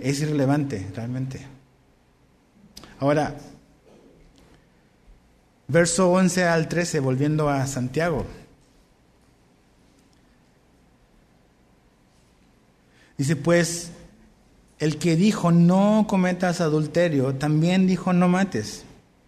Es 0.00 0.20
irrelevante 0.22 0.88
realmente. 0.96 1.46
Ahora, 2.98 3.36
verso 5.72 6.10
11 6.10 6.44
al 6.44 6.68
13, 6.68 7.00
volviendo 7.00 7.48
a 7.48 7.66
Santiago. 7.66 8.26
Dice, 13.16 13.36
pues 13.36 13.90
el 14.78 14.98
que 14.98 15.16
dijo 15.16 15.50
no 15.50 16.06
cometas 16.08 16.60
adulterio, 16.60 17.34
también 17.36 17.86
dijo 17.86 18.12
no 18.12 18.28
mates. 18.28 18.84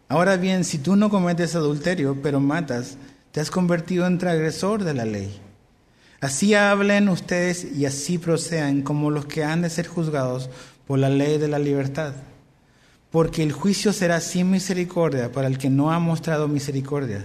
Ahora 0.09 0.37
bien, 0.37 0.65
si 0.65 0.79
tú 0.79 0.97
no 0.97 1.09
cometes 1.09 1.55
adulterio, 1.55 2.21
pero 2.23 2.41
matas, 2.41 2.99
te 3.33 3.41
has 3.41 3.51
convertido 3.51 4.07
en 4.07 4.19
transgresor 4.19 4.85
de 4.85 4.95
la 4.95 5.05
ley. 5.05 5.41
Así 6.21 6.55
hablen 6.55 7.09
ustedes 7.09 7.65
y 7.65 7.87
así 7.87 8.19
procedan 8.19 8.83
como 8.83 9.11
los 9.11 9.27
que 9.27 9.45
han 9.45 9.63
de 9.63 9.71
ser 9.71 9.87
juzgados 9.87 10.51
por 10.87 10.99
la 10.99 11.09
ley 11.09 11.39
de 11.39 11.49
la 11.49 11.59
libertad. 11.59 12.15
Porque 13.15 13.45
el 13.45 13.53
juicio 13.53 13.93
será 13.93 14.21
sin 14.21 14.51
misericordia 14.51 15.31
para 15.31 15.47
el 15.47 15.57
que 15.57 15.71
no 15.71 15.93
ha 15.93 16.01
mostrado 16.01 16.49
misericordia. 16.49 17.25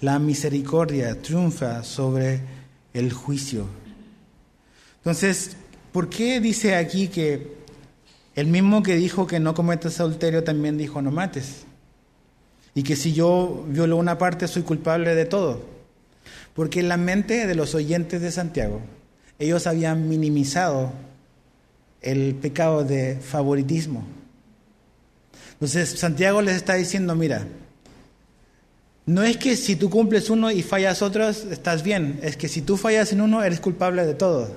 La 0.00 0.18
misericordia 0.18 1.22
triunfa 1.22 1.84
sobre 1.84 2.40
el 2.92 3.12
juicio. 3.12 3.66
Entonces, 4.98 5.56
¿Por 5.92 6.08
qué 6.08 6.40
dice 6.40 6.74
aquí 6.74 7.08
que 7.08 7.52
el 8.34 8.46
mismo 8.46 8.82
que 8.82 8.96
dijo 8.96 9.26
que 9.26 9.38
no 9.38 9.52
cometas 9.52 10.00
adulterio 10.00 10.42
también 10.42 10.78
dijo 10.78 11.02
no 11.02 11.10
mates? 11.10 11.66
Y 12.74 12.82
que 12.82 12.96
si 12.96 13.12
yo 13.12 13.66
violo 13.68 13.98
una 13.98 14.16
parte 14.16 14.48
soy 14.48 14.62
culpable 14.62 15.14
de 15.14 15.26
todo. 15.26 15.62
Porque 16.54 16.80
en 16.80 16.88
la 16.88 16.96
mente 16.96 17.46
de 17.46 17.54
los 17.54 17.74
oyentes 17.74 18.22
de 18.22 18.32
Santiago, 18.32 18.80
ellos 19.38 19.66
habían 19.66 20.08
minimizado 20.08 20.92
el 22.00 22.36
pecado 22.36 22.84
de 22.84 23.16
favoritismo. 23.16 24.06
Entonces 25.62 25.90
Santiago 25.90 26.42
les 26.42 26.56
está 26.56 26.74
diciendo, 26.74 27.14
mira, 27.14 27.46
no 29.06 29.22
es 29.22 29.36
que 29.36 29.54
si 29.54 29.76
tú 29.76 29.90
cumples 29.90 30.28
uno 30.28 30.50
y 30.50 30.60
fallas 30.60 31.02
otros, 31.02 31.44
estás 31.52 31.84
bien, 31.84 32.18
es 32.20 32.36
que 32.36 32.48
si 32.48 32.62
tú 32.62 32.76
fallas 32.76 33.12
en 33.12 33.20
uno, 33.20 33.44
eres 33.44 33.60
culpable 33.60 34.04
de 34.04 34.14
todo. 34.14 34.56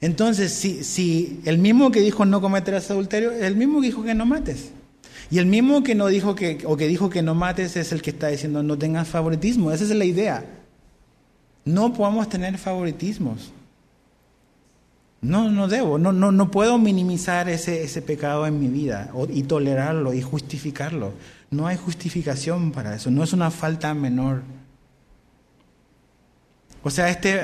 Entonces, 0.00 0.50
si, 0.50 0.82
si 0.82 1.42
el 1.44 1.58
mismo 1.58 1.90
que 1.90 2.00
dijo 2.00 2.24
no 2.24 2.40
cometerás 2.40 2.90
adulterio, 2.90 3.32
es 3.32 3.42
el 3.42 3.54
mismo 3.54 3.82
que 3.82 3.88
dijo 3.88 4.02
que 4.02 4.14
no 4.14 4.24
mates. 4.24 4.70
Y 5.30 5.36
el 5.36 5.44
mismo 5.44 5.82
que 5.82 5.94
no 5.94 6.06
dijo 6.06 6.34
que, 6.34 6.64
o 6.64 6.78
que 6.78 6.88
dijo 6.88 7.10
que 7.10 7.20
no 7.20 7.34
mates 7.34 7.76
es 7.76 7.92
el 7.92 8.00
que 8.00 8.12
está 8.12 8.28
diciendo 8.28 8.62
no 8.62 8.78
tengas 8.78 9.08
favoritismo. 9.08 9.72
Esa 9.72 9.84
es 9.84 9.90
la 9.90 10.06
idea. 10.06 10.42
No 11.66 11.92
podemos 11.92 12.30
tener 12.30 12.56
favoritismos. 12.56 13.52
No, 15.24 15.50
no 15.50 15.68
debo, 15.68 15.98
no, 15.98 16.12
no, 16.12 16.32
no 16.32 16.50
puedo 16.50 16.76
minimizar 16.76 17.48
ese, 17.48 17.82
ese 17.82 18.02
pecado 18.02 18.46
en 18.46 18.60
mi 18.60 18.68
vida 18.68 19.10
y 19.30 19.44
tolerarlo 19.44 20.12
y 20.12 20.20
justificarlo. 20.20 21.14
No 21.50 21.66
hay 21.66 21.78
justificación 21.78 22.72
para 22.72 22.94
eso, 22.94 23.10
no 23.10 23.24
es 23.24 23.32
una 23.32 23.50
falta 23.50 23.94
menor. 23.94 24.42
O 26.82 26.90
sea, 26.90 27.08
este, 27.08 27.40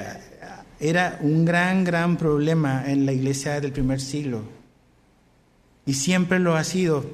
era 0.78 1.18
un 1.22 1.46
gran, 1.46 1.82
gran 1.82 2.18
problema 2.18 2.84
en 2.86 3.06
la 3.06 3.12
iglesia 3.12 3.58
del 3.62 3.72
primer 3.72 4.02
siglo. 4.02 4.42
Y 5.86 5.94
siempre 5.94 6.38
lo 6.38 6.56
ha 6.56 6.64
sido. 6.64 7.06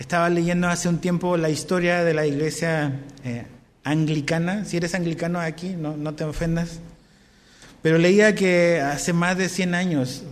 Estaba 0.00 0.28
leyendo 0.28 0.66
hace 0.66 0.88
un 0.88 0.98
tiempo 0.98 1.36
la 1.36 1.50
historia 1.50 2.02
de 2.02 2.14
la 2.14 2.26
iglesia 2.26 3.00
eh, 3.22 3.46
anglicana. 3.84 4.64
Si 4.64 4.76
eres 4.76 4.96
anglicano 4.96 5.38
aquí, 5.38 5.76
no, 5.78 5.96
no, 5.96 6.14
te 6.14 6.24
ofendas. 6.24 6.80
Pero 7.82 7.98
leía 7.98 8.34
que 8.34 8.80
hace 8.80 9.12
más 9.12 9.36
de 9.36 9.48
100 9.48 9.74
años 9.74 10.22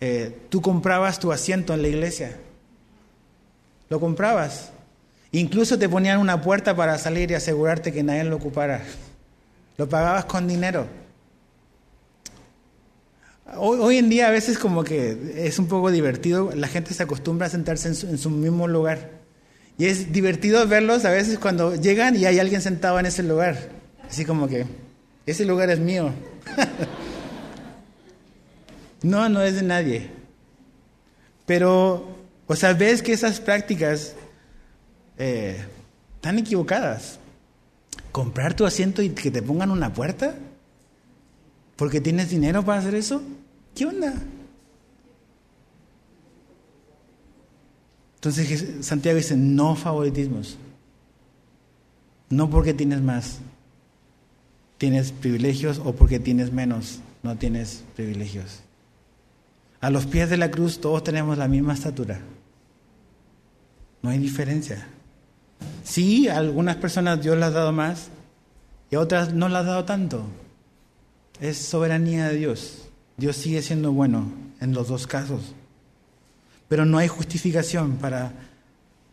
eh, 0.00 0.36
tú 0.48 0.60
comprabas 0.60 1.18
tu 1.18 1.32
asiento 1.32 1.74
en 1.74 1.82
la 1.82 1.88
iglesia. 1.88 2.36
Lo 3.88 4.00
comprabas. 4.00 4.70
Incluso 5.32 5.78
te 5.78 5.88
ponían 5.88 6.20
una 6.20 6.40
puerta 6.40 6.76
para 6.76 6.96
salir 6.98 7.30
y 7.30 7.34
asegurarte 7.34 7.92
que 7.92 8.02
nadie 8.02 8.24
lo 8.24 8.36
ocupara. 8.36 8.82
Lo 9.76 9.88
pagabas 9.88 10.26
con 10.26 10.46
dinero. 10.46 10.86
Hoy, 13.56 13.98
en 13.98 14.08
día 14.08 14.28
a 14.28 14.30
veces 14.30 14.58
como 14.58 14.84
que 14.84 15.46
es 15.46 15.58
un 15.58 15.66
poco 15.66 15.90
divertido, 15.90 16.52
la 16.54 16.66
gente 16.66 16.94
se 16.94 17.02
acostumbra 17.02 17.46
a 17.46 17.50
sentarse 17.50 17.88
en 17.88 18.18
su, 18.18 18.30
mismo 18.30 18.68
lugar. 18.68 19.10
Y 19.76 19.86
es 19.86 20.12
divertido 20.12 20.66
verlos 20.66 21.04
a 21.04 21.10
veces 21.10 21.38
cuando 21.38 21.74
llegan 21.74 22.16
y 22.16 22.24
hay 22.26 22.38
alguien 22.38 22.62
sentado 22.62 22.98
en 22.98 23.06
ese 23.06 23.22
lugar. 23.22 23.56
Así 24.08 24.24
como 24.24 24.48
que, 24.48 24.66
ese 25.26 25.44
lugar 25.44 25.70
es 25.70 25.78
mío. 25.78 26.10
no, 29.02 29.28
no 29.28 29.42
es 29.42 29.56
de 29.56 29.62
nadie. 29.62 30.10
Pero, 31.46 32.16
o 32.46 32.56
sea, 32.56 32.72
ves 32.72 33.02
que 33.02 33.12
esas 33.12 33.40
prácticas 33.40 34.14
eh, 35.18 35.64
están 36.16 36.38
equivocadas. 36.38 37.18
Comprar 38.12 38.54
tu 38.54 38.64
asiento 38.64 39.02
y 39.02 39.10
que 39.10 39.30
te 39.30 39.42
pongan 39.42 39.70
una 39.70 39.92
puerta, 39.92 40.36
porque 41.76 42.00
tienes 42.00 42.30
dinero 42.30 42.64
para 42.64 42.78
hacer 42.78 42.94
eso. 42.94 43.22
¿Qué 43.74 43.86
onda? 43.86 44.14
Entonces 48.16 48.86
Santiago 48.86 49.18
dice, 49.18 49.36
no 49.36 49.76
favoritismos. 49.76 50.56
No 52.30 52.48
porque 52.48 52.72
tienes 52.72 53.02
más, 53.02 53.38
tienes 54.78 55.12
privilegios 55.12 55.80
o 55.84 55.94
porque 55.94 56.18
tienes 56.18 56.52
menos, 56.52 57.00
no 57.22 57.36
tienes 57.36 57.84
privilegios. 57.96 58.60
A 59.80 59.90
los 59.90 60.06
pies 60.06 60.30
de 60.30 60.36
la 60.36 60.50
cruz 60.50 60.80
todos 60.80 61.04
tenemos 61.04 61.36
la 61.38 61.48
misma 61.48 61.74
estatura. 61.74 62.20
No 64.02 64.10
hay 64.10 64.18
diferencia. 64.18 64.86
Sí, 65.82 66.28
a 66.28 66.38
algunas 66.38 66.76
personas 66.76 67.22
Dios 67.22 67.36
les 67.36 67.46
ha 67.46 67.50
dado 67.50 67.72
más 67.72 68.08
y 68.90 68.96
a 68.96 69.00
otras 69.00 69.32
no 69.32 69.48
les 69.48 69.58
ha 69.58 69.62
dado 69.62 69.84
tanto. 69.84 70.24
Es 71.40 71.58
soberanía 71.58 72.28
de 72.28 72.36
Dios. 72.36 72.88
Dios 73.16 73.36
sigue 73.36 73.62
siendo 73.62 73.92
bueno 73.92 74.32
en 74.60 74.72
los 74.72 74.88
dos 74.88 75.06
casos. 75.06 75.54
Pero 76.68 76.84
no 76.84 76.98
hay 76.98 77.08
justificación 77.08 77.96
para 77.96 78.32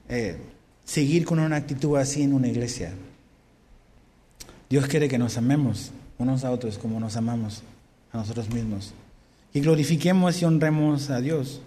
eh, 0.09 0.37
seguir 0.85 1.25
con 1.25 1.39
una 1.39 1.57
actitud 1.57 1.97
así 1.97 2.23
en 2.23 2.33
una 2.33 2.47
iglesia. 2.47 2.93
Dios 4.71 4.87
quiere 4.87 5.09
que 5.09 5.17
nos 5.17 5.37
amemos 5.37 5.91
unos 6.17 6.45
a 6.45 6.51
otros 6.51 6.77
como 6.77 6.97
nos 6.97 7.17
amamos 7.17 7.61
a 8.13 8.17
nosotros 8.17 8.49
mismos. 8.49 8.93
Y 9.53 9.59
glorifiquemos 9.59 10.41
y 10.41 10.45
honremos 10.45 11.09
a 11.09 11.19
Dios. 11.19 11.59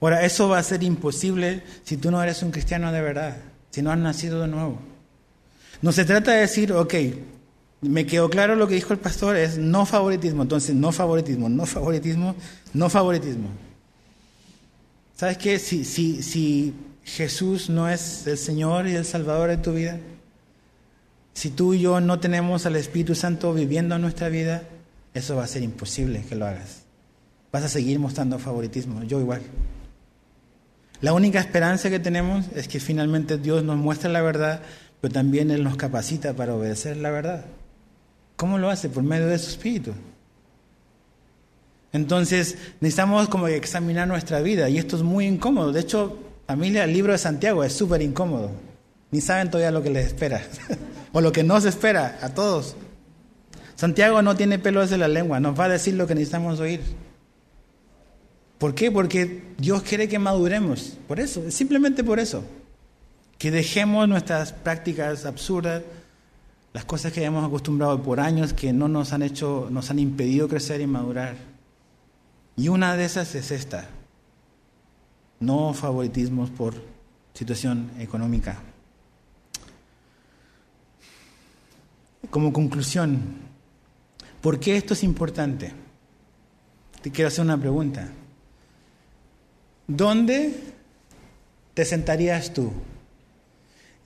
Ahora, 0.00 0.24
eso 0.24 0.48
va 0.48 0.58
a 0.58 0.62
ser 0.62 0.82
imposible 0.82 1.62
si 1.84 1.98
tú 1.98 2.10
no 2.10 2.22
eres 2.22 2.42
un 2.42 2.50
cristiano 2.50 2.90
de 2.90 3.02
verdad, 3.02 3.36
si 3.70 3.82
no 3.82 3.92
has 3.92 3.98
nacido 3.98 4.40
de 4.40 4.48
nuevo. 4.48 4.78
No 5.82 5.92
se 5.92 6.06
trata 6.06 6.32
de 6.32 6.40
decir, 6.40 6.72
ok, 6.72 6.94
me 7.82 8.06
quedó 8.06 8.30
claro 8.30 8.56
lo 8.56 8.66
que 8.66 8.76
dijo 8.76 8.94
el 8.94 8.98
pastor, 8.98 9.36
es 9.36 9.58
no 9.58 9.84
favoritismo. 9.84 10.42
Entonces, 10.42 10.74
no 10.74 10.90
favoritismo, 10.90 11.50
no 11.50 11.66
favoritismo, 11.66 12.34
no 12.72 12.88
favoritismo. 12.88 13.48
¿Sabes 15.18 15.36
qué? 15.36 15.58
Si, 15.58 15.84
si, 15.84 16.22
si 16.22 16.72
Jesús 17.04 17.68
no 17.68 17.90
es 17.90 18.26
el 18.26 18.38
Señor 18.38 18.88
y 18.88 18.94
el 18.94 19.04
Salvador 19.04 19.50
de 19.50 19.58
tu 19.58 19.74
vida, 19.74 20.00
si 21.34 21.50
tú 21.50 21.74
y 21.74 21.80
yo 21.80 22.00
no 22.00 22.20
tenemos 22.20 22.66
al 22.66 22.76
Espíritu 22.76 23.14
Santo 23.14 23.52
viviendo 23.54 23.96
en 23.96 24.02
nuestra 24.02 24.28
vida, 24.28 24.62
eso 25.14 25.36
va 25.36 25.44
a 25.44 25.48
ser 25.48 25.62
imposible 25.62 26.24
que 26.28 26.34
lo 26.34 26.46
hagas. 26.46 26.82
Vas 27.50 27.64
a 27.64 27.68
seguir 27.68 27.98
mostrando 27.98 28.38
favoritismo, 28.38 29.02
yo 29.02 29.20
igual. 29.20 29.42
La 31.00 31.12
única 31.12 31.40
esperanza 31.40 31.90
que 31.90 31.98
tenemos 31.98 32.46
es 32.54 32.68
que 32.68 32.80
finalmente 32.80 33.36
Dios 33.36 33.64
nos 33.64 33.76
muestre 33.76 34.10
la 34.10 34.22
verdad, 34.22 34.62
pero 35.00 35.12
también 35.12 35.50
Él 35.50 35.64
nos 35.64 35.76
capacita 35.76 36.32
para 36.34 36.54
obedecer 36.54 36.96
la 36.96 37.10
verdad. 37.10 37.44
¿Cómo 38.36 38.58
lo 38.58 38.70
hace? 38.70 38.88
Por 38.88 39.02
medio 39.02 39.26
de 39.26 39.38
su 39.38 39.50
espíritu. 39.50 39.92
Entonces 41.92 42.56
necesitamos 42.80 43.28
como 43.28 43.48
examinar 43.48 44.08
nuestra 44.08 44.40
vida 44.40 44.68
y 44.68 44.78
esto 44.78 44.96
es 44.96 45.02
muy 45.02 45.26
incómodo. 45.26 45.72
De 45.72 45.80
hecho, 45.80 46.18
familia, 46.46 46.84
el 46.84 46.92
libro 46.92 47.12
de 47.12 47.18
Santiago 47.18 47.64
es 47.64 47.72
súper 47.72 48.00
incómodo. 48.00 48.50
Ni 49.10 49.20
saben 49.20 49.50
todavía 49.50 49.70
lo 49.70 49.82
que 49.82 49.90
les 49.90 50.06
espera 50.06 50.40
o 51.12 51.20
lo 51.20 51.32
que 51.32 51.42
nos 51.42 51.64
espera 51.64 52.18
a 52.22 52.30
todos. 52.30 52.76
Santiago 53.74 54.22
no 54.22 54.36
tiene 54.36 54.58
pelos 54.58 54.90
de 54.90 54.98
la 54.98 55.08
lengua, 55.08 55.40
nos 55.40 55.58
va 55.58 55.64
a 55.64 55.70
decir 55.70 55.94
lo 55.94 56.06
que 56.06 56.14
necesitamos 56.14 56.60
oír. 56.60 56.80
¿Por 58.58 58.74
qué? 58.74 58.92
Porque 58.92 59.42
Dios 59.58 59.82
quiere 59.82 60.08
que 60.08 60.20
maduremos. 60.20 60.96
Por 61.08 61.18
eso, 61.18 61.50
simplemente 61.50 62.04
por 62.04 62.20
eso. 62.20 62.44
Que 63.36 63.50
dejemos 63.50 64.08
nuestras 64.08 64.52
prácticas 64.52 65.26
absurdas, 65.26 65.82
las 66.72 66.84
cosas 66.84 67.12
que 67.12 67.24
hemos 67.24 67.44
acostumbrado 67.44 68.00
por 68.02 68.20
años 68.20 68.52
que 68.52 68.72
no 68.72 68.86
nos 68.86 69.12
han 69.12 69.22
hecho, 69.22 69.66
nos 69.70 69.90
han 69.90 69.98
impedido 69.98 70.46
crecer 70.46 70.80
y 70.80 70.86
madurar. 70.86 71.34
Y 72.56 72.68
una 72.68 72.96
de 72.96 73.04
esas 73.04 73.34
es 73.34 73.50
esta. 73.50 73.88
No 75.40 75.74
favoritismos 75.74 76.50
por 76.50 76.74
situación 77.34 77.90
económica. 77.98 78.60
Como 82.32 82.50
conclusión, 82.50 83.20
¿por 84.40 84.58
qué 84.58 84.78
esto 84.78 84.94
es 84.94 85.02
importante? 85.02 85.70
Te 87.02 87.10
quiero 87.10 87.28
hacer 87.28 87.44
una 87.44 87.60
pregunta. 87.60 88.08
¿Dónde 89.86 90.54
te 91.74 91.84
sentarías 91.84 92.54
tú 92.54 92.72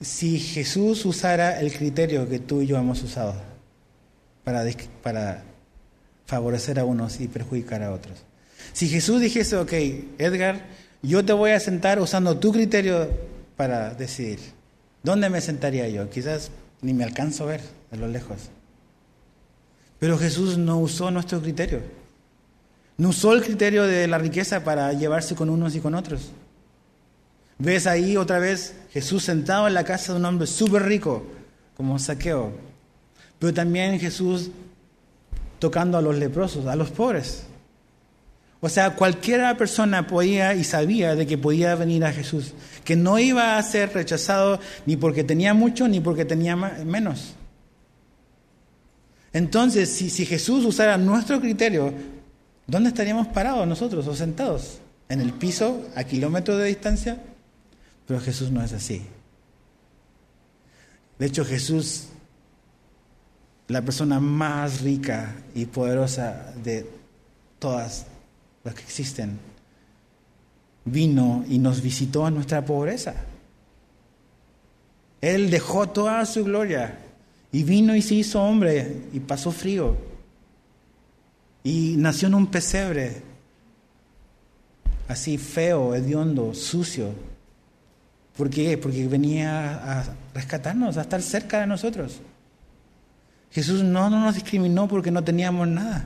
si 0.01 0.39
Jesús 0.39 1.05
usara 1.05 1.61
el 1.61 1.71
criterio 1.71 2.27
que 2.27 2.39
tú 2.39 2.61
y 2.61 2.67
yo 2.67 2.75
hemos 2.75 3.01
usado 3.01 3.33
para, 4.43 5.45
favorecer 6.25 6.79
a 6.81 6.83
unos 6.83 7.21
y 7.21 7.29
perjudicar 7.29 7.81
a 7.81 7.93
otros? 7.93 8.25
Si 8.73 8.89
Jesús 8.89 9.21
dijese, 9.21 9.55
ok, 9.55 9.71
Edgar, 10.17 10.65
yo 11.01 11.23
te 11.23 11.31
voy 11.31 11.51
a 11.51 11.61
sentar 11.61 12.01
usando 12.01 12.37
tu 12.37 12.51
criterio 12.51 13.09
para 13.55 13.93
decidir, 13.93 14.39
¿dónde 15.01 15.29
me 15.29 15.39
sentaría 15.39 15.87
yo? 15.87 16.09
Quizás 16.09 16.51
ni 16.81 16.93
me 16.93 17.05
alcanzo 17.05 17.45
a 17.45 17.47
ver 17.47 17.76
de 17.91 17.97
lo 17.97 18.07
lejos. 18.07 18.49
Pero 19.99 20.17
Jesús 20.17 20.57
no 20.57 20.79
usó 20.79 21.11
nuestro 21.11 21.41
criterio. 21.41 21.81
No 22.97 23.09
usó 23.09 23.33
el 23.33 23.43
criterio 23.43 23.83
de 23.83 24.07
la 24.07 24.17
riqueza 24.17 24.63
para 24.63 24.91
llevarse 24.93 25.35
con 25.35 25.49
unos 25.49 25.75
y 25.75 25.79
con 25.79 25.95
otros. 25.95 26.31
Ves 27.59 27.87
ahí 27.87 28.17
otra 28.17 28.39
vez 28.39 28.75
Jesús 28.91 29.23
sentado 29.23 29.67
en 29.67 29.73
la 29.73 29.83
casa 29.83 30.13
de 30.13 30.19
un 30.19 30.25
hombre 30.25 30.47
súper 30.47 30.83
rico, 30.83 31.25
como 31.75 31.97
saqueo. 31.97 32.51
Pero 33.39 33.53
también 33.53 33.99
Jesús 33.99 34.51
tocando 35.59 35.97
a 35.97 36.01
los 36.01 36.15
leprosos, 36.17 36.65
a 36.67 36.75
los 36.75 36.89
pobres. 36.89 37.43
O 38.59 38.69
sea, 38.69 38.95
cualquiera 38.95 39.55
persona 39.57 40.07
podía 40.07 40.55
y 40.55 40.63
sabía 40.63 41.15
de 41.15 41.27
que 41.27 41.37
podía 41.37 41.75
venir 41.75 42.03
a 42.05 42.11
Jesús, 42.11 42.53
que 42.83 42.95
no 42.95 43.19
iba 43.19 43.57
a 43.57 43.63
ser 43.63 43.93
rechazado 43.93 44.59
ni 44.87 44.97
porque 44.97 45.23
tenía 45.23 45.53
mucho 45.53 45.87
ni 45.87 45.99
porque 45.99 46.25
tenía 46.25 46.55
menos. 46.55 47.36
Entonces, 49.37 49.89
si, 49.91 50.25
Jesús 50.25 50.65
usara 50.65 50.97
nuestro 50.97 51.39
criterio, 51.39 51.93
¿dónde 52.65 52.89
estaríamos 52.89 53.27
parados 53.27 53.67
nosotros 53.67 54.07
o 54.07 54.15
sentados? 54.15 54.79
¿En 55.09 55.21
el 55.21 55.31
piso 55.31 55.85
a 55.95 56.03
kilómetros 56.05 56.57
de 56.57 56.65
distancia? 56.65 57.21
Pero 58.07 58.19
Jesús 58.19 58.49
no 58.49 58.63
es 58.63 58.73
así. 58.73 59.03
De 61.19 61.27
hecho, 61.27 61.45
Jesús, 61.45 62.05
la 63.67 63.83
persona 63.83 64.19
más 64.19 64.81
rica 64.81 65.35
y 65.53 65.67
poderosa 65.67 66.51
de 66.63 66.89
todas 67.59 68.07
las 68.63 68.73
que 68.73 68.81
existen, 68.81 69.37
vino 70.83 71.45
y 71.47 71.59
nos 71.59 71.83
visitó 71.83 72.25
a 72.25 72.31
nuestra 72.31 72.65
pobreza. 72.65 73.13
Él 75.21 75.51
dejó 75.51 75.89
toda 75.89 76.25
su 76.25 76.43
gloria 76.43 76.97
y 77.57 77.63
vino 77.63 77.95
y 77.95 78.03
se 78.03 78.13
hizo 78.13 78.39
hombre 78.39 79.01
y 79.13 79.19
pasó 79.19 79.51
frío. 79.51 79.97
Y 81.63 81.95
nació 81.97 82.27
en 82.27 82.35
un 82.35 82.45
pesebre, 82.45 83.23
así 85.07 85.39
feo, 85.39 85.95
hediondo, 85.95 86.53
sucio, 86.53 87.15
¿Por 88.37 88.51
qué? 88.51 88.77
Porque 88.77 89.07
venía 89.07 90.01
a 90.01 90.05
rescatarnos, 90.35 90.97
a 90.97 91.01
estar 91.01 91.19
cerca 91.23 91.61
de 91.61 91.65
nosotros. 91.65 92.19
Jesús 93.49 93.81
no, 93.81 94.07
nos 94.11 94.35
discriminó 94.35 94.87
porque 94.87 95.09
no 95.09 95.23
teníamos 95.23 95.67
nada. 95.67 96.05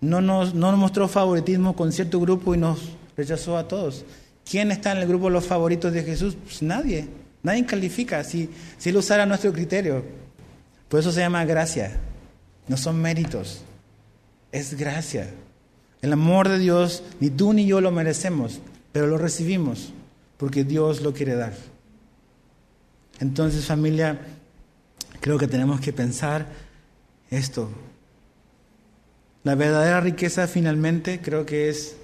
No 0.00 0.22
nos, 0.22 0.54
no 0.54 0.70
nos 0.70 0.80
mostró 0.80 1.08
favoritismo 1.08 1.76
con 1.76 1.92
cierto 1.92 2.18
grupo 2.20 2.54
y 2.54 2.58
nos 2.58 2.92
rechazó 3.18 3.58
a 3.58 3.68
todos. 3.68 4.06
¿Quién 4.50 4.72
está 4.72 4.92
en 4.92 4.98
el 4.98 5.08
grupo 5.08 5.26
de 5.26 5.32
los 5.32 5.44
favoritos 5.44 5.92
de 5.92 6.02
Jesús? 6.02 6.38
Pues 6.42 6.62
nadie. 6.62 7.19
Nadie 7.42 7.64
califica 7.64 8.22
si, 8.24 8.50
si 8.78 8.90
Él 8.90 8.96
usara 8.96 9.26
nuestro 9.26 9.52
criterio. 9.52 10.04
Por 10.88 11.00
eso 11.00 11.12
se 11.12 11.20
llama 11.20 11.44
gracia. 11.44 11.98
No 12.68 12.76
son 12.76 13.00
méritos. 13.00 13.62
Es 14.52 14.74
gracia. 14.74 15.30
El 16.02 16.12
amor 16.12 16.48
de 16.48 16.58
Dios, 16.58 17.02
ni 17.20 17.30
tú 17.30 17.52
ni 17.52 17.66
yo 17.66 17.80
lo 17.80 17.90
merecemos, 17.90 18.60
pero 18.92 19.06
lo 19.06 19.18
recibimos 19.18 19.92
porque 20.36 20.64
Dios 20.64 21.02
lo 21.02 21.12
quiere 21.12 21.34
dar. 21.34 21.52
Entonces 23.20 23.66
familia, 23.66 24.18
creo 25.20 25.38
que 25.38 25.46
tenemos 25.46 25.80
que 25.80 25.92
pensar 25.92 26.46
esto. 27.30 27.70
La 29.44 29.54
verdadera 29.54 30.00
riqueza 30.00 30.46
finalmente 30.46 31.20
creo 31.20 31.44
que 31.44 31.68
es 31.68 31.96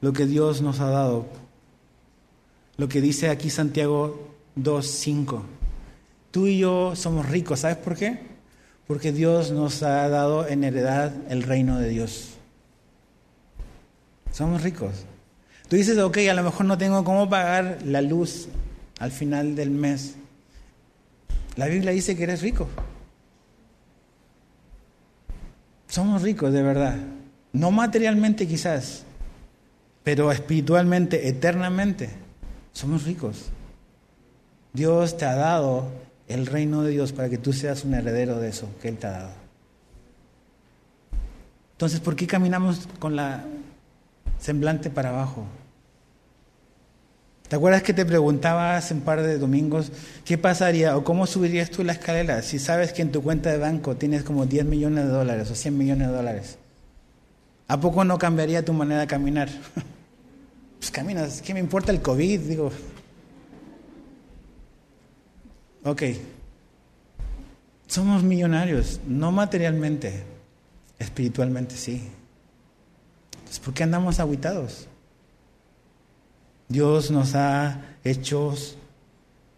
lo 0.00 0.12
que 0.12 0.26
Dios 0.26 0.62
nos 0.62 0.78
ha 0.78 0.90
dado. 0.90 1.26
Lo 2.76 2.88
que 2.88 3.00
dice 3.00 3.28
aquí 3.28 3.50
Santiago 3.50 4.33
2.5. 4.56 5.42
Tú 6.30 6.46
y 6.46 6.58
yo 6.58 6.96
somos 6.96 7.28
ricos, 7.28 7.60
¿sabes 7.60 7.76
por 7.76 7.96
qué? 7.96 8.18
Porque 8.86 9.12
Dios 9.12 9.50
nos 9.52 9.82
ha 9.82 10.08
dado 10.08 10.46
en 10.46 10.64
heredad 10.64 11.12
el 11.28 11.42
reino 11.42 11.78
de 11.78 11.88
Dios. 11.88 12.34
Somos 14.32 14.62
ricos. 14.62 15.06
Tú 15.68 15.76
dices, 15.76 15.96
ok, 15.98 16.18
a 16.30 16.34
lo 16.34 16.42
mejor 16.42 16.66
no 16.66 16.76
tengo 16.76 17.04
cómo 17.04 17.28
pagar 17.28 17.78
la 17.84 18.02
luz 18.02 18.48
al 18.98 19.10
final 19.10 19.54
del 19.54 19.70
mes. 19.70 20.16
La 21.56 21.66
Biblia 21.66 21.92
dice 21.92 22.16
que 22.16 22.24
eres 22.24 22.42
rico. 22.42 22.68
Somos 25.88 26.22
ricos, 26.22 26.52
de 26.52 26.62
verdad. 26.62 26.96
No 27.52 27.70
materialmente 27.70 28.48
quizás, 28.48 29.04
pero 30.02 30.32
espiritualmente, 30.32 31.28
eternamente, 31.28 32.10
somos 32.72 33.04
ricos. 33.04 33.52
Dios 34.74 35.16
te 35.16 35.24
ha 35.24 35.34
dado 35.34 35.88
el 36.28 36.46
reino 36.46 36.82
de 36.82 36.90
Dios 36.90 37.12
para 37.12 37.30
que 37.30 37.38
tú 37.38 37.54
seas 37.54 37.84
un 37.84 37.94
heredero 37.94 38.38
de 38.38 38.48
eso 38.48 38.68
que 38.82 38.88
Él 38.88 38.98
te 38.98 39.06
ha 39.06 39.12
dado. 39.12 39.30
Entonces, 41.72 42.00
¿por 42.00 42.14
qué 42.14 42.26
caminamos 42.26 42.86
con 42.98 43.16
la 43.16 43.44
semblante 44.44 44.90
para 44.90 45.08
abajo. 45.08 45.46
¿Te 47.48 47.56
acuerdas 47.56 47.82
que 47.82 47.94
te 47.94 48.04
preguntaba 48.04 48.76
hace 48.76 48.92
un 48.92 49.00
par 49.00 49.22
de 49.22 49.38
domingos 49.38 49.90
qué 50.24 50.36
pasaría 50.36 50.96
o 50.98 51.04
cómo 51.04 51.26
subirías 51.26 51.70
tú 51.70 51.82
la 51.82 51.92
escalera 51.92 52.42
si 52.42 52.58
sabes 52.58 52.92
que 52.92 53.00
en 53.00 53.10
tu 53.10 53.22
cuenta 53.22 53.50
de 53.50 53.58
banco 53.58 53.96
tienes 53.96 54.22
como 54.22 54.44
10 54.44 54.66
millones 54.66 55.04
de 55.04 55.10
dólares 55.10 55.50
o 55.50 55.54
100 55.54 55.78
millones 55.78 56.08
de 56.08 56.14
dólares? 56.14 56.58
¿A 57.68 57.80
poco 57.80 58.04
no 58.04 58.18
cambiaría 58.18 58.64
tu 58.64 58.74
manera 58.74 59.00
de 59.00 59.06
caminar? 59.06 59.48
pues 60.78 60.90
caminas, 60.90 61.40
¿qué 61.40 61.54
me 61.54 61.60
importa 61.60 61.90
el 61.90 62.02
COVID? 62.02 62.40
Digo. 62.40 62.70
Ok. 65.84 66.02
Somos 67.86 68.22
millonarios, 68.22 69.00
no 69.06 69.30
materialmente, 69.30 70.24
espiritualmente 70.98 71.76
sí. 71.76 72.10
¿por 73.64 73.72
qué 73.72 73.84
andamos 73.84 74.18
aguitados? 74.18 74.88
Dios 76.68 77.10
nos 77.10 77.34
ha 77.34 77.96
hecho 78.02 78.54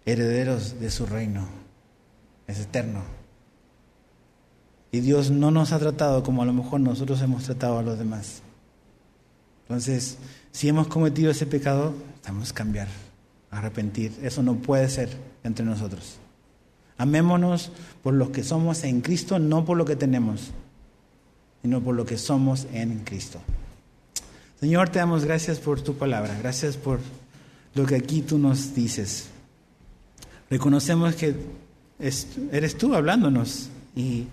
herederos 0.04 0.78
de 0.80 0.90
su 0.90 1.06
reino. 1.06 1.46
Es 2.46 2.60
eterno. 2.60 3.02
Y 4.92 5.00
Dios 5.00 5.30
no 5.30 5.50
nos 5.50 5.72
ha 5.72 5.78
tratado 5.78 6.22
como 6.22 6.42
a 6.42 6.46
lo 6.46 6.52
mejor 6.52 6.80
nosotros 6.80 7.22
hemos 7.22 7.44
tratado 7.44 7.78
a 7.78 7.82
los 7.82 7.98
demás. 7.98 8.42
Entonces, 9.62 10.18
si 10.52 10.68
hemos 10.68 10.88
cometido 10.88 11.30
ese 11.30 11.46
pecado, 11.46 11.94
tenemos 12.22 12.52
que 12.52 12.56
cambiar, 12.56 12.88
arrepentir. 13.50 14.12
Eso 14.22 14.42
no 14.42 14.56
puede 14.56 14.88
ser 14.88 15.08
entre 15.46 15.64
nosotros. 15.64 16.18
Amémonos 16.98 17.70
por 18.02 18.14
lo 18.14 18.32
que 18.32 18.42
somos 18.42 18.84
en 18.84 19.00
Cristo, 19.00 19.38
no 19.38 19.64
por 19.64 19.76
lo 19.76 19.84
que 19.84 19.96
tenemos, 19.96 20.50
sino 21.62 21.80
por 21.80 21.94
lo 21.94 22.06
que 22.06 22.16
somos 22.16 22.66
en 22.72 23.00
Cristo. 23.00 23.40
Señor, 24.60 24.88
te 24.88 24.98
damos 24.98 25.24
gracias 25.24 25.58
por 25.58 25.82
tu 25.82 25.94
palabra, 25.94 26.36
gracias 26.38 26.76
por 26.76 27.00
lo 27.74 27.84
que 27.84 27.96
aquí 27.96 28.22
tú 28.22 28.38
nos 28.38 28.74
dices. 28.74 29.28
Reconocemos 30.48 31.14
que 31.14 31.34
eres 31.98 32.78
tú 32.78 32.94
hablándonos 32.94 33.68
y, 33.94 34.26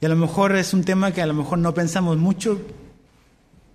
a 0.00 0.08
lo 0.08 0.16
mejor 0.16 0.54
es 0.56 0.72
un 0.72 0.84
tema 0.84 1.12
que 1.12 1.20
a 1.20 1.26
lo 1.26 1.34
mejor 1.34 1.58
no 1.58 1.74
pensamos 1.74 2.16
mucho 2.16 2.60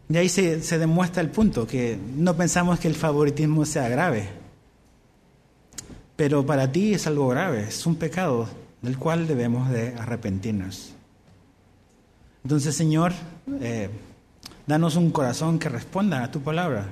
y 0.09 0.17
ahí 0.17 0.29
se, 0.29 0.63
se 0.63 0.79
demuestra 0.79 1.21
el 1.21 1.29
punto, 1.29 1.67
que 1.67 1.97
no 2.17 2.35
pensamos 2.35 2.79
que 2.79 2.87
el 2.87 2.95
favoritismo 2.95 3.65
sea 3.65 3.89
grave. 3.89 4.42
Pero 6.15 6.45
para 6.45 6.71
ti 6.71 6.93
es 6.93 7.07
algo 7.07 7.27
grave, 7.27 7.63
es 7.63 7.85
un 7.85 7.95
pecado 7.95 8.47
del 8.81 8.97
cual 8.97 9.27
debemos 9.27 9.69
de 9.69 9.95
arrepentirnos. 9.95 10.93
Entonces, 12.43 12.75
Señor, 12.75 13.13
eh, 13.61 13.89
Danos 14.65 14.95
un 14.95 15.11
corazón 15.11 15.59
que 15.59 15.67
responda 15.67 16.23
a 16.23 16.31
tu 16.31 16.41
palabra. 16.41 16.87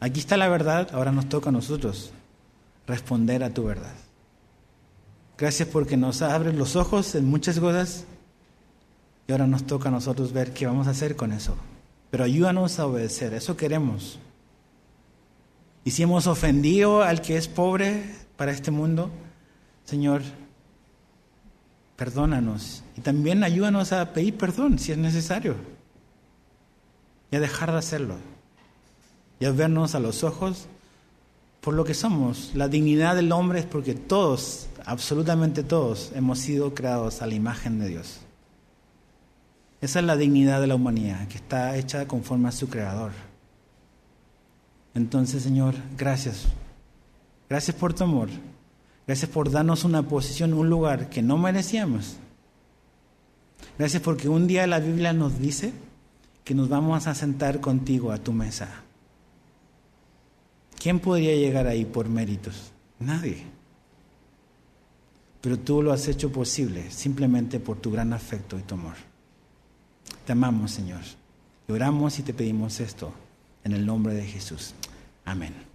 Aquí 0.00 0.18
está 0.18 0.36
la 0.36 0.48
verdad, 0.48 0.88
ahora 0.92 1.12
nos 1.12 1.28
toca 1.28 1.50
a 1.50 1.52
nosotros 1.52 2.10
responder 2.88 3.44
a 3.44 3.50
tu 3.50 3.64
verdad. 3.64 3.94
Gracias 5.36 5.68
porque 5.68 5.96
nos 5.96 6.22
abres 6.22 6.56
los 6.56 6.74
ojos 6.74 7.14
en 7.14 7.26
muchas 7.26 7.60
cosas 7.60 8.04
y 9.28 9.32
ahora 9.32 9.46
nos 9.46 9.64
toca 9.64 9.90
a 9.90 9.92
nosotros 9.92 10.32
ver 10.32 10.52
qué 10.52 10.66
vamos 10.66 10.88
a 10.88 10.90
hacer 10.90 11.14
con 11.14 11.32
eso. 11.32 11.54
Pero 12.10 12.24
ayúdanos 12.24 12.80
a 12.80 12.86
obedecer, 12.86 13.32
eso 13.32 13.56
queremos. 13.56 14.18
Y 15.84 15.92
si 15.92 16.02
hemos 16.02 16.26
ofendido 16.26 17.02
al 17.02 17.22
que 17.22 17.36
es 17.36 17.46
pobre 17.46 18.16
para 18.38 18.52
este 18.52 18.70
mundo, 18.70 19.10
Señor, 19.84 20.22
perdónanos. 21.96 22.84
Y 22.96 23.00
también 23.00 23.42
ayúdanos 23.42 23.92
a 23.92 24.12
pedir 24.12 24.38
perdón 24.38 24.78
si 24.78 24.92
es 24.92 24.98
necesario. 24.98 25.56
Y 27.32 27.36
a 27.36 27.40
dejar 27.40 27.72
de 27.72 27.78
hacerlo. 27.78 28.14
Y 29.40 29.44
a 29.44 29.50
vernos 29.50 29.96
a 29.96 30.00
los 30.00 30.22
ojos 30.22 30.68
por 31.60 31.74
lo 31.74 31.84
que 31.84 31.94
somos. 31.94 32.52
La 32.54 32.68
dignidad 32.68 33.16
del 33.16 33.32
hombre 33.32 33.58
es 33.58 33.66
porque 33.66 33.94
todos, 33.94 34.68
absolutamente 34.86 35.64
todos, 35.64 36.12
hemos 36.14 36.38
sido 36.38 36.74
creados 36.74 37.20
a 37.20 37.26
la 37.26 37.34
imagen 37.34 37.80
de 37.80 37.88
Dios. 37.88 38.20
Esa 39.80 39.98
es 39.98 40.04
la 40.04 40.16
dignidad 40.16 40.60
de 40.60 40.68
la 40.68 40.76
humanidad, 40.76 41.26
que 41.26 41.38
está 41.38 41.76
hecha 41.76 42.06
conforme 42.06 42.48
a 42.48 42.52
su 42.52 42.68
creador. 42.68 43.10
Entonces, 44.94 45.42
Señor, 45.42 45.74
gracias. 45.96 46.46
Gracias 47.48 47.76
por 47.76 47.94
tu 47.94 48.04
amor. 48.04 48.28
Gracias 49.06 49.30
por 49.30 49.50
darnos 49.50 49.84
una 49.84 50.02
posición, 50.02 50.52
un 50.52 50.68
lugar 50.68 51.08
que 51.08 51.22
no 51.22 51.38
merecíamos. 51.38 52.16
Gracias 53.78 54.02
porque 54.02 54.28
un 54.28 54.46
día 54.46 54.66
la 54.66 54.80
Biblia 54.80 55.12
nos 55.12 55.38
dice 55.38 55.72
que 56.44 56.54
nos 56.54 56.68
vamos 56.68 57.06
a 57.06 57.14
sentar 57.14 57.60
contigo 57.60 58.12
a 58.12 58.18
tu 58.18 58.32
mesa. 58.32 58.68
¿Quién 60.78 61.00
podría 61.00 61.34
llegar 61.34 61.66
ahí 61.66 61.84
por 61.84 62.08
méritos? 62.08 62.72
Nadie. 62.98 63.44
Pero 65.40 65.58
tú 65.58 65.82
lo 65.82 65.92
has 65.92 66.06
hecho 66.08 66.30
posible 66.30 66.90
simplemente 66.90 67.60
por 67.60 67.78
tu 67.78 67.90
gran 67.90 68.12
afecto 68.12 68.58
y 68.58 68.62
tu 68.62 68.74
amor. 68.74 68.94
Te 70.24 70.32
amamos, 70.32 70.72
Señor. 70.72 71.02
Y 71.68 71.72
oramos 71.72 72.18
y 72.18 72.22
te 72.22 72.34
pedimos 72.34 72.80
esto 72.80 73.12
en 73.64 73.72
el 73.72 73.86
nombre 73.86 74.14
de 74.14 74.26
Jesús. 74.26 74.74
Amén. 75.24 75.67